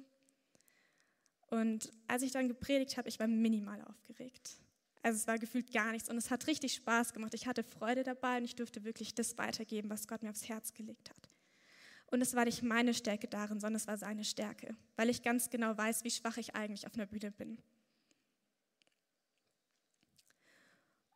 Und 1.48 1.92
als 2.08 2.22
ich 2.22 2.32
dann 2.32 2.48
gepredigt 2.48 2.96
habe, 2.96 3.08
ich 3.08 3.20
war 3.20 3.28
minimal 3.28 3.80
aufgeregt. 3.82 4.58
Also 5.02 5.18
es 5.18 5.26
war 5.28 5.38
gefühlt 5.38 5.72
gar 5.72 5.92
nichts 5.92 6.10
und 6.10 6.16
es 6.16 6.30
hat 6.30 6.48
richtig 6.48 6.74
Spaß 6.74 7.12
gemacht. 7.12 7.32
Ich 7.34 7.46
hatte 7.46 7.62
Freude 7.62 8.02
dabei 8.02 8.38
und 8.38 8.44
ich 8.44 8.56
durfte 8.56 8.82
wirklich 8.82 9.14
das 9.14 9.38
weitergeben, 9.38 9.88
was 9.88 10.08
Gott 10.08 10.22
mir 10.22 10.30
aufs 10.30 10.48
Herz 10.48 10.72
gelegt 10.74 11.10
hat. 11.10 11.30
Und 12.06 12.20
es 12.20 12.34
war 12.34 12.44
nicht 12.44 12.62
meine 12.62 12.94
Stärke 12.94 13.28
darin, 13.28 13.60
sondern 13.60 13.76
es 13.76 13.86
war 13.86 13.98
seine 13.98 14.24
Stärke, 14.24 14.76
weil 14.96 15.08
ich 15.08 15.22
ganz 15.22 15.50
genau 15.50 15.76
weiß, 15.76 16.04
wie 16.04 16.10
schwach 16.10 16.36
ich 16.38 16.54
eigentlich 16.54 16.86
auf 16.86 16.94
einer 16.94 17.06
Bühne 17.06 17.30
bin. 17.30 17.58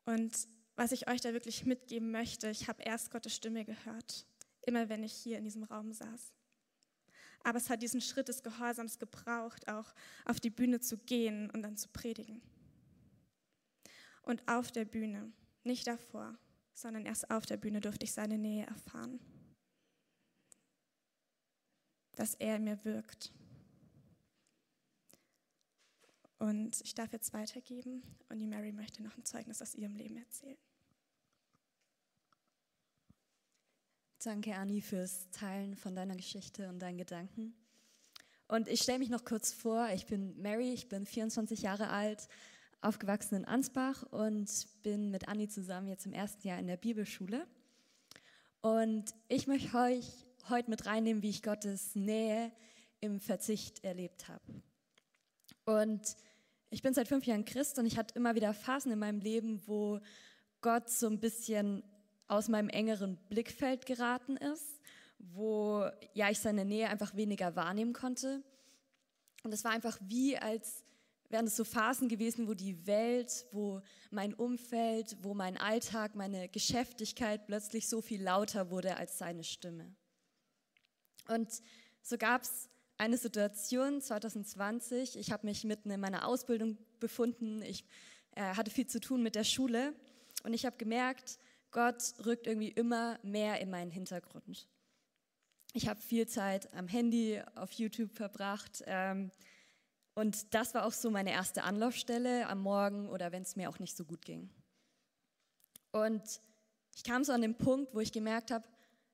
Und 0.04 0.36
was 0.76 0.92
ich 0.92 1.08
euch 1.08 1.20
da 1.20 1.32
wirklich 1.32 1.64
mitgeben 1.64 2.10
möchte, 2.10 2.48
ich 2.50 2.68
habe 2.68 2.82
erst 2.82 3.10
Gottes 3.10 3.34
Stimme 3.34 3.64
gehört, 3.64 4.24
immer 4.62 4.88
wenn 4.88 5.02
ich 5.02 5.12
hier 5.12 5.38
in 5.38 5.44
diesem 5.44 5.64
Raum 5.64 5.92
saß. 5.92 6.32
Aber 7.42 7.58
es 7.58 7.70
hat 7.70 7.82
diesen 7.82 8.00
Schritt 8.00 8.28
des 8.28 8.42
Gehorsams 8.42 8.98
gebraucht, 8.98 9.68
auch 9.68 9.94
auf 10.26 10.40
die 10.40 10.50
Bühne 10.50 10.80
zu 10.80 10.98
gehen 10.98 11.50
und 11.50 11.62
dann 11.62 11.76
zu 11.76 11.88
predigen. 11.88 12.42
Und 14.22 14.46
auf 14.46 14.70
der 14.70 14.84
Bühne, 14.84 15.32
nicht 15.64 15.86
davor, 15.86 16.38
sondern 16.74 17.06
erst 17.06 17.30
auf 17.30 17.46
der 17.46 17.56
Bühne 17.56 17.80
durfte 17.80 18.04
ich 18.04 18.12
seine 18.12 18.38
Nähe 18.38 18.66
erfahren 18.66 19.20
dass 22.20 22.34
er 22.34 22.56
in 22.56 22.64
mir 22.64 22.84
wirkt. 22.84 23.32
Und 26.38 26.78
ich 26.82 26.94
darf 26.94 27.12
jetzt 27.12 27.32
weitergeben 27.32 28.02
und 28.28 28.38
die 28.40 28.46
Mary 28.46 28.72
möchte 28.72 29.02
noch 29.02 29.16
ein 29.16 29.24
Zeugnis 29.24 29.62
aus 29.62 29.74
ihrem 29.74 29.94
Leben 29.94 30.18
erzählen. 30.18 30.58
Danke, 34.22 34.54
Anni, 34.54 34.82
fürs 34.82 35.30
Teilen 35.30 35.76
von 35.76 35.94
deiner 35.94 36.14
Geschichte 36.14 36.68
und 36.68 36.78
deinen 36.80 36.98
Gedanken. 36.98 37.54
Und 38.48 38.68
ich 38.68 38.82
stelle 38.82 38.98
mich 38.98 39.08
noch 39.08 39.24
kurz 39.24 39.50
vor. 39.50 39.88
Ich 39.94 40.04
bin 40.04 40.38
Mary, 40.42 40.74
ich 40.74 40.90
bin 40.90 41.06
24 41.06 41.62
Jahre 41.62 41.88
alt, 41.88 42.28
aufgewachsen 42.82 43.36
in 43.36 43.44
Ansbach 43.46 44.02
und 44.10 44.66
bin 44.82 45.10
mit 45.10 45.26
Anni 45.28 45.48
zusammen 45.48 45.88
jetzt 45.88 46.04
im 46.04 46.12
ersten 46.12 46.46
Jahr 46.46 46.58
in 46.58 46.66
der 46.66 46.76
Bibelschule. 46.76 47.46
Und 48.60 49.14
ich 49.28 49.46
möchte 49.46 49.74
euch 49.74 50.06
heute 50.50 50.68
mit 50.68 50.84
reinnehmen, 50.84 51.22
wie 51.22 51.30
ich 51.30 51.42
Gottes 51.42 51.94
Nähe 51.94 52.52
im 53.00 53.20
Verzicht 53.20 53.82
erlebt 53.84 54.28
habe. 54.28 54.62
Und 55.64 56.14
ich 56.68 56.82
bin 56.82 56.92
seit 56.92 57.08
fünf 57.08 57.24
Jahren 57.24 57.46
Christ 57.46 57.78
und 57.78 57.86
ich 57.86 57.96
hatte 57.96 58.16
immer 58.16 58.34
wieder 58.34 58.52
Phasen 58.52 58.92
in 58.92 58.98
meinem 58.98 59.20
Leben, 59.20 59.62
wo 59.66 59.98
Gott 60.60 60.90
so 60.90 61.06
ein 61.06 61.20
bisschen 61.20 61.82
aus 62.30 62.48
meinem 62.48 62.68
engeren 62.68 63.16
Blickfeld 63.28 63.86
geraten 63.86 64.36
ist, 64.36 64.80
wo 65.18 65.84
ja 66.14 66.30
ich 66.30 66.38
seine 66.38 66.64
Nähe 66.64 66.88
einfach 66.88 67.16
weniger 67.16 67.56
wahrnehmen 67.56 67.92
konnte. 67.92 68.42
Und 69.42 69.52
es 69.52 69.64
war 69.64 69.72
einfach 69.72 69.98
wie, 70.00 70.38
als 70.38 70.84
wären 71.28 71.46
es 71.46 71.56
so 71.56 71.64
Phasen 71.64 72.08
gewesen, 72.08 72.46
wo 72.46 72.54
die 72.54 72.86
Welt, 72.86 73.46
wo 73.50 73.82
mein 74.10 74.32
Umfeld, 74.32 75.16
wo 75.22 75.34
mein 75.34 75.56
Alltag, 75.56 76.14
meine 76.14 76.48
Geschäftigkeit 76.48 77.46
plötzlich 77.46 77.88
so 77.88 78.00
viel 78.00 78.22
lauter 78.22 78.70
wurde 78.70 78.96
als 78.96 79.18
seine 79.18 79.42
Stimme. 79.42 79.92
Und 81.28 81.62
so 82.02 82.16
gab 82.16 82.42
es 82.42 82.68
eine 82.96 83.16
Situation 83.16 84.00
2020, 84.00 85.18
ich 85.18 85.32
habe 85.32 85.46
mich 85.46 85.64
mitten 85.64 85.90
in 85.90 86.00
meiner 86.00 86.26
Ausbildung 86.26 86.78
befunden, 87.00 87.62
ich 87.62 87.84
äh, 88.36 88.42
hatte 88.54 88.70
viel 88.70 88.86
zu 88.86 89.00
tun 89.00 89.22
mit 89.22 89.34
der 89.34 89.44
Schule 89.44 89.94
und 90.44 90.52
ich 90.52 90.66
habe 90.66 90.76
gemerkt, 90.76 91.38
Gott 91.70 92.14
rückt 92.24 92.46
irgendwie 92.46 92.70
immer 92.70 93.18
mehr 93.22 93.60
in 93.60 93.70
meinen 93.70 93.90
Hintergrund. 93.90 94.68
Ich 95.72 95.88
habe 95.88 96.00
viel 96.00 96.26
Zeit 96.26 96.72
am 96.74 96.88
Handy, 96.88 97.40
auf 97.54 97.72
YouTube 97.72 98.12
verbracht. 98.12 98.82
Ähm, 98.86 99.30
und 100.14 100.52
das 100.52 100.74
war 100.74 100.84
auch 100.84 100.92
so 100.92 101.10
meine 101.10 101.30
erste 101.30 101.62
Anlaufstelle 101.62 102.48
am 102.48 102.60
Morgen 102.60 103.08
oder 103.08 103.30
wenn 103.32 103.42
es 103.42 103.56
mir 103.56 103.70
auch 103.70 103.78
nicht 103.78 103.96
so 103.96 104.04
gut 104.04 104.24
ging. 104.24 104.50
Und 105.92 106.40
ich 106.96 107.04
kam 107.04 107.24
so 107.24 107.32
an 107.32 107.42
den 107.42 107.56
Punkt, 107.56 107.94
wo 107.94 108.00
ich 108.00 108.12
gemerkt 108.12 108.50
habe, 108.50 108.68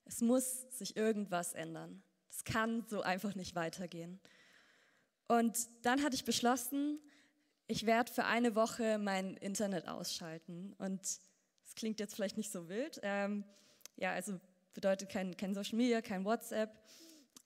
es 0.04 0.20
muss 0.20 0.62
sich 0.70 0.96
irgendwas 0.96 1.52
ändern. 1.52 2.02
Es 2.30 2.44
kann 2.44 2.84
so 2.88 3.02
einfach 3.02 3.34
nicht 3.34 3.54
weitergehen. 3.54 4.20
Und 5.28 5.68
dann 5.82 6.02
hatte 6.02 6.14
ich 6.14 6.24
beschlossen, 6.24 7.00
ich 7.66 7.84
werde 7.84 8.12
für 8.12 8.24
eine 8.24 8.54
Woche 8.54 8.98
mein 8.98 9.36
Internet 9.36 9.88
ausschalten. 9.88 10.74
Und 10.78 11.20
klingt 11.76 12.00
jetzt 12.00 12.14
vielleicht 12.14 12.36
nicht 12.36 12.50
so 12.50 12.68
wild. 12.68 12.98
Ähm, 13.02 13.44
ja, 13.96 14.12
also 14.12 14.40
bedeutet 14.74 15.08
kein, 15.08 15.36
kein 15.36 15.54
Social 15.54 15.76
Media, 15.76 16.02
kein 16.02 16.24
WhatsApp. 16.24 16.70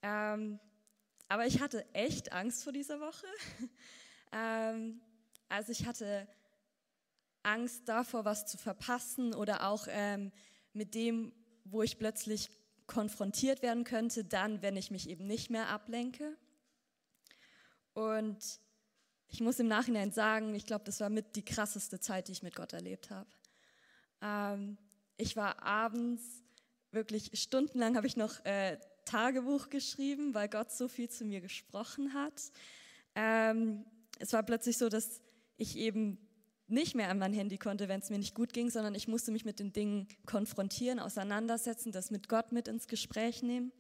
Ähm, 0.03 0.59
aber 1.29 1.47
ich 1.47 1.61
hatte 1.61 1.85
echt 1.95 2.33
Angst 2.33 2.65
vor 2.65 2.73
dieser 2.73 3.01
Woche. 3.01 3.27
ähm, 4.33 5.01
also 5.49 5.73
ich 5.73 5.87
hatte 5.87 6.27
Angst 7.43 7.89
davor, 7.89 8.25
was 8.25 8.47
zu 8.47 8.59
verpassen 8.59 9.35
oder 9.35 9.69
auch 9.69 9.87
ähm, 9.89 10.33
mit 10.73 10.95
dem, 10.95 11.33
wo 11.65 11.83
ich 11.83 11.99
plötzlich 11.99 12.51
konfrontiert 12.87 13.63
werden 13.63 13.85
könnte, 13.85 14.25
dann, 14.25 14.63
wenn 14.63 14.77
ich 14.77 14.91
mich 14.91 15.09
eben 15.09 15.27
nicht 15.27 15.51
mehr 15.51 15.69
ablenke. 15.69 16.37
Und 17.95 18.61
ich 19.29 19.41
muss 19.41 19.61
im 19.61 19.69
Nachhinein 19.69 20.11
sagen, 20.11 20.55
ich 20.55 20.67
glaube, 20.67 20.85
das 20.85 20.99
war 21.01 21.09
mit 21.09 21.37
die 21.37 21.45
krasseste 21.45 22.01
Zeit, 22.01 22.27
die 22.29 22.33
ich 22.33 22.43
mit 22.43 22.57
Gott 22.57 22.73
erlebt 22.73 23.11
habe. 23.11 23.31
Ähm, 24.23 24.77
ich 25.17 25.37
war 25.37 25.63
abends 25.63 26.23
wirklich 26.93 27.31
stundenlang, 27.35 27.97
habe 27.97 28.07
ich 28.07 28.17
noch 28.17 28.45
äh, 28.45 28.79
Tagebuch 29.05 29.71
geschrieben, 29.71 30.35
weil 30.35 30.49
Gott 30.49 30.71
so 30.71 30.89
viel 30.89 31.09
zu 31.09 31.25
mir 31.25 31.41
gesprochen 31.41 32.15
hat. 32.15 32.53
Ähm, 33.15 33.85
es 34.19 34.33
war 34.33 34.43
plötzlich 34.43 34.79
so, 34.79 34.89
dass 34.89 35.21
ich 35.57 35.77
eben 35.77 36.19
nicht 36.69 36.95
mehr 36.95 37.09
an 37.09 37.19
mein 37.19 37.33
Handy 37.33 37.59
konnte, 37.59 37.89
wenn 37.89 38.01
es 38.01 38.11
mir 38.11 38.19
nicht 38.19 38.35
gut 38.35 38.53
ging, 38.53 38.71
sondern 38.71 38.95
ich 38.95 39.09
musste 39.09 39.33
mich 39.33 39.45
mit 39.45 39.59
den 39.59 39.73
Dingen 39.73 40.07
konfrontieren, 40.27 41.01
auseinandersetzen, 41.01 41.91
das 41.91 42.11
mit 42.11 42.29
Gott 42.29 42.53
mit 42.53 42.69
ins 42.69 42.87
Gespräch 42.87 43.43
nehmen. 43.43 43.73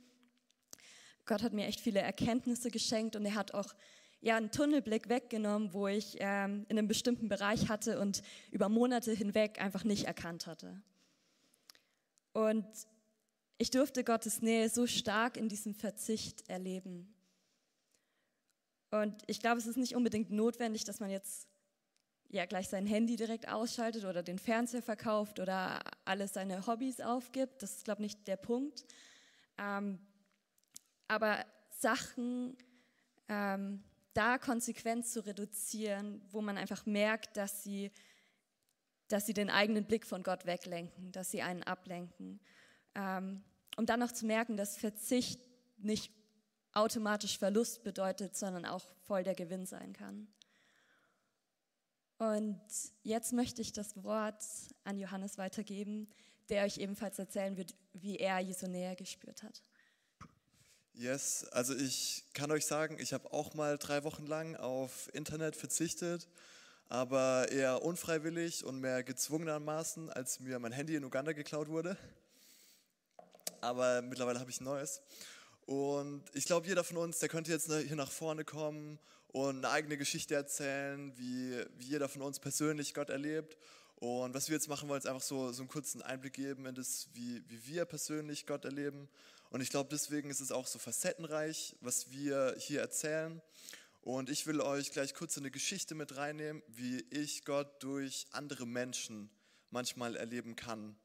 Gott 1.27 1.43
hat 1.43 1.53
mir 1.53 1.67
echt 1.67 1.81
viele 1.81 2.01
Erkenntnisse 2.01 2.71
geschenkt 2.71 3.15
und 3.15 3.25
er 3.25 3.37
hat 3.37 3.55
auch 3.55 3.75
ja, 4.21 4.37
einen 4.37 4.51
Tunnelblick 4.51 5.09
weggenommen, 5.09 5.73
wo 5.73 5.89
ich 5.89 6.17
ähm, 6.21 6.67
in 6.69 6.79
einem 6.79 6.89
bestimmten 6.89 7.29
Bereich 7.29 7.69
hatte 7.69 7.99
und 8.01 8.23
über 8.51 8.69
Monate 8.69 9.13
hinweg 9.13 9.61
einfach 9.61 9.85
nicht 9.85 10.05
erkannt 10.05 10.47
hatte. 10.47 10.83
Und 12.33 12.67
ich 13.59 13.71
durfte 13.71 14.05
Gottes 14.05 14.43
Nähe 14.43 14.69
so 14.69 14.87
stark 14.87 15.37
in 15.37 15.49
diesem 15.49 15.75
Verzicht 15.75 16.49
erleben. 16.49 17.15
Und 18.91 19.23
ich 19.27 19.41
glaube, 19.41 19.59
es 19.59 19.67
ist 19.67 19.77
nicht 19.77 19.95
unbedingt 19.95 20.31
notwendig, 20.31 20.85
dass 20.85 21.01
man 21.01 21.11
jetzt 21.11 21.47
ja 22.29 22.45
gleich 22.47 22.69
sein 22.69 22.87
Handy 22.87 23.17
direkt 23.17 23.49
ausschaltet 23.49 24.05
oder 24.05 24.23
den 24.23 24.39
Fernseher 24.39 24.83
verkauft 24.83 25.41
oder 25.41 25.81
alles 26.05 26.35
seine 26.35 26.67
Hobbys 26.67 27.01
aufgibt. 27.01 27.63
Das 27.63 27.77
ist, 27.77 27.85
glaube 27.85 28.03
ich, 28.03 28.15
nicht 28.15 28.29
der 28.29 28.37
Punkt. 28.37 28.85
Ähm, 29.59 29.99
aber 31.09 31.45
Sachen, 31.71 32.57
ähm, 33.29 33.83
da 34.15 34.39
konsequent 34.39 35.07
zu 35.07 35.25
reduzieren, 35.25 36.21
wo 36.31 36.41
man 36.41 36.59
einfach 36.59 36.87
merkt, 36.87 37.37
dass 37.37 37.63
sie, 37.63 37.91
dass 39.09 39.27
sie 39.27 39.35
den 39.35 39.51
eigenen 39.51 39.85
Blick 39.85 40.07
von 40.07 40.23
Gott 40.23 40.47
weglenken, 40.47 41.13
dass 41.13 41.31
sie 41.31 41.43
einen 41.43 41.63
ablenken. 41.63 42.41
Ähm, 42.95 43.43
um 43.77 43.87
dann 43.87 44.01
noch 44.01 44.13
zu 44.13 44.27
merken, 44.27 44.57
dass 44.57 44.77
Verzicht 44.77 45.41
nicht 45.79 46.13
automatisch 46.73 47.39
Verlust 47.39 47.83
bedeutet, 47.83 48.37
sondern 48.37 48.65
auch 48.65 48.85
voll 49.03 49.23
der 49.23 49.35
Gewinn 49.35 49.67
sein 49.67 49.93
kann. 49.93 50.29
Und 52.19 52.61
jetzt 53.03 53.33
möchte 53.33 53.63
ich 53.63 53.73
das 53.73 54.03
Wort 54.05 54.45
an 54.85 54.99
Johannes 54.99 55.39
weitergeben, 55.39 56.09
der 56.51 56.65
euch 56.65 56.79
ebenfalls 56.79 57.19
erzählen 57.19 57.57
wird, 57.57 57.75
wie 57.95 58.19
er 58.19 58.41
Jesu 58.41 58.67
näher 58.67 58.95
gespürt 58.95 59.43
hat. 59.43 59.63
Yes, 61.01 61.47
also 61.53 61.75
ich 61.75 62.25
kann 62.35 62.51
euch 62.51 62.67
sagen, 62.67 62.99
ich 63.01 63.15
habe 63.15 63.33
auch 63.33 63.55
mal 63.55 63.79
drei 63.79 64.05
Wochen 64.05 64.27
lang 64.27 64.55
auf 64.57 65.09
Internet 65.15 65.57
verzichtet, 65.57 66.29
aber 66.91 67.51
eher 67.51 67.83
unfreiwillig 67.83 68.67
und 68.67 68.83
mehr 68.83 69.03
gezwungenermaßen, 69.03 70.11
als 70.11 70.41
mir 70.41 70.59
mein 70.59 70.73
Handy 70.73 70.97
in 70.97 71.05
Uganda 71.05 71.33
geklaut 71.33 71.69
wurde. 71.69 71.97
Aber 73.63 74.03
mittlerweile 74.03 74.41
habe 74.41 74.51
ich 74.51 74.61
ein 74.61 74.65
neues. 74.65 75.01
Und 75.65 76.23
ich 76.35 76.45
glaube, 76.45 76.67
jeder 76.67 76.85
von 76.85 76.99
uns, 76.99 77.19
der 77.19 77.31
könnte 77.31 77.51
jetzt 77.51 77.73
hier 77.73 77.97
nach 77.97 78.11
vorne 78.11 78.45
kommen 78.45 78.99
und 79.29 79.65
eine 79.65 79.71
eigene 79.71 79.97
Geschichte 79.97 80.35
erzählen, 80.35 81.17
wie, 81.17 81.65
wie 81.79 81.87
jeder 81.87 82.11
von 82.11 82.21
uns 82.21 82.39
persönlich 82.39 82.93
Gott 82.93 83.09
erlebt. 83.09 83.57
Und 83.97 84.35
was 84.35 84.49
wir 84.51 84.55
jetzt 84.55 84.69
machen 84.69 84.87
wollen, 84.91 84.99
ist 84.99 85.07
einfach 85.07 85.23
so, 85.23 85.51
so 85.53 85.63
einen 85.63 85.71
kurzen 85.71 86.03
Einblick 86.03 86.35
geben 86.35 86.67
in 86.67 86.75
das, 86.75 87.09
wie, 87.15 87.43
wie 87.49 87.67
wir 87.69 87.87
persönlich 87.87 88.45
Gott 88.45 88.67
erleben 88.67 89.09
und 89.51 89.61
ich 89.61 89.71
glaube, 89.71 89.89
deswegen 89.91 90.31
ist 90.31 90.41
es 90.41 90.53
auch 90.53 90.67
so 90.67 90.79
facettenreich, 90.79 91.77
was 91.81 92.11
wir 92.13 92.55
hier 92.57 92.81
erzählen. 92.81 93.43
Und 94.01 94.31
ich 94.31 94.47
will 94.47 94.61
euch 94.61 94.93
gleich 94.93 95.13
kurz 95.13 95.37
eine 95.37 95.51
Geschichte 95.51 95.95
mit 95.97 96.17
reinnehmen, 96.17 96.63
wie 96.69 97.01
ich 97.11 97.45
Gott 97.45 97.83
durch 97.83 98.27
andere 98.31 98.65
Menschen 98.65 99.29
manchmal 99.71 100.17
erleben 100.17 100.57
kann 100.57 100.97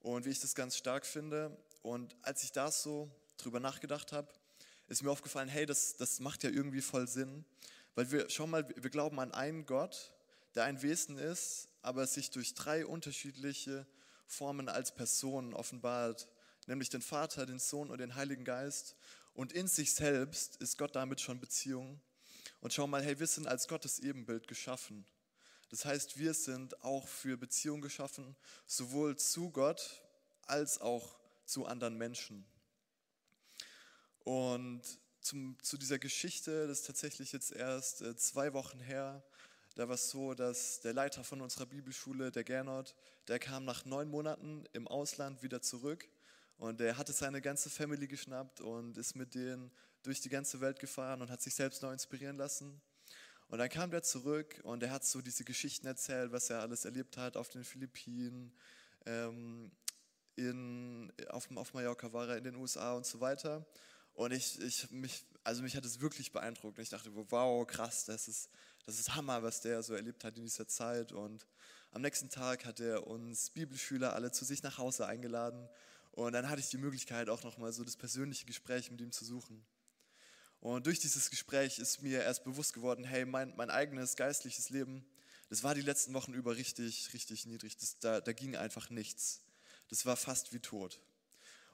und 0.00 0.26
wie 0.26 0.30
ich 0.30 0.40
das 0.40 0.54
ganz 0.54 0.76
stark 0.76 1.06
finde. 1.06 1.56
Und 1.82 2.14
als 2.20 2.44
ich 2.44 2.52
da 2.52 2.70
so 2.70 3.10
drüber 3.38 3.58
nachgedacht 3.58 4.12
habe, 4.12 4.30
ist 4.86 5.02
mir 5.02 5.10
aufgefallen, 5.10 5.48
hey, 5.48 5.64
das, 5.64 5.96
das 5.96 6.20
macht 6.20 6.44
ja 6.44 6.50
irgendwie 6.50 6.82
voll 6.82 7.08
Sinn. 7.08 7.46
Weil 7.94 8.10
wir, 8.10 8.28
schau 8.28 8.46
mal, 8.46 8.68
wir 8.76 8.90
glauben 8.90 9.18
an 9.18 9.32
einen 9.32 9.64
Gott, 9.64 10.12
der 10.54 10.64
ein 10.64 10.82
Wesen 10.82 11.16
ist, 11.16 11.68
aber 11.80 12.06
sich 12.06 12.30
durch 12.30 12.52
drei 12.52 12.84
unterschiedliche 12.84 13.86
Formen 14.26 14.68
als 14.68 14.94
Person 14.94 15.54
offenbart 15.54 16.28
nämlich 16.66 16.88
den 16.88 17.02
Vater, 17.02 17.46
den 17.46 17.58
Sohn 17.58 17.90
und 17.90 17.98
den 17.98 18.14
Heiligen 18.14 18.44
Geist. 18.44 18.96
Und 19.34 19.52
in 19.52 19.66
sich 19.66 19.94
selbst 19.94 20.56
ist 20.56 20.78
Gott 20.78 20.94
damit 20.94 21.20
schon 21.20 21.40
Beziehung. 21.40 22.00
Und 22.60 22.72
schau 22.72 22.86
mal, 22.86 23.02
hey, 23.02 23.18
wir 23.18 23.26
sind 23.26 23.46
als 23.46 23.68
Gottes 23.68 23.98
Ebenbild 23.98 24.46
geschaffen. 24.48 25.06
Das 25.70 25.84
heißt, 25.84 26.18
wir 26.18 26.34
sind 26.34 26.82
auch 26.82 27.08
für 27.08 27.36
Beziehung 27.36 27.80
geschaffen, 27.80 28.36
sowohl 28.66 29.16
zu 29.16 29.50
Gott 29.50 30.02
als 30.42 30.80
auch 30.80 31.18
zu 31.44 31.66
anderen 31.66 31.96
Menschen. 31.96 32.46
Und 34.20 34.82
zum, 35.20 35.58
zu 35.62 35.76
dieser 35.76 35.98
Geschichte, 35.98 36.68
das 36.68 36.80
ist 36.80 36.86
tatsächlich 36.86 37.32
jetzt 37.32 37.52
erst 37.52 38.02
äh, 38.02 38.16
zwei 38.16 38.52
Wochen 38.52 38.80
her, 38.80 39.22
da 39.74 39.88
war 39.88 39.96
es 39.96 40.10
so, 40.10 40.34
dass 40.34 40.80
der 40.80 40.92
Leiter 40.92 41.24
von 41.24 41.40
unserer 41.40 41.66
Bibelschule, 41.66 42.30
der 42.30 42.44
Gernot, 42.44 42.94
der 43.26 43.40
kam 43.40 43.64
nach 43.64 43.84
neun 43.84 44.08
Monaten 44.08 44.64
im 44.72 44.86
Ausland 44.86 45.42
wieder 45.42 45.60
zurück 45.60 46.08
und 46.58 46.80
er 46.80 46.96
hatte 46.96 47.12
seine 47.12 47.40
ganze 47.40 47.70
Family 47.70 48.06
geschnappt 48.06 48.60
und 48.60 48.96
ist 48.96 49.16
mit 49.16 49.34
denen 49.34 49.70
durch 50.02 50.20
die 50.20 50.28
ganze 50.28 50.60
Welt 50.60 50.78
gefahren 50.78 51.22
und 51.22 51.30
hat 51.30 51.42
sich 51.42 51.54
selbst 51.54 51.82
neu 51.82 51.92
inspirieren 51.92 52.36
lassen. 52.36 52.80
Und 53.48 53.58
dann 53.58 53.68
kam 53.68 53.90
der 53.90 54.02
zurück 54.02 54.60
und 54.64 54.82
er 54.82 54.90
hat 54.90 55.04
so 55.04 55.20
diese 55.20 55.44
Geschichten 55.44 55.86
erzählt, 55.86 56.32
was 56.32 56.50
er 56.50 56.60
alles 56.60 56.84
erlebt 56.84 57.16
hat 57.16 57.36
auf 57.36 57.48
den 57.48 57.64
Philippinen, 57.64 58.52
ähm, 59.06 59.70
in, 60.36 61.12
auf, 61.28 61.48
auf 61.56 61.74
Mallorca 61.74 62.12
war 62.12 62.28
er, 62.28 62.36
in 62.38 62.44
den 62.44 62.56
USA 62.56 62.94
und 62.94 63.06
so 63.06 63.20
weiter. 63.20 63.64
Und 64.14 64.32
ich, 64.32 64.60
ich, 64.60 64.90
mich, 64.90 65.24
also 65.42 65.62
mich 65.62 65.76
hat 65.76 65.84
es 65.84 66.00
wirklich 66.00 66.32
beeindruckt. 66.32 66.78
Ich 66.78 66.88
dachte, 66.88 67.10
wow, 67.14 67.66
krass, 67.66 68.04
das 68.04 68.28
ist, 68.28 68.48
das 68.86 68.98
ist 68.98 69.14
Hammer, 69.14 69.42
was 69.42 69.60
der 69.60 69.82
so 69.82 69.94
erlebt 69.94 70.24
hat 70.24 70.36
in 70.36 70.44
dieser 70.44 70.66
Zeit. 70.66 71.12
Und 71.12 71.46
am 71.92 72.02
nächsten 72.02 72.30
Tag 72.30 72.64
hat 72.64 72.80
er 72.80 73.06
uns 73.06 73.50
Bibelschüler 73.50 74.14
alle 74.14 74.32
zu 74.32 74.44
sich 74.44 74.62
nach 74.62 74.78
Hause 74.78 75.06
eingeladen 75.06 75.68
und 76.14 76.32
dann 76.32 76.48
hatte 76.48 76.60
ich 76.60 76.68
die 76.68 76.78
Möglichkeit, 76.78 77.28
auch 77.28 77.42
nochmal 77.42 77.72
so 77.72 77.82
das 77.82 77.96
persönliche 77.96 78.46
Gespräch 78.46 78.88
mit 78.88 79.00
ihm 79.00 79.10
zu 79.10 79.24
suchen. 79.24 79.64
Und 80.60 80.86
durch 80.86 81.00
dieses 81.00 81.28
Gespräch 81.28 81.80
ist 81.80 82.02
mir 82.02 82.22
erst 82.22 82.44
bewusst 82.44 82.72
geworden, 82.72 83.04
hey, 83.04 83.24
mein, 83.24 83.52
mein 83.56 83.68
eigenes 83.68 84.14
geistliches 84.14 84.70
Leben, 84.70 85.04
das 85.50 85.64
war 85.64 85.74
die 85.74 85.80
letzten 85.80 86.14
Wochen 86.14 86.32
über 86.32 86.56
richtig, 86.56 87.12
richtig 87.12 87.46
niedrig. 87.46 87.76
Das, 87.76 87.98
da, 87.98 88.20
da 88.20 88.32
ging 88.32 88.54
einfach 88.54 88.90
nichts. 88.90 89.42
Das 89.88 90.06
war 90.06 90.16
fast 90.16 90.52
wie 90.52 90.60
tot. 90.60 91.00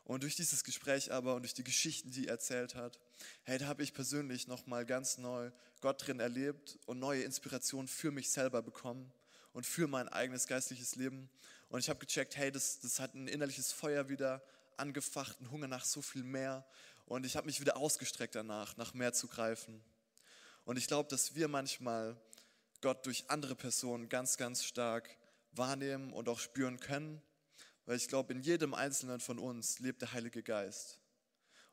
Und 0.05 0.23
durch 0.23 0.37
dieses 0.37 0.65
Gespräch 0.65 1.13
aber 1.13 1.35
und 1.35 1.43
durch 1.43 1.55
die 1.55 1.63
Geschichten, 1.63 2.11
die 2.11 2.27
er 2.27 2.33
erzählt 2.33 2.75
hat, 2.75 2.99
hey, 3.43 3.59
da 3.59 3.67
habe 3.67 3.83
ich 3.83 3.93
persönlich 3.93 4.49
nochmal 4.49 4.87
ganz 4.87 5.19
neu 5.19 5.51
Gott 5.83 6.07
drin 6.07 6.19
erlebt 6.19 6.79
und 6.87 6.99
neue 6.99 7.23
Inspiration 7.25 7.87
für 7.87 8.11
mich 8.11 8.31
selber 8.31 8.63
bekommen 8.63 9.13
und 9.53 9.67
für 9.67 9.87
mein 9.87 10.09
eigenes 10.09 10.47
geistliches 10.47 10.97
Leben. 10.97 11.29
Und 11.71 11.79
ich 11.79 11.89
habe 11.89 12.01
gecheckt, 12.01 12.37
hey, 12.37 12.51
das, 12.51 12.81
das 12.81 12.99
hat 12.99 13.15
ein 13.15 13.29
innerliches 13.29 13.73
Feuer 13.73 14.09
wieder 14.09 14.43
angefacht, 14.77 15.39
einen 15.39 15.51
Hunger 15.53 15.69
nach 15.69 15.85
so 15.85 16.03
viel 16.03 16.25
mehr. 16.25 16.67
Und 17.07 17.25
ich 17.25 17.37
habe 17.37 17.47
mich 17.47 17.61
wieder 17.61 17.77
ausgestreckt 17.77 18.35
danach, 18.35 18.77
nach 18.77 18.93
mehr 18.93 19.13
zu 19.13 19.29
greifen. 19.29 19.81
Und 20.65 20.77
ich 20.77 20.89
glaube, 20.89 21.09
dass 21.09 21.37
wir 21.37 21.47
manchmal 21.47 22.21
Gott 22.81 23.07
durch 23.07 23.31
andere 23.31 23.55
Personen 23.55 24.09
ganz, 24.09 24.37
ganz 24.37 24.65
stark 24.65 25.17
wahrnehmen 25.53 26.13
und 26.13 26.29
auch 26.29 26.41
spüren 26.41 26.81
können. 26.81 27.23
Weil 27.87 27.97
ich 27.97 28.09
glaube, 28.09 28.33
in 28.33 28.41
jedem 28.41 28.75
Einzelnen 28.75 29.21
von 29.21 29.39
uns 29.39 29.79
lebt 29.79 30.03
der 30.03 30.13
Heilige 30.13 30.43
Geist. 30.43 30.99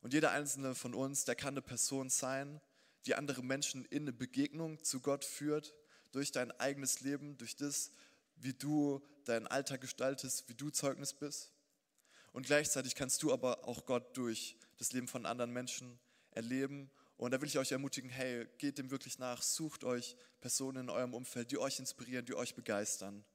Und 0.02 0.14
jeder 0.14 0.32
Einzelne 0.32 0.76
von 0.76 0.94
uns, 0.94 1.26
der 1.26 1.36
kann 1.36 1.56
eine 1.56 1.62
Person 1.64 2.10
sein, 2.10 2.62
die 3.08 3.16
andere 3.16 3.42
Menschen 3.42 3.84
in 3.86 4.04
eine 4.04 4.14
Begegnung 4.14 4.84
zu 4.84 5.00
Gott 5.00 5.26
führt, 5.26 5.74
durch 6.12 6.32
dein 6.32 6.52
eigenes 6.60 7.02
Leben, 7.02 7.38
durch 7.38 7.56
das, 7.56 7.92
wie 8.40 8.54
du 8.54 9.02
deinen 9.26 9.48
Alltag 9.48 9.82
gestaltest, 9.82 10.48
wie 10.48 10.54
du 10.54 10.70
Zeugnis 10.70 11.14
bist. 11.14 11.52
Und 12.32 12.46
gleichzeitig 12.46 12.96
kannst 12.96 13.24
du 13.24 13.34
aber 13.34 13.68
auch 13.68 13.86
Gott 13.86 14.16
durch 14.16 14.58
das 14.78 14.94
Leben 14.94 15.08
von 15.08 15.26
anderen 15.26 15.52
Menschen 15.52 16.00
erleben. 16.32 16.92
Und 17.18 17.32
da 17.32 17.42
will 17.42 17.48
ich 17.48 17.58
euch 17.58 17.72
ermutigen, 17.72 18.10
hey, 18.10 18.48
geht 18.60 18.78
dem 18.78 18.92
wirklich 18.92 19.18
nach, 19.18 19.42
sucht 19.42 19.84
euch 19.84 20.16
Personen 20.40 20.84
in 20.84 20.90
eurem 20.90 21.14
Umfeld, 21.14 21.52
die 21.52 21.58
euch 21.58 21.80
inspirieren, 21.80 22.26
die 22.26 22.36
euch 22.36 22.54
begeistern. 22.54 23.26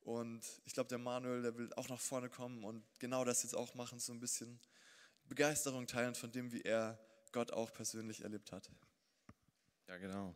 Und 0.00 0.42
ich 0.64 0.72
glaube, 0.72 0.88
der 0.88 0.98
Manuel, 0.98 1.42
der 1.42 1.56
will 1.56 1.72
auch 1.74 1.88
nach 1.88 2.00
vorne 2.00 2.28
kommen 2.28 2.64
und 2.64 2.84
genau 2.98 3.24
das 3.24 3.42
jetzt 3.42 3.54
auch 3.54 3.74
machen, 3.74 4.00
so 4.00 4.12
ein 4.12 4.20
bisschen 4.20 4.58
Begeisterung 5.26 5.86
teilen 5.86 6.14
von 6.14 6.32
dem, 6.32 6.50
wie 6.52 6.62
er 6.62 6.98
Gott 7.30 7.52
auch 7.52 7.72
persönlich 7.72 8.22
erlebt 8.22 8.50
hat. 8.50 8.70
Ja, 9.88 9.96
genau. 9.98 10.34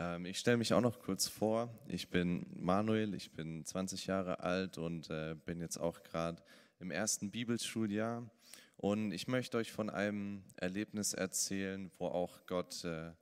Ähm, 0.00 0.24
ich 0.24 0.38
stelle 0.38 0.56
mich 0.56 0.72
auch 0.72 0.80
noch 0.80 0.98
kurz 0.98 1.28
vor. 1.28 1.68
Ich 1.86 2.08
bin 2.08 2.46
Manuel, 2.56 3.12
ich 3.12 3.32
bin 3.32 3.66
20 3.66 4.06
Jahre 4.06 4.40
alt 4.40 4.78
und 4.78 5.10
äh, 5.10 5.36
bin 5.44 5.60
jetzt 5.60 5.76
auch 5.76 6.02
gerade 6.02 6.42
im 6.78 6.90
ersten 6.90 7.30
Bibelschuljahr. 7.30 8.28
Und 8.78 9.12
ich 9.12 9.28
möchte 9.28 9.58
euch 9.58 9.72
von 9.72 9.90
einem 9.90 10.42
Erlebnis 10.56 11.12
erzählen, 11.12 11.90
wo 11.98 12.06
auch 12.06 12.46
Gott, 12.46 12.82
äh, 12.84 13.12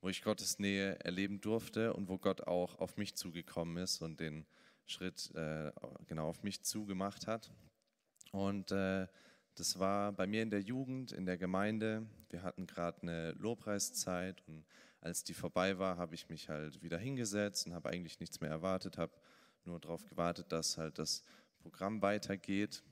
wo 0.00 0.08
ich 0.08 0.22
Gottes 0.22 0.58
Nähe 0.58 0.98
erleben 1.04 1.40
durfte 1.40 1.94
und 1.94 2.08
wo 2.08 2.18
Gott 2.18 2.40
auch 2.40 2.80
auf 2.80 2.96
mich 2.96 3.14
zugekommen 3.14 3.76
ist 3.76 4.02
und 4.02 4.18
den 4.18 4.46
Schritt 4.84 5.32
äh, 5.36 5.70
genau 6.08 6.28
auf 6.28 6.42
mich 6.42 6.64
zugemacht 6.64 7.28
hat. 7.28 7.52
Und 8.32 8.72
äh, 8.72 9.06
das 9.54 9.78
war 9.78 10.10
bei 10.10 10.26
mir 10.26 10.42
in 10.42 10.50
der 10.50 10.60
Jugend, 10.60 11.12
in 11.12 11.24
der 11.24 11.38
Gemeinde. 11.38 12.04
Wir 12.30 12.42
hatten 12.42 12.66
gerade 12.66 13.02
eine 13.02 13.30
Lobpreiszeit 13.32 14.42
und 14.48 14.64
als 15.06 15.22
die 15.22 15.34
vorbei 15.34 15.78
war, 15.78 15.96
habe 15.96 16.16
ich 16.16 16.28
mich 16.28 16.48
halt 16.48 16.82
wieder 16.82 16.98
hingesetzt 16.98 17.66
und 17.66 17.74
habe 17.74 17.90
eigentlich 17.90 18.18
nichts 18.18 18.40
mehr 18.40 18.50
erwartet, 18.50 18.98
habe 18.98 19.12
nur 19.64 19.78
darauf 19.78 20.04
gewartet, 20.04 20.50
dass 20.50 20.78
halt 20.78 20.98
das 20.98 21.22
Programm 21.58 22.02
weitergeht. 22.02 22.82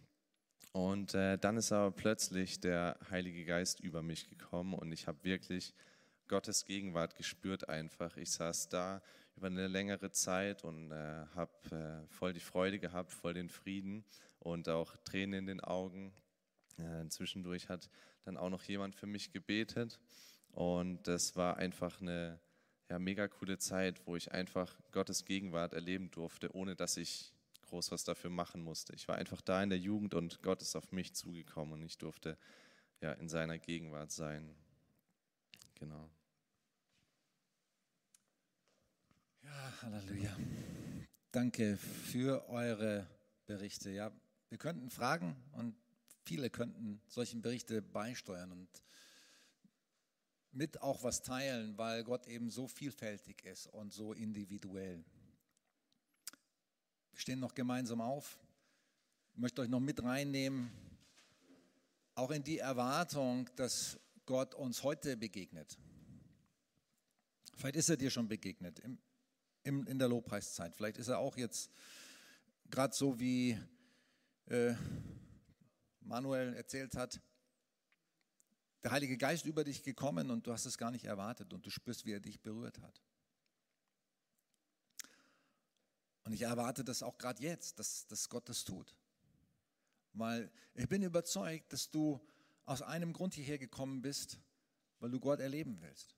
Und 0.72 1.14
äh, 1.14 1.36
dann 1.38 1.56
ist 1.56 1.72
aber 1.72 1.90
plötzlich 1.90 2.60
der 2.60 2.96
Heilige 3.10 3.44
Geist 3.44 3.80
über 3.80 4.00
mich 4.02 4.28
gekommen 4.28 4.74
und 4.74 4.92
ich 4.92 5.08
habe 5.08 5.24
wirklich 5.24 5.74
Gottes 6.28 6.64
Gegenwart 6.64 7.16
gespürt 7.16 7.68
einfach. 7.68 8.16
Ich 8.16 8.30
saß 8.30 8.68
da 8.68 9.02
über 9.36 9.48
eine 9.48 9.66
längere 9.66 10.12
Zeit 10.12 10.62
und 10.62 10.92
äh, 10.92 11.26
habe 11.34 12.04
äh, 12.04 12.06
voll 12.12 12.32
die 12.32 12.40
Freude 12.40 12.78
gehabt, 12.78 13.12
voll 13.12 13.34
den 13.34 13.48
Frieden 13.48 14.04
und 14.38 14.68
auch 14.68 14.96
Tränen 15.04 15.40
in 15.40 15.46
den 15.46 15.60
Augen. 15.60 16.14
Äh, 16.76 17.08
zwischendurch 17.08 17.68
hat 17.68 17.90
dann 18.22 18.36
auch 18.36 18.50
noch 18.50 18.62
jemand 18.62 18.94
für 18.94 19.06
mich 19.06 19.32
gebetet 19.32 19.98
und 20.54 21.02
das 21.08 21.36
war 21.36 21.56
einfach 21.56 22.00
eine 22.00 22.40
ja, 22.88 22.98
mega 22.98 23.26
coole 23.28 23.58
Zeit, 23.58 24.06
wo 24.06 24.16
ich 24.16 24.32
einfach 24.32 24.78
Gottes 24.92 25.24
Gegenwart 25.24 25.72
erleben 25.72 26.10
durfte, 26.10 26.54
ohne 26.54 26.76
dass 26.76 26.96
ich 26.96 27.32
groß 27.62 27.90
was 27.90 28.04
dafür 28.04 28.30
machen 28.30 28.62
musste. 28.62 28.94
Ich 28.94 29.08
war 29.08 29.16
einfach 29.16 29.40
da 29.40 29.62
in 29.62 29.70
der 29.70 29.78
Jugend 29.78 30.14
und 30.14 30.42
Gott 30.42 30.62
ist 30.62 30.76
auf 30.76 30.92
mich 30.92 31.14
zugekommen 31.14 31.74
und 31.74 31.82
ich 31.82 31.98
durfte 31.98 32.38
ja 33.00 33.12
in 33.12 33.28
seiner 33.28 33.58
Gegenwart 33.58 34.12
sein. 34.12 34.54
Genau. 35.74 36.08
Ja, 39.42 39.72
Halleluja. 39.82 40.36
Danke 41.32 41.76
für 41.76 42.48
eure 42.48 43.08
Berichte. 43.46 43.90
Ja, 43.90 44.12
wir 44.50 44.58
könnten 44.58 44.88
fragen 44.90 45.36
und 45.52 45.74
viele 46.24 46.48
könnten 46.48 47.00
solchen 47.08 47.42
Berichte 47.42 47.82
beisteuern 47.82 48.52
und 48.52 48.68
mit 50.54 50.80
auch 50.82 51.02
was 51.02 51.22
teilen, 51.22 51.76
weil 51.76 52.04
Gott 52.04 52.26
eben 52.26 52.50
so 52.50 52.68
vielfältig 52.68 53.44
ist 53.44 53.66
und 53.66 53.92
so 53.92 54.12
individuell. 54.12 55.04
Wir 57.12 57.20
stehen 57.20 57.40
noch 57.40 57.54
gemeinsam 57.54 58.00
auf. 58.00 58.38
Ich 59.32 59.38
möchte 59.38 59.62
euch 59.62 59.68
noch 59.68 59.80
mit 59.80 60.02
reinnehmen, 60.02 60.70
auch 62.14 62.30
in 62.30 62.44
die 62.44 62.58
Erwartung, 62.58 63.50
dass 63.56 63.98
Gott 64.26 64.54
uns 64.54 64.82
heute 64.84 65.16
begegnet. 65.16 65.76
Vielleicht 67.56 67.76
ist 67.76 67.88
er 67.88 67.96
dir 67.96 68.10
schon 68.10 68.28
begegnet 68.28 68.78
im, 68.78 68.98
im, 69.64 69.86
in 69.86 69.98
der 69.98 70.08
Lobpreiszeit. 70.08 70.74
Vielleicht 70.76 70.98
ist 70.98 71.08
er 71.08 71.18
auch 71.18 71.36
jetzt 71.36 71.70
gerade 72.70 72.94
so 72.94 73.18
wie 73.18 73.58
äh, 74.46 74.74
Manuel 76.00 76.54
erzählt 76.54 76.96
hat, 76.96 77.20
der 78.84 78.90
Heilige 78.90 79.16
Geist 79.16 79.46
über 79.46 79.64
dich 79.64 79.82
gekommen 79.82 80.30
und 80.30 80.46
du 80.46 80.52
hast 80.52 80.66
es 80.66 80.76
gar 80.76 80.90
nicht 80.90 81.06
erwartet 81.06 81.52
und 81.54 81.64
du 81.64 81.70
spürst, 81.70 82.04
wie 82.04 82.12
er 82.12 82.20
dich 82.20 82.40
berührt 82.40 82.80
hat. 82.82 83.00
Und 86.24 86.34
ich 86.34 86.42
erwarte 86.42 86.84
das 86.84 87.02
auch 87.02 87.16
gerade 87.16 87.42
jetzt, 87.42 87.78
dass, 87.78 88.06
dass 88.06 88.28
Gott 88.28 88.48
das 88.48 88.64
tut. 88.64 88.94
Weil 90.12 90.50
ich 90.74 90.88
bin 90.88 91.02
überzeugt, 91.02 91.72
dass 91.72 91.90
du 91.90 92.20
aus 92.66 92.82
einem 92.82 93.12
Grund 93.12 93.34
hierher 93.34 93.58
gekommen 93.58 94.02
bist, 94.02 94.38
weil 95.00 95.10
du 95.10 95.18
Gott 95.18 95.40
erleben 95.40 95.78
willst. 95.80 96.14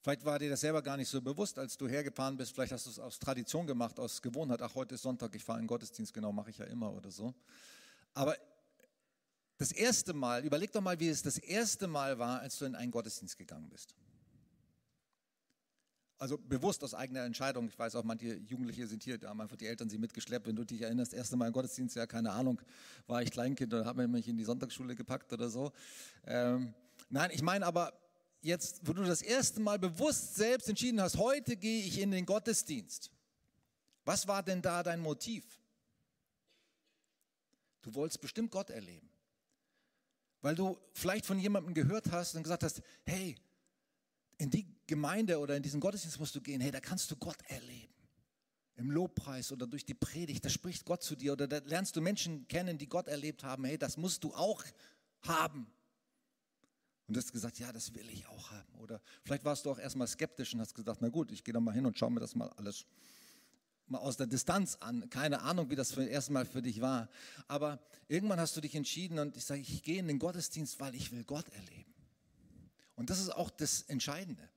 Vielleicht 0.00 0.24
war 0.24 0.38
dir 0.38 0.48
das 0.48 0.60
selber 0.60 0.80
gar 0.80 0.96
nicht 0.96 1.08
so 1.08 1.20
bewusst, 1.20 1.58
als 1.58 1.76
du 1.76 1.86
hergefahren 1.86 2.36
bist. 2.36 2.54
Vielleicht 2.54 2.72
hast 2.72 2.86
du 2.86 2.90
es 2.90 2.98
aus 2.98 3.18
Tradition 3.18 3.66
gemacht, 3.66 3.98
aus 3.98 4.22
Gewohnheit. 4.22 4.62
Ach, 4.62 4.74
heute 4.74 4.94
ist 4.94 5.02
Sonntag, 5.02 5.34
ich 5.34 5.44
fahre 5.44 5.60
in 5.60 5.66
Gottesdienst, 5.66 6.14
genau, 6.14 6.32
mache 6.32 6.50
ich 6.50 6.58
ja 6.58 6.64
immer 6.66 6.92
oder 6.92 7.10
so. 7.10 7.34
Aber 8.14 8.36
das 9.58 9.72
erste 9.72 10.14
Mal, 10.14 10.44
überleg 10.44 10.72
doch 10.72 10.80
mal, 10.80 10.98
wie 11.00 11.08
es 11.08 11.22
das 11.22 11.36
erste 11.36 11.88
Mal 11.88 12.18
war, 12.18 12.40
als 12.40 12.58
du 12.58 12.64
in 12.64 12.76
einen 12.76 12.92
Gottesdienst 12.92 13.36
gegangen 13.36 13.68
bist. 13.68 13.94
Also 16.16 16.38
bewusst 16.38 16.82
aus 16.82 16.94
eigener 16.94 17.24
Entscheidung. 17.24 17.68
Ich 17.68 17.78
weiß 17.78 17.94
auch, 17.96 18.02
manche 18.02 18.34
Jugendliche 18.38 18.86
sind 18.88 19.04
hier, 19.04 19.18
da 19.18 19.28
haben 19.28 19.40
einfach 19.40 19.56
die 19.56 19.66
Eltern 19.66 19.88
sie 19.88 19.98
mitgeschleppt. 19.98 20.46
Wenn 20.46 20.56
du 20.56 20.64
dich 20.64 20.82
erinnerst, 20.82 21.12
das 21.12 21.18
erste 21.18 21.36
Mal 21.36 21.48
im 21.48 21.52
Gottesdienst, 21.52 21.94
ja, 21.94 22.06
keine 22.06 22.32
Ahnung, 22.32 22.60
war 23.06 23.22
ich 23.22 23.30
Kleinkind 23.30 23.72
oder 23.74 23.84
habe 23.84 24.06
mich 24.08 24.26
in 24.26 24.36
die 24.36 24.44
Sonntagsschule 24.44 24.96
gepackt 24.96 25.32
oder 25.32 25.48
so. 25.48 25.72
Ähm, 26.26 26.74
nein, 27.08 27.30
ich 27.32 27.42
meine 27.42 27.66
aber 27.66 27.92
jetzt, 28.40 28.80
wo 28.84 28.92
du 28.92 29.04
das 29.04 29.22
erste 29.22 29.60
Mal 29.60 29.78
bewusst 29.78 30.34
selbst 30.34 30.68
entschieden 30.68 31.00
hast, 31.00 31.16
heute 31.18 31.56
gehe 31.56 31.84
ich 31.84 32.00
in 32.00 32.10
den 32.10 32.26
Gottesdienst. 32.26 33.10
Was 34.04 34.26
war 34.26 34.42
denn 34.42 34.62
da 34.62 34.82
dein 34.82 35.00
Motiv? 35.00 35.44
Du 37.82 37.94
wolltest 37.94 38.20
bestimmt 38.20 38.50
Gott 38.50 38.70
erleben. 38.70 39.07
Weil 40.40 40.54
du 40.54 40.78
vielleicht 40.92 41.26
von 41.26 41.38
jemandem 41.38 41.74
gehört 41.74 42.10
hast 42.12 42.34
und 42.34 42.42
gesagt 42.42 42.62
hast, 42.62 42.82
hey, 43.04 43.36
in 44.38 44.50
die 44.50 44.66
Gemeinde 44.86 45.38
oder 45.38 45.56
in 45.56 45.62
diesen 45.62 45.80
Gottesdienst 45.80 46.20
musst 46.20 46.34
du 46.34 46.40
gehen, 46.40 46.60
hey, 46.60 46.70
da 46.70 46.80
kannst 46.80 47.10
du 47.10 47.16
Gott 47.16 47.38
erleben. 47.48 47.92
Im 48.76 48.92
Lobpreis 48.92 49.50
oder 49.50 49.66
durch 49.66 49.84
die 49.84 49.94
Predigt, 49.94 50.44
da 50.44 50.48
spricht 50.48 50.84
Gott 50.84 51.02
zu 51.02 51.16
dir 51.16 51.32
oder 51.32 51.48
da 51.48 51.58
lernst 51.58 51.96
du 51.96 52.00
Menschen 52.00 52.46
kennen, 52.46 52.78
die 52.78 52.88
Gott 52.88 53.08
erlebt 53.08 53.42
haben, 53.42 53.64
hey, 53.64 53.76
das 53.76 53.96
musst 53.96 54.22
du 54.22 54.32
auch 54.34 54.64
haben. 55.22 55.66
Und 57.08 57.16
du 57.16 57.20
hast 57.20 57.32
gesagt, 57.32 57.58
ja, 57.58 57.72
das 57.72 57.94
will 57.94 58.08
ich 58.10 58.26
auch 58.28 58.50
haben. 58.52 58.74
Oder 58.76 59.00
vielleicht 59.24 59.44
warst 59.44 59.64
du 59.64 59.70
auch 59.70 59.78
erstmal 59.78 60.06
skeptisch 60.06 60.54
und 60.54 60.60
hast 60.60 60.74
gesagt, 60.74 61.00
na 61.00 61.08
gut, 61.08 61.32
ich 61.32 61.42
gehe 61.42 61.54
da 61.54 61.58
mal 61.58 61.74
hin 61.74 61.86
und 61.86 61.98
schaue 61.98 62.12
mir 62.12 62.20
das 62.20 62.36
mal 62.36 62.50
alles 62.50 62.86
mal 63.90 63.98
aus 63.98 64.16
der 64.16 64.26
Distanz 64.26 64.76
an. 64.80 65.08
Keine 65.10 65.42
Ahnung, 65.42 65.70
wie 65.70 65.76
das 65.76 65.92
für 65.92 66.04
erste 66.04 66.32
Mal 66.32 66.46
für 66.46 66.62
dich 66.62 66.80
war. 66.80 67.08
Aber 67.46 67.78
irgendwann 68.08 68.40
hast 68.40 68.56
du 68.56 68.60
dich 68.60 68.74
entschieden 68.74 69.18
und 69.18 69.36
ich 69.36 69.44
sage, 69.44 69.60
ich 69.60 69.82
gehe 69.82 69.98
in 69.98 70.08
den 70.08 70.18
Gottesdienst, 70.18 70.80
weil 70.80 70.94
ich 70.94 71.12
will 71.12 71.24
Gott 71.24 71.48
erleben. 71.48 71.94
Und 72.94 73.10
das 73.10 73.20
ist 73.20 73.30
auch 73.30 73.50
das 73.50 73.82
Entscheidende. 73.82 74.48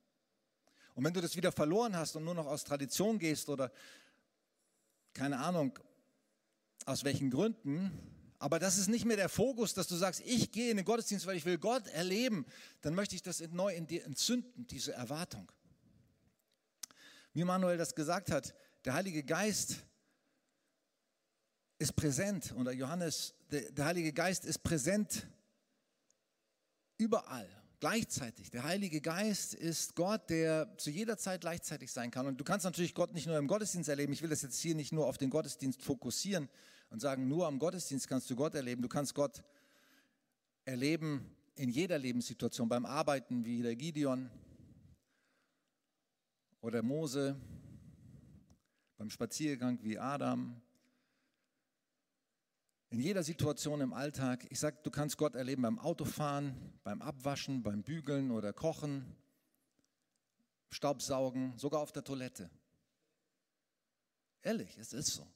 Und 0.94 1.04
wenn 1.04 1.14
du 1.14 1.20
das 1.20 1.36
wieder 1.36 1.52
verloren 1.52 1.96
hast 1.96 2.16
und 2.16 2.24
nur 2.24 2.34
noch 2.34 2.46
aus 2.46 2.64
Tradition 2.64 3.18
gehst 3.18 3.48
oder 3.48 3.72
keine 5.14 5.38
Ahnung, 5.38 5.78
aus 6.84 7.04
welchen 7.04 7.30
Gründen, 7.30 7.90
aber 8.38 8.58
das 8.58 8.76
ist 8.76 8.88
nicht 8.88 9.04
mehr 9.04 9.16
der 9.16 9.28
Fokus, 9.28 9.72
dass 9.72 9.86
du 9.86 9.94
sagst, 9.94 10.20
ich 10.24 10.50
gehe 10.50 10.70
in 10.72 10.76
den 10.76 10.84
Gottesdienst, 10.84 11.26
weil 11.26 11.36
ich 11.36 11.44
will 11.44 11.58
Gott 11.58 11.86
erleben, 11.86 12.44
dann 12.80 12.94
möchte 12.94 13.14
ich 13.14 13.22
das 13.22 13.40
neu 13.52 13.72
in 13.72 13.86
dir 13.86 14.04
entzünden, 14.04 14.66
diese 14.66 14.92
Erwartung. 14.92 15.50
Wie 17.34 17.44
Manuel 17.44 17.78
das 17.78 17.94
gesagt 17.94 18.30
hat, 18.30 18.54
der 18.84 18.94
Heilige 18.94 19.22
Geist 19.22 19.76
ist 21.78 21.94
präsent 21.94 22.54
oder 22.56 22.72
Johannes, 22.72 23.34
der, 23.50 23.70
der 23.72 23.84
Heilige 23.84 24.12
Geist 24.12 24.44
ist 24.44 24.62
präsent 24.62 25.26
überall, 26.96 27.48
gleichzeitig. 27.80 28.50
Der 28.50 28.62
Heilige 28.62 29.00
Geist 29.00 29.54
ist 29.54 29.96
Gott, 29.96 30.30
der 30.30 30.76
zu 30.78 30.90
jeder 30.90 31.18
Zeit 31.18 31.40
gleichzeitig 31.40 31.90
sein 31.92 32.10
kann. 32.10 32.26
Und 32.26 32.38
du 32.38 32.44
kannst 32.44 32.64
natürlich 32.64 32.94
Gott 32.94 33.12
nicht 33.12 33.26
nur 33.26 33.36
im 33.38 33.48
Gottesdienst 33.48 33.88
erleben. 33.88 34.12
Ich 34.12 34.22
will 34.22 34.30
das 34.30 34.42
jetzt 34.42 34.60
hier 34.60 34.74
nicht 34.74 34.92
nur 34.92 35.06
auf 35.06 35.18
den 35.18 35.30
Gottesdienst 35.30 35.82
fokussieren 35.82 36.48
und 36.90 37.00
sagen, 37.00 37.26
nur 37.26 37.46
am 37.46 37.58
Gottesdienst 37.58 38.08
kannst 38.08 38.30
du 38.30 38.36
Gott 38.36 38.54
erleben. 38.54 38.82
Du 38.82 38.88
kannst 38.88 39.14
Gott 39.14 39.42
erleben 40.64 41.34
in 41.56 41.68
jeder 41.68 41.98
Lebenssituation, 41.98 42.68
beim 42.68 42.86
Arbeiten 42.86 43.44
wie 43.44 43.62
der 43.62 43.76
Gideon 43.76 44.30
oder 46.60 46.82
Mose, 46.82 47.36
beim 49.02 49.10
Spaziergang 49.10 49.82
wie 49.82 49.98
Adam, 49.98 50.62
in 52.90 53.00
jeder 53.00 53.24
Situation 53.24 53.80
im 53.80 53.92
Alltag. 53.92 54.46
Ich 54.48 54.60
sage, 54.60 54.78
du 54.84 54.92
kannst 54.92 55.16
Gott 55.16 55.34
erleben 55.34 55.62
beim 55.62 55.80
Autofahren, 55.80 56.54
beim 56.84 57.02
Abwaschen, 57.02 57.64
beim 57.64 57.82
Bügeln 57.82 58.30
oder 58.30 58.52
Kochen, 58.52 59.16
Staubsaugen, 60.70 61.58
sogar 61.58 61.80
auf 61.80 61.90
der 61.90 62.04
Toilette. 62.04 62.48
Ehrlich, 64.40 64.78
es 64.78 64.92
ist 64.92 65.14
so. 65.14 65.26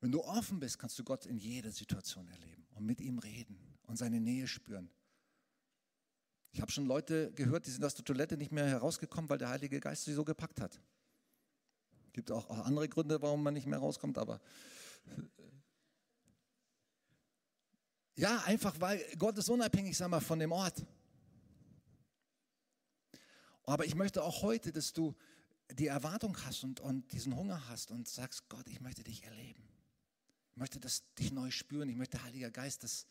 Wenn 0.00 0.12
du 0.12 0.22
offen 0.22 0.60
bist, 0.60 0.78
kannst 0.78 0.98
du 0.98 1.02
Gott 1.02 1.24
in 1.24 1.38
jeder 1.38 1.70
Situation 1.70 2.28
erleben 2.28 2.66
und 2.74 2.84
mit 2.84 3.00
ihm 3.00 3.18
reden 3.20 3.58
und 3.84 3.96
seine 3.96 4.20
Nähe 4.20 4.46
spüren. 4.46 4.90
Ich 6.52 6.60
habe 6.60 6.70
schon 6.70 6.84
Leute 6.84 7.32
gehört, 7.32 7.64
die 7.64 7.70
sind 7.70 7.86
aus 7.86 7.94
der 7.94 8.04
Toilette 8.04 8.36
nicht 8.36 8.52
mehr 8.52 8.66
herausgekommen, 8.66 9.30
weil 9.30 9.38
der 9.38 9.48
Heilige 9.48 9.80
Geist 9.80 10.04
sie 10.04 10.12
so 10.12 10.26
gepackt 10.26 10.60
hat. 10.60 10.78
Gibt 12.12 12.30
auch 12.30 12.48
andere 12.50 12.88
Gründe, 12.88 13.20
warum 13.22 13.42
man 13.42 13.54
nicht 13.54 13.66
mehr 13.66 13.78
rauskommt, 13.78 14.18
aber 14.18 14.40
Ja, 18.20 18.42
einfach 18.44 18.78
weil 18.80 19.02
Gott 19.16 19.38
ist 19.38 19.48
unabhängig, 19.48 19.96
sag 19.96 20.10
mal, 20.10 20.20
von 20.20 20.38
dem 20.38 20.52
Ort. 20.52 20.84
Aber 23.64 23.86
ich 23.86 23.94
möchte 23.94 24.22
auch 24.22 24.42
heute, 24.42 24.72
dass 24.72 24.92
du 24.92 25.14
die 25.72 25.86
Erwartung 25.86 26.36
hast 26.44 26.62
und, 26.62 26.80
und 26.80 27.10
diesen 27.12 27.34
Hunger 27.34 27.66
hast 27.70 27.90
und 27.90 28.06
sagst, 28.06 28.46
Gott, 28.50 28.68
ich 28.68 28.82
möchte 28.82 29.04
dich 29.04 29.24
erleben. 29.24 29.66
Ich 30.50 30.56
möchte 30.58 30.78
das, 30.78 31.02
dich 31.14 31.32
neu 31.32 31.50
spüren. 31.50 31.88
Ich 31.88 31.96
möchte, 31.96 32.22
Heiliger 32.22 32.50
Geist, 32.50 32.84
dass 32.84 33.06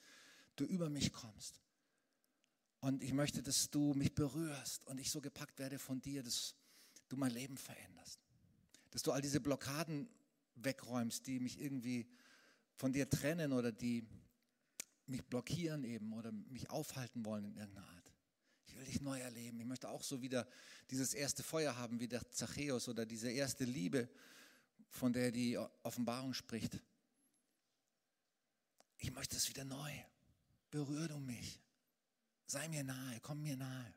du 0.56 0.66
über 0.66 0.92
mich 0.92 1.12
kommst. 1.12 1.60
Und 2.80 3.02
ich 3.02 3.14
möchte, 3.14 3.42
dass 3.42 3.72
du 3.72 3.96
mich 3.96 4.14
berührst 4.14 4.86
und 4.86 5.00
ich 5.00 5.10
so 5.10 5.22
gepackt 5.22 5.58
werde 5.58 5.80
von 5.80 6.02
dir, 6.02 6.22
dass 6.22 6.54
du 7.08 7.18
mein 7.18 7.32
Leben 7.32 7.58
veränderst. 7.58 8.29
Dass 8.92 9.04
du 9.04 9.12
all 9.12 9.22
diese 9.22 9.40
Blockaden 9.40 10.10
wegräumst, 10.56 11.28
die 11.28 11.40
mich 11.40 11.60
irgendwie 11.60 12.08
von 12.76 12.94
dir 12.94 13.10
trennen 13.10 13.54
oder 13.54 13.72
die 13.72 14.08
mich 15.06 15.26
blockieren 15.26 15.84
eben 15.84 16.14
oder 16.14 16.32
mich 16.32 16.70
aufhalten 16.70 17.26
wollen 17.26 17.46
in 17.46 17.58
irgendeiner 17.58 17.88
Art. 17.88 18.14
Ich 18.68 18.78
will 18.78 18.86
dich 18.86 19.02
neu 19.02 19.20
erleben. 19.20 19.60
Ich 19.60 19.66
möchte 19.66 19.90
auch 19.90 20.04
so 20.04 20.22
wieder 20.22 20.48
dieses 20.92 21.14
erste 21.14 21.44
Feuer 21.44 21.76
haben 21.76 22.00
wie 22.00 22.08
der 22.08 22.30
Zachäus 22.32 22.88
oder 22.88 23.06
diese 23.06 23.32
erste 23.32 23.64
Liebe, 23.64 24.10
von 24.90 25.14
der 25.14 25.32
die 25.32 25.58
Offenbarung 25.84 26.34
spricht. 26.34 26.80
Ich 28.98 29.12
möchte 29.12 29.36
es 29.36 29.50
wieder 29.50 29.66
neu. 29.66 29.92
Berühr 30.72 31.08
du 31.08 31.20
mich. 31.20 31.60
Sei 32.46 32.68
mir 32.68 32.84
nahe, 32.84 33.20
komm 33.22 33.42
mir 33.42 33.56
nahe. 33.56 33.94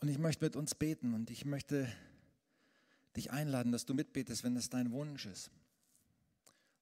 Und 0.00 0.08
ich 0.08 0.18
möchte 0.18 0.44
mit 0.44 0.56
uns 0.56 0.74
beten 0.74 1.14
und 1.14 1.30
ich 1.30 1.44
möchte 1.44 1.90
dich 3.16 3.30
einladen, 3.30 3.70
dass 3.70 3.84
du 3.84 3.94
mitbetest, 3.94 4.44
wenn 4.44 4.54
das 4.54 4.70
dein 4.70 4.92
Wunsch 4.92 5.26
ist. 5.26 5.50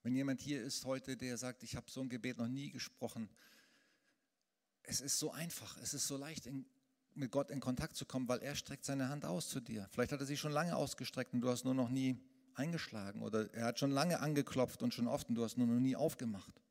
Wenn 0.02 0.14
jemand 0.14 0.40
hier 0.40 0.62
ist 0.62 0.84
heute, 0.84 1.16
der 1.16 1.36
sagt, 1.36 1.62
ich 1.64 1.74
habe 1.74 1.90
so 1.90 2.00
ein 2.00 2.08
Gebet 2.08 2.38
noch 2.38 2.48
nie 2.48 2.70
gesprochen, 2.70 3.28
es 4.84 5.00
ist 5.00 5.18
so 5.18 5.32
einfach, 5.32 5.76
es 5.82 5.94
ist 5.94 6.06
so 6.06 6.16
leicht, 6.16 6.46
in, 6.46 6.64
mit 7.14 7.30
Gott 7.30 7.50
in 7.50 7.60
Kontakt 7.60 7.96
zu 7.96 8.06
kommen, 8.06 8.28
weil 8.28 8.38
er 8.38 8.54
streckt 8.54 8.84
seine 8.84 9.08
Hand 9.08 9.24
aus 9.24 9.48
zu 9.48 9.60
dir. 9.60 9.88
Vielleicht 9.90 10.12
hat 10.12 10.20
er 10.20 10.26
sie 10.26 10.36
schon 10.36 10.52
lange 10.52 10.76
ausgestreckt 10.76 11.34
und 11.34 11.40
du 11.40 11.48
hast 11.48 11.64
nur 11.64 11.74
noch 11.74 11.90
nie 11.90 12.18
eingeschlagen 12.54 13.22
oder 13.22 13.52
er 13.52 13.66
hat 13.66 13.78
schon 13.78 13.90
lange 13.90 14.20
angeklopft 14.20 14.82
und 14.82 14.94
schon 14.94 15.08
oft 15.08 15.28
und 15.28 15.34
du 15.34 15.44
hast 15.44 15.58
nur 15.58 15.66
noch 15.66 15.80
nie 15.80 15.96
aufgemacht. 15.96 16.62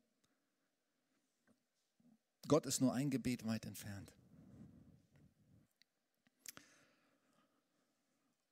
Gott 2.46 2.64
ist 2.64 2.80
nur 2.80 2.94
ein 2.94 3.10
Gebet 3.10 3.44
weit 3.44 3.66
entfernt. 3.66 4.12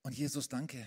Und 0.06 0.16
Jesus, 0.16 0.48
danke, 0.48 0.86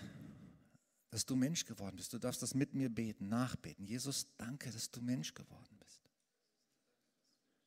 dass 1.09 1.25
du 1.25 1.35
Mensch 1.35 1.65
geworden 1.65 1.97
bist. 1.97 2.13
Du 2.13 2.19
darfst 2.19 2.41
das 2.41 2.53
mit 2.53 2.73
mir 2.73 2.87
beten, 2.87 3.27
nachbeten. 3.27 3.85
Jesus, 3.85 4.27
danke, 4.37 4.71
dass 4.71 4.89
du 4.91 5.01
Mensch 5.01 5.33
geworden 5.33 5.77
bist. 5.77 6.09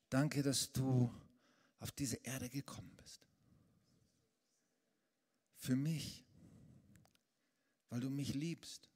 Danke, 0.09 0.43
dass 0.43 0.73
du 0.73 1.13
auf 1.79 1.93
diese 1.93 2.17
Erde 2.17 2.49
gekommen 2.49 2.97
bist. 2.97 3.29
Für 5.59 5.77
mich, 5.77 6.25
weil 7.91 8.01
du 8.01 8.09
mich 8.09 8.33
liebst, 8.33 8.89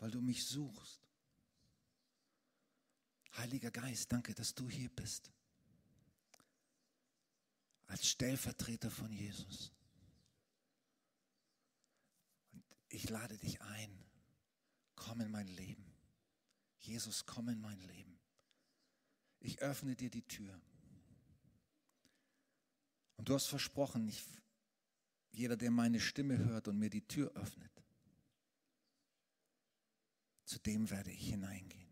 weil 0.00 0.10
du 0.10 0.20
mich 0.20 0.44
suchst. 0.44 1.00
Heiliger 3.36 3.70
Geist, 3.70 4.10
danke, 4.10 4.34
dass 4.34 4.56
du 4.56 4.68
hier 4.68 4.88
bist. 4.88 5.30
Als 7.86 8.08
Stellvertreter 8.08 8.90
von 8.90 9.12
Jesus 9.12 9.72
ich 12.90 13.08
lade 13.08 13.38
dich 13.38 13.60
ein. 13.62 14.04
Komm 14.96 15.20
in 15.20 15.30
mein 15.30 15.48
Leben. 15.48 15.84
Jesus, 16.80 17.24
komm 17.24 17.48
in 17.48 17.60
mein 17.60 17.80
Leben. 17.80 18.18
Ich 19.38 19.60
öffne 19.60 19.96
dir 19.96 20.10
die 20.10 20.26
Tür. 20.26 20.60
Und 23.16 23.28
du 23.28 23.34
hast 23.34 23.46
versprochen, 23.46 24.08
ich, 24.08 24.24
jeder, 25.30 25.56
der 25.56 25.70
meine 25.70 26.00
Stimme 26.00 26.38
hört 26.38 26.68
und 26.68 26.78
mir 26.78 26.90
die 26.90 27.06
Tür 27.06 27.30
öffnet, 27.34 27.70
zu 30.44 30.58
dem 30.58 30.90
werde 30.90 31.10
ich 31.10 31.28
hineingehen. 31.28 31.88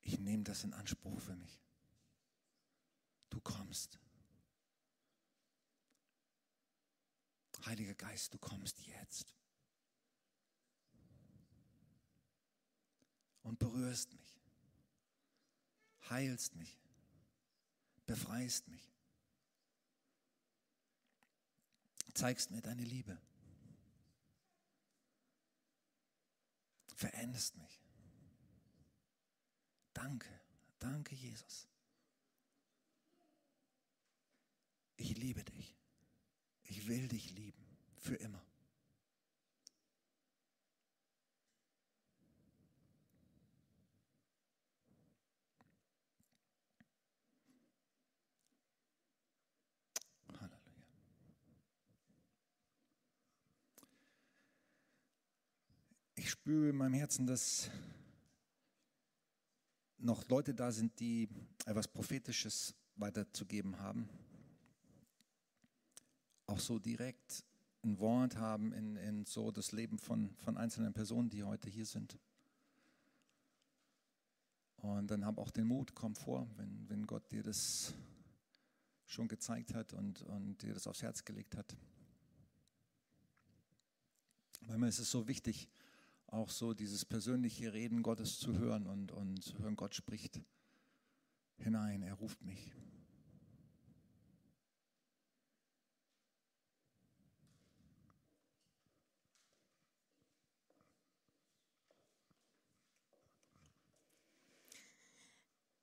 Ich 0.00 0.18
nehme 0.18 0.44
das 0.44 0.64
in 0.64 0.72
Anspruch 0.72 1.20
für 1.20 1.36
mich. 1.36 1.60
Du 3.30 3.40
kommst. 3.40 3.98
Heiliger 7.64 7.94
Geist, 7.94 8.34
du 8.34 8.38
kommst 8.38 8.78
jetzt 8.86 9.34
und 13.42 13.58
berührst 13.58 14.12
mich, 14.14 14.40
heilst 16.10 16.56
mich, 16.56 16.80
befreist 18.06 18.68
mich, 18.68 18.92
zeigst 22.14 22.50
mir 22.50 22.60
deine 22.62 22.84
Liebe, 22.84 23.20
veränderst 26.96 27.56
mich. 27.56 27.80
Danke, 29.92 30.28
danke 30.78 31.14
Jesus. 31.14 31.68
Ich 34.96 35.16
liebe 35.16 35.44
dich. 35.44 35.81
Ich 36.82 36.88
will 36.88 37.06
dich 37.06 37.30
lieben 37.30 37.64
für 38.00 38.16
immer. 38.16 38.42
Halleluja. 50.40 50.58
Ich 56.16 56.30
spüre 56.30 56.70
in 56.70 56.76
meinem 56.76 56.94
Herzen, 56.94 57.28
dass 57.28 57.70
noch 59.98 60.28
Leute 60.28 60.52
da 60.52 60.72
sind, 60.72 60.98
die 60.98 61.28
etwas 61.64 61.86
Prophetisches 61.86 62.74
weiterzugeben 62.96 63.78
haben 63.78 64.08
auch 66.52 66.60
so 66.60 66.78
direkt 66.78 67.44
ein 67.82 67.98
Wort 67.98 68.36
haben 68.36 68.72
in, 68.74 68.96
in 68.96 69.24
so 69.24 69.50
das 69.50 69.72
Leben 69.72 69.98
von, 69.98 70.34
von 70.36 70.58
einzelnen 70.58 70.92
Personen, 70.92 71.30
die 71.30 71.42
heute 71.42 71.70
hier 71.70 71.86
sind. 71.86 72.18
Und 74.76 75.10
dann 75.10 75.24
hab 75.24 75.38
auch 75.38 75.50
den 75.50 75.66
Mut, 75.66 75.94
komm 75.94 76.14
vor, 76.14 76.46
wenn, 76.56 76.88
wenn 76.90 77.06
Gott 77.06 77.32
dir 77.32 77.42
das 77.42 77.94
schon 79.06 79.28
gezeigt 79.28 79.72
hat 79.74 79.94
und, 79.94 80.22
und 80.22 80.60
dir 80.62 80.74
das 80.74 80.86
aufs 80.86 81.02
Herz 81.02 81.24
gelegt 81.24 81.56
hat. 81.56 81.74
Weil 84.66 84.78
mir 84.78 84.88
ist 84.88 84.98
es 84.98 85.10
so 85.10 85.26
wichtig, 85.26 85.70
auch 86.26 86.50
so 86.50 86.74
dieses 86.74 87.04
persönliche 87.06 87.72
Reden 87.72 88.02
Gottes 88.02 88.38
zu 88.38 88.58
hören 88.58 88.86
und, 88.86 89.10
und 89.10 89.42
zu 89.42 89.58
hören, 89.58 89.76
Gott 89.76 89.94
spricht 89.94 90.40
hinein, 91.56 92.02
er 92.02 92.14
ruft 92.14 92.42
mich. 92.42 92.72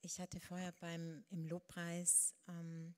Ich 0.10 0.20
hatte 0.20 0.40
vorher 0.40 0.72
beim, 0.72 1.24
im 1.30 1.46
Lobpreis 1.46 2.34
ähm, 2.48 2.96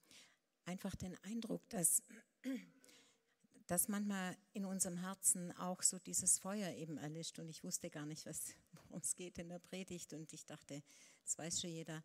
einfach 0.64 0.96
den 0.96 1.18
Eindruck, 1.26 1.68
dass, 1.68 2.02
dass 3.68 3.90
manchmal 3.90 4.38
in 4.54 4.64
unserem 4.64 4.96
Herzen 4.96 5.52
auch 5.58 5.84
so 5.84 6.00
dieses 6.00 6.40
Feuer 6.40 6.74
eben 6.76 6.98
erlischt. 6.98 7.38
Und 7.40 7.50
ich 7.50 7.66
wusste 7.66 7.90
gar 7.90 8.06
nicht, 8.06 8.26
worum 8.72 9.02
es 9.02 9.14
geht 9.14 9.38
in 9.40 9.50
der 9.50 9.60
Predigt. 9.60 10.14
Und 10.14 10.32
ich 10.32 10.46
dachte, 10.46 10.82
das 11.26 11.38
weiß 11.38 11.60
schon 11.60 11.72
jeder. 11.72 12.02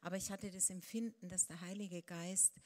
Aber 0.00 0.16
ich 0.16 0.30
hatte 0.30 0.48
das 0.48 0.70
Empfinden, 0.70 1.28
dass 1.28 1.48
der 1.48 1.60
Heilige 1.62 2.02
Geist 2.02 2.60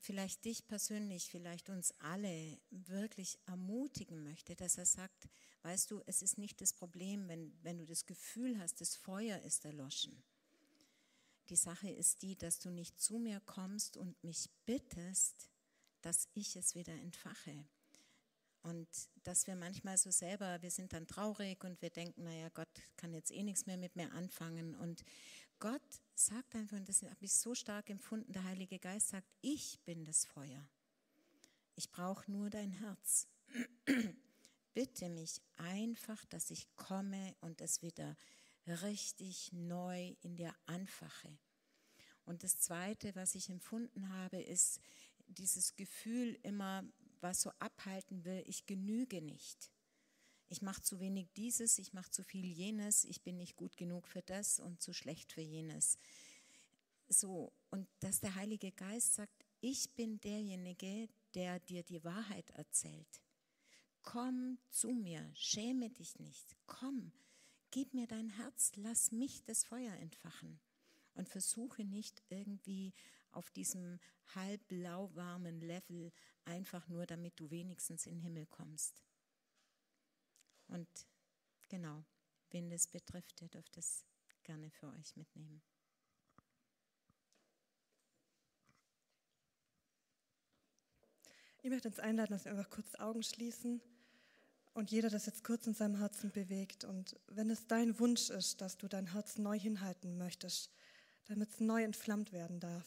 vielleicht 0.00 0.44
dich 0.44 0.66
persönlich, 0.66 1.30
vielleicht 1.30 1.70
uns 1.70 1.94
alle 2.00 2.58
wirklich 2.70 3.38
ermutigen 3.46 4.24
möchte, 4.24 4.56
dass 4.56 4.76
er 4.76 4.86
sagt, 4.86 5.28
weißt 5.62 5.92
du, 5.92 6.02
es 6.06 6.20
ist 6.20 6.36
nicht 6.36 6.60
das 6.60 6.72
Problem, 6.72 7.28
wenn, 7.28 7.56
wenn 7.62 7.78
du 7.78 7.84
das 7.84 8.06
Gefühl 8.06 8.58
hast, 8.58 8.80
das 8.80 8.96
Feuer 8.96 9.38
ist 9.42 9.64
erloschen. 9.64 10.20
Die 11.50 11.56
Sache 11.56 11.90
ist 11.90 12.22
die, 12.22 12.36
dass 12.36 12.60
du 12.60 12.70
nicht 12.70 13.00
zu 13.00 13.18
mir 13.18 13.40
kommst 13.40 13.96
und 13.96 14.22
mich 14.22 14.48
bittest, 14.66 15.50
dass 16.00 16.28
ich 16.34 16.54
es 16.54 16.76
wieder 16.76 16.92
entfache. 16.94 17.66
Und 18.62 18.88
dass 19.24 19.48
wir 19.48 19.56
manchmal 19.56 19.98
so 19.98 20.12
selber, 20.12 20.62
wir 20.62 20.70
sind 20.70 20.92
dann 20.92 21.08
traurig 21.08 21.64
und 21.64 21.82
wir 21.82 21.90
denken, 21.90 22.22
naja, 22.22 22.50
Gott 22.50 22.68
kann 22.96 23.12
jetzt 23.14 23.32
eh 23.32 23.42
nichts 23.42 23.66
mehr 23.66 23.78
mit 23.78 23.96
mir 23.96 24.12
anfangen. 24.12 24.76
Und 24.76 25.02
Gott 25.58 25.82
sagt 26.14 26.54
einfach, 26.54 26.76
und 26.76 26.88
das 26.88 27.02
habe 27.02 27.24
ich 27.24 27.32
so 27.32 27.54
stark 27.54 27.90
empfunden, 27.90 28.32
der 28.32 28.44
Heilige 28.44 28.78
Geist 28.78 29.08
sagt, 29.08 29.28
ich 29.40 29.80
bin 29.84 30.04
das 30.04 30.26
Feuer. 30.26 30.64
Ich 31.74 31.90
brauche 31.90 32.30
nur 32.30 32.48
dein 32.48 32.70
Herz. 32.70 33.26
Bitte 34.74 35.08
mich 35.08 35.40
einfach, 35.56 36.24
dass 36.26 36.50
ich 36.50 36.68
komme 36.76 37.34
und 37.40 37.60
es 37.60 37.82
wieder 37.82 38.16
richtig 38.70 39.52
neu 39.52 40.14
in 40.22 40.36
dir 40.36 40.54
anfache. 40.66 41.36
Und 42.24 42.44
das 42.44 42.58
Zweite, 42.60 43.14
was 43.14 43.34
ich 43.34 43.48
empfunden 43.48 44.08
habe, 44.10 44.40
ist 44.40 44.80
dieses 45.28 45.76
Gefühl 45.76 46.38
immer, 46.42 46.84
was 47.20 47.42
so 47.42 47.50
abhalten 47.58 48.24
will, 48.24 48.42
ich 48.46 48.66
genüge 48.66 49.20
nicht 49.20 49.70
ich 50.50 50.62
mache 50.62 50.82
zu 50.82 50.98
wenig 50.98 51.28
dieses, 51.36 51.78
ich 51.78 51.92
mache 51.92 52.10
zu 52.10 52.24
viel 52.24 52.44
jenes, 52.44 53.04
ich 53.04 53.22
bin 53.22 53.36
nicht 53.36 53.56
gut 53.56 53.76
genug 53.76 54.08
für 54.08 54.20
das 54.20 54.58
und 54.58 54.82
zu 54.82 54.92
schlecht 54.92 55.32
für 55.32 55.40
jenes. 55.40 55.96
So, 57.08 57.52
und 57.70 57.88
dass 58.00 58.20
der 58.20 58.34
Heilige 58.34 58.72
Geist 58.72 59.14
sagt, 59.14 59.46
ich 59.60 59.94
bin 59.94 60.20
derjenige, 60.20 61.08
der 61.34 61.60
dir 61.60 61.84
die 61.84 62.02
Wahrheit 62.02 62.50
erzählt. 62.50 63.22
Komm 64.02 64.58
zu 64.70 64.92
mir, 64.92 65.30
schäme 65.34 65.88
dich 65.90 66.18
nicht, 66.18 66.56
komm, 66.66 67.12
gib 67.70 67.94
mir 67.94 68.06
dein 68.06 68.28
Herz, 68.28 68.72
lass 68.76 69.12
mich 69.12 69.44
das 69.44 69.64
Feuer 69.64 69.92
entfachen 69.94 70.60
und 71.14 71.28
versuche 71.28 71.84
nicht 71.84 72.22
irgendwie 72.28 72.92
auf 73.32 73.50
diesem 73.50 74.00
halb 74.34 74.60
lauwarmen 74.70 75.60
Level 75.60 76.12
einfach 76.44 76.88
nur, 76.88 77.06
damit 77.06 77.38
du 77.38 77.50
wenigstens 77.50 78.06
in 78.06 78.16
den 78.16 78.22
Himmel 78.22 78.46
kommst. 78.46 79.02
Und 80.68 80.88
genau, 81.68 82.04
wen 82.50 82.70
das 82.70 82.86
betrifft, 82.86 83.40
ihr 83.42 83.48
dürft 83.48 83.76
es 83.76 84.04
gerne 84.42 84.70
für 84.70 84.88
euch 84.88 85.16
mitnehmen. 85.16 85.62
Ich 91.62 91.70
möchte 91.70 91.88
uns 91.88 91.98
einladen, 91.98 92.32
dass 92.32 92.46
wir 92.46 92.52
einfach 92.52 92.70
kurz 92.70 92.94
Augen 92.94 93.22
schließen 93.22 93.82
und 94.72 94.90
jeder 94.90 95.10
das 95.10 95.26
jetzt 95.26 95.44
kurz 95.44 95.66
in 95.66 95.74
seinem 95.74 95.98
Herzen 95.98 96.30
bewegt. 96.30 96.84
Und 96.84 97.18
wenn 97.26 97.50
es 97.50 97.66
dein 97.66 97.98
Wunsch 97.98 98.30
ist, 98.30 98.60
dass 98.60 98.78
du 98.78 98.88
dein 98.88 99.12
Herz 99.12 99.38
neu 99.38 99.58
hinhalten 99.58 100.16
möchtest, 100.16 100.70
damit 101.26 101.50
es 101.50 101.60
neu 101.60 101.82
entflammt 101.82 102.32
werden 102.32 102.60
darf, 102.60 102.86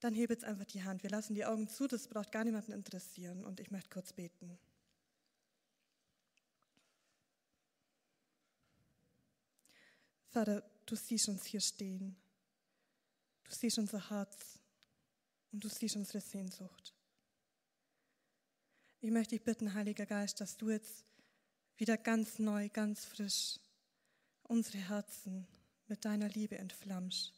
dann 0.00 0.14
hebe 0.14 0.34
jetzt 0.34 0.44
einfach 0.44 0.66
die 0.66 0.84
Hand. 0.84 1.02
Wir 1.02 1.10
lassen 1.10 1.34
die 1.34 1.46
Augen 1.46 1.68
zu, 1.68 1.86
das 1.86 2.08
braucht 2.08 2.30
gar 2.30 2.44
niemanden 2.44 2.72
interessieren. 2.72 3.44
Und 3.44 3.60
ich 3.60 3.70
möchte 3.70 3.88
kurz 3.88 4.12
beten. 4.12 4.58
Vater, 10.28 10.62
du 10.84 10.96
siehst 10.96 11.28
uns 11.28 11.44
hier 11.46 11.60
stehen. 11.60 12.16
Du 13.44 13.54
siehst 13.54 13.78
unser 13.78 14.10
Herz 14.10 14.58
und 15.52 15.62
du 15.62 15.68
siehst 15.68 15.96
unsere 15.96 16.20
Sehnsucht. 16.20 16.92
Ich 19.04 19.10
möchte 19.10 19.34
dich 19.34 19.44
bitten, 19.44 19.74
Heiliger 19.74 20.06
Geist, 20.06 20.40
dass 20.40 20.56
du 20.56 20.70
jetzt 20.70 21.04
wieder 21.76 21.98
ganz 21.98 22.38
neu, 22.38 22.70
ganz 22.70 23.04
frisch 23.04 23.60
unsere 24.44 24.78
Herzen 24.78 25.46
mit 25.88 26.06
deiner 26.06 26.30
Liebe 26.30 26.56
entflammst, 26.56 27.34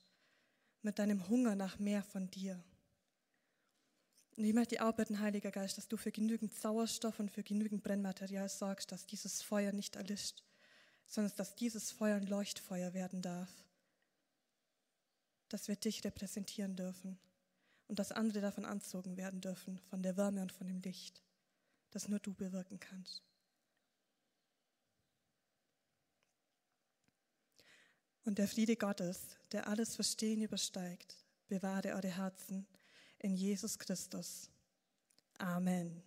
mit 0.83 1.01
deinem 1.01 1.29
Hunger 1.29 1.57
nach 1.57 1.81
mehr 1.81 2.05
von 2.05 2.31
dir. 2.31 2.63
Und 4.37 4.45
ich 4.45 4.55
möchte 4.55 4.77
dich 4.77 4.81
auch 4.81 4.95
bitten, 4.95 5.19
Heiliger 5.19 5.51
Geist, 5.51 5.77
dass 5.77 5.89
du 5.89 5.97
für 5.97 6.13
genügend 6.13 6.55
Sauerstoff 6.55 7.19
und 7.19 7.33
für 7.33 7.43
genügend 7.43 7.83
Brennmaterial 7.83 8.49
sorgst, 8.49 8.93
dass 8.93 9.05
dieses 9.05 9.43
Feuer 9.43 9.73
nicht 9.73 9.97
erlischt, 9.97 10.45
sondern 11.09 11.33
dass 11.35 11.57
dieses 11.57 11.91
Feuer 11.91 12.19
ein 12.19 12.29
Leuchtfeuer 12.29 12.95
werden 12.95 13.23
darf, 13.23 13.51
dass 15.49 15.67
wir 15.67 15.75
dich 15.75 16.05
repräsentieren 16.05 16.77
dürfen 16.77 17.19
und 17.89 17.99
dass 17.99 18.13
andere 18.13 18.41
davon 18.41 18.65
anzogen 18.65 19.17
werden 19.17 19.41
dürfen, 19.41 19.81
von 19.91 20.05
der 20.05 20.17
Wärme 20.17 20.43
und 20.43 20.53
von 20.53 20.69
dem 20.69 20.81
Licht, 20.83 21.26
das 21.91 22.09
nur 22.09 22.19
du 22.19 22.35
bewirken 22.35 22.79
kannst. 22.81 23.23
Und 28.25 28.39
der 28.39 28.49
Friede 28.49 28.77
Gottes, 28.77 29.37
der 29.53 29.69
alles 29.69 29.95
Verstehen 29.95 30.43
übersteigt, 30.43 31.17
bewahre 31.47 31.95
eure 31.95 32.09
Herzen 32.09 32.67
in 33.19 33.35
Jesus 33.35 33.79
Christus. 33.79 34.51
Amen. 35.39 36.03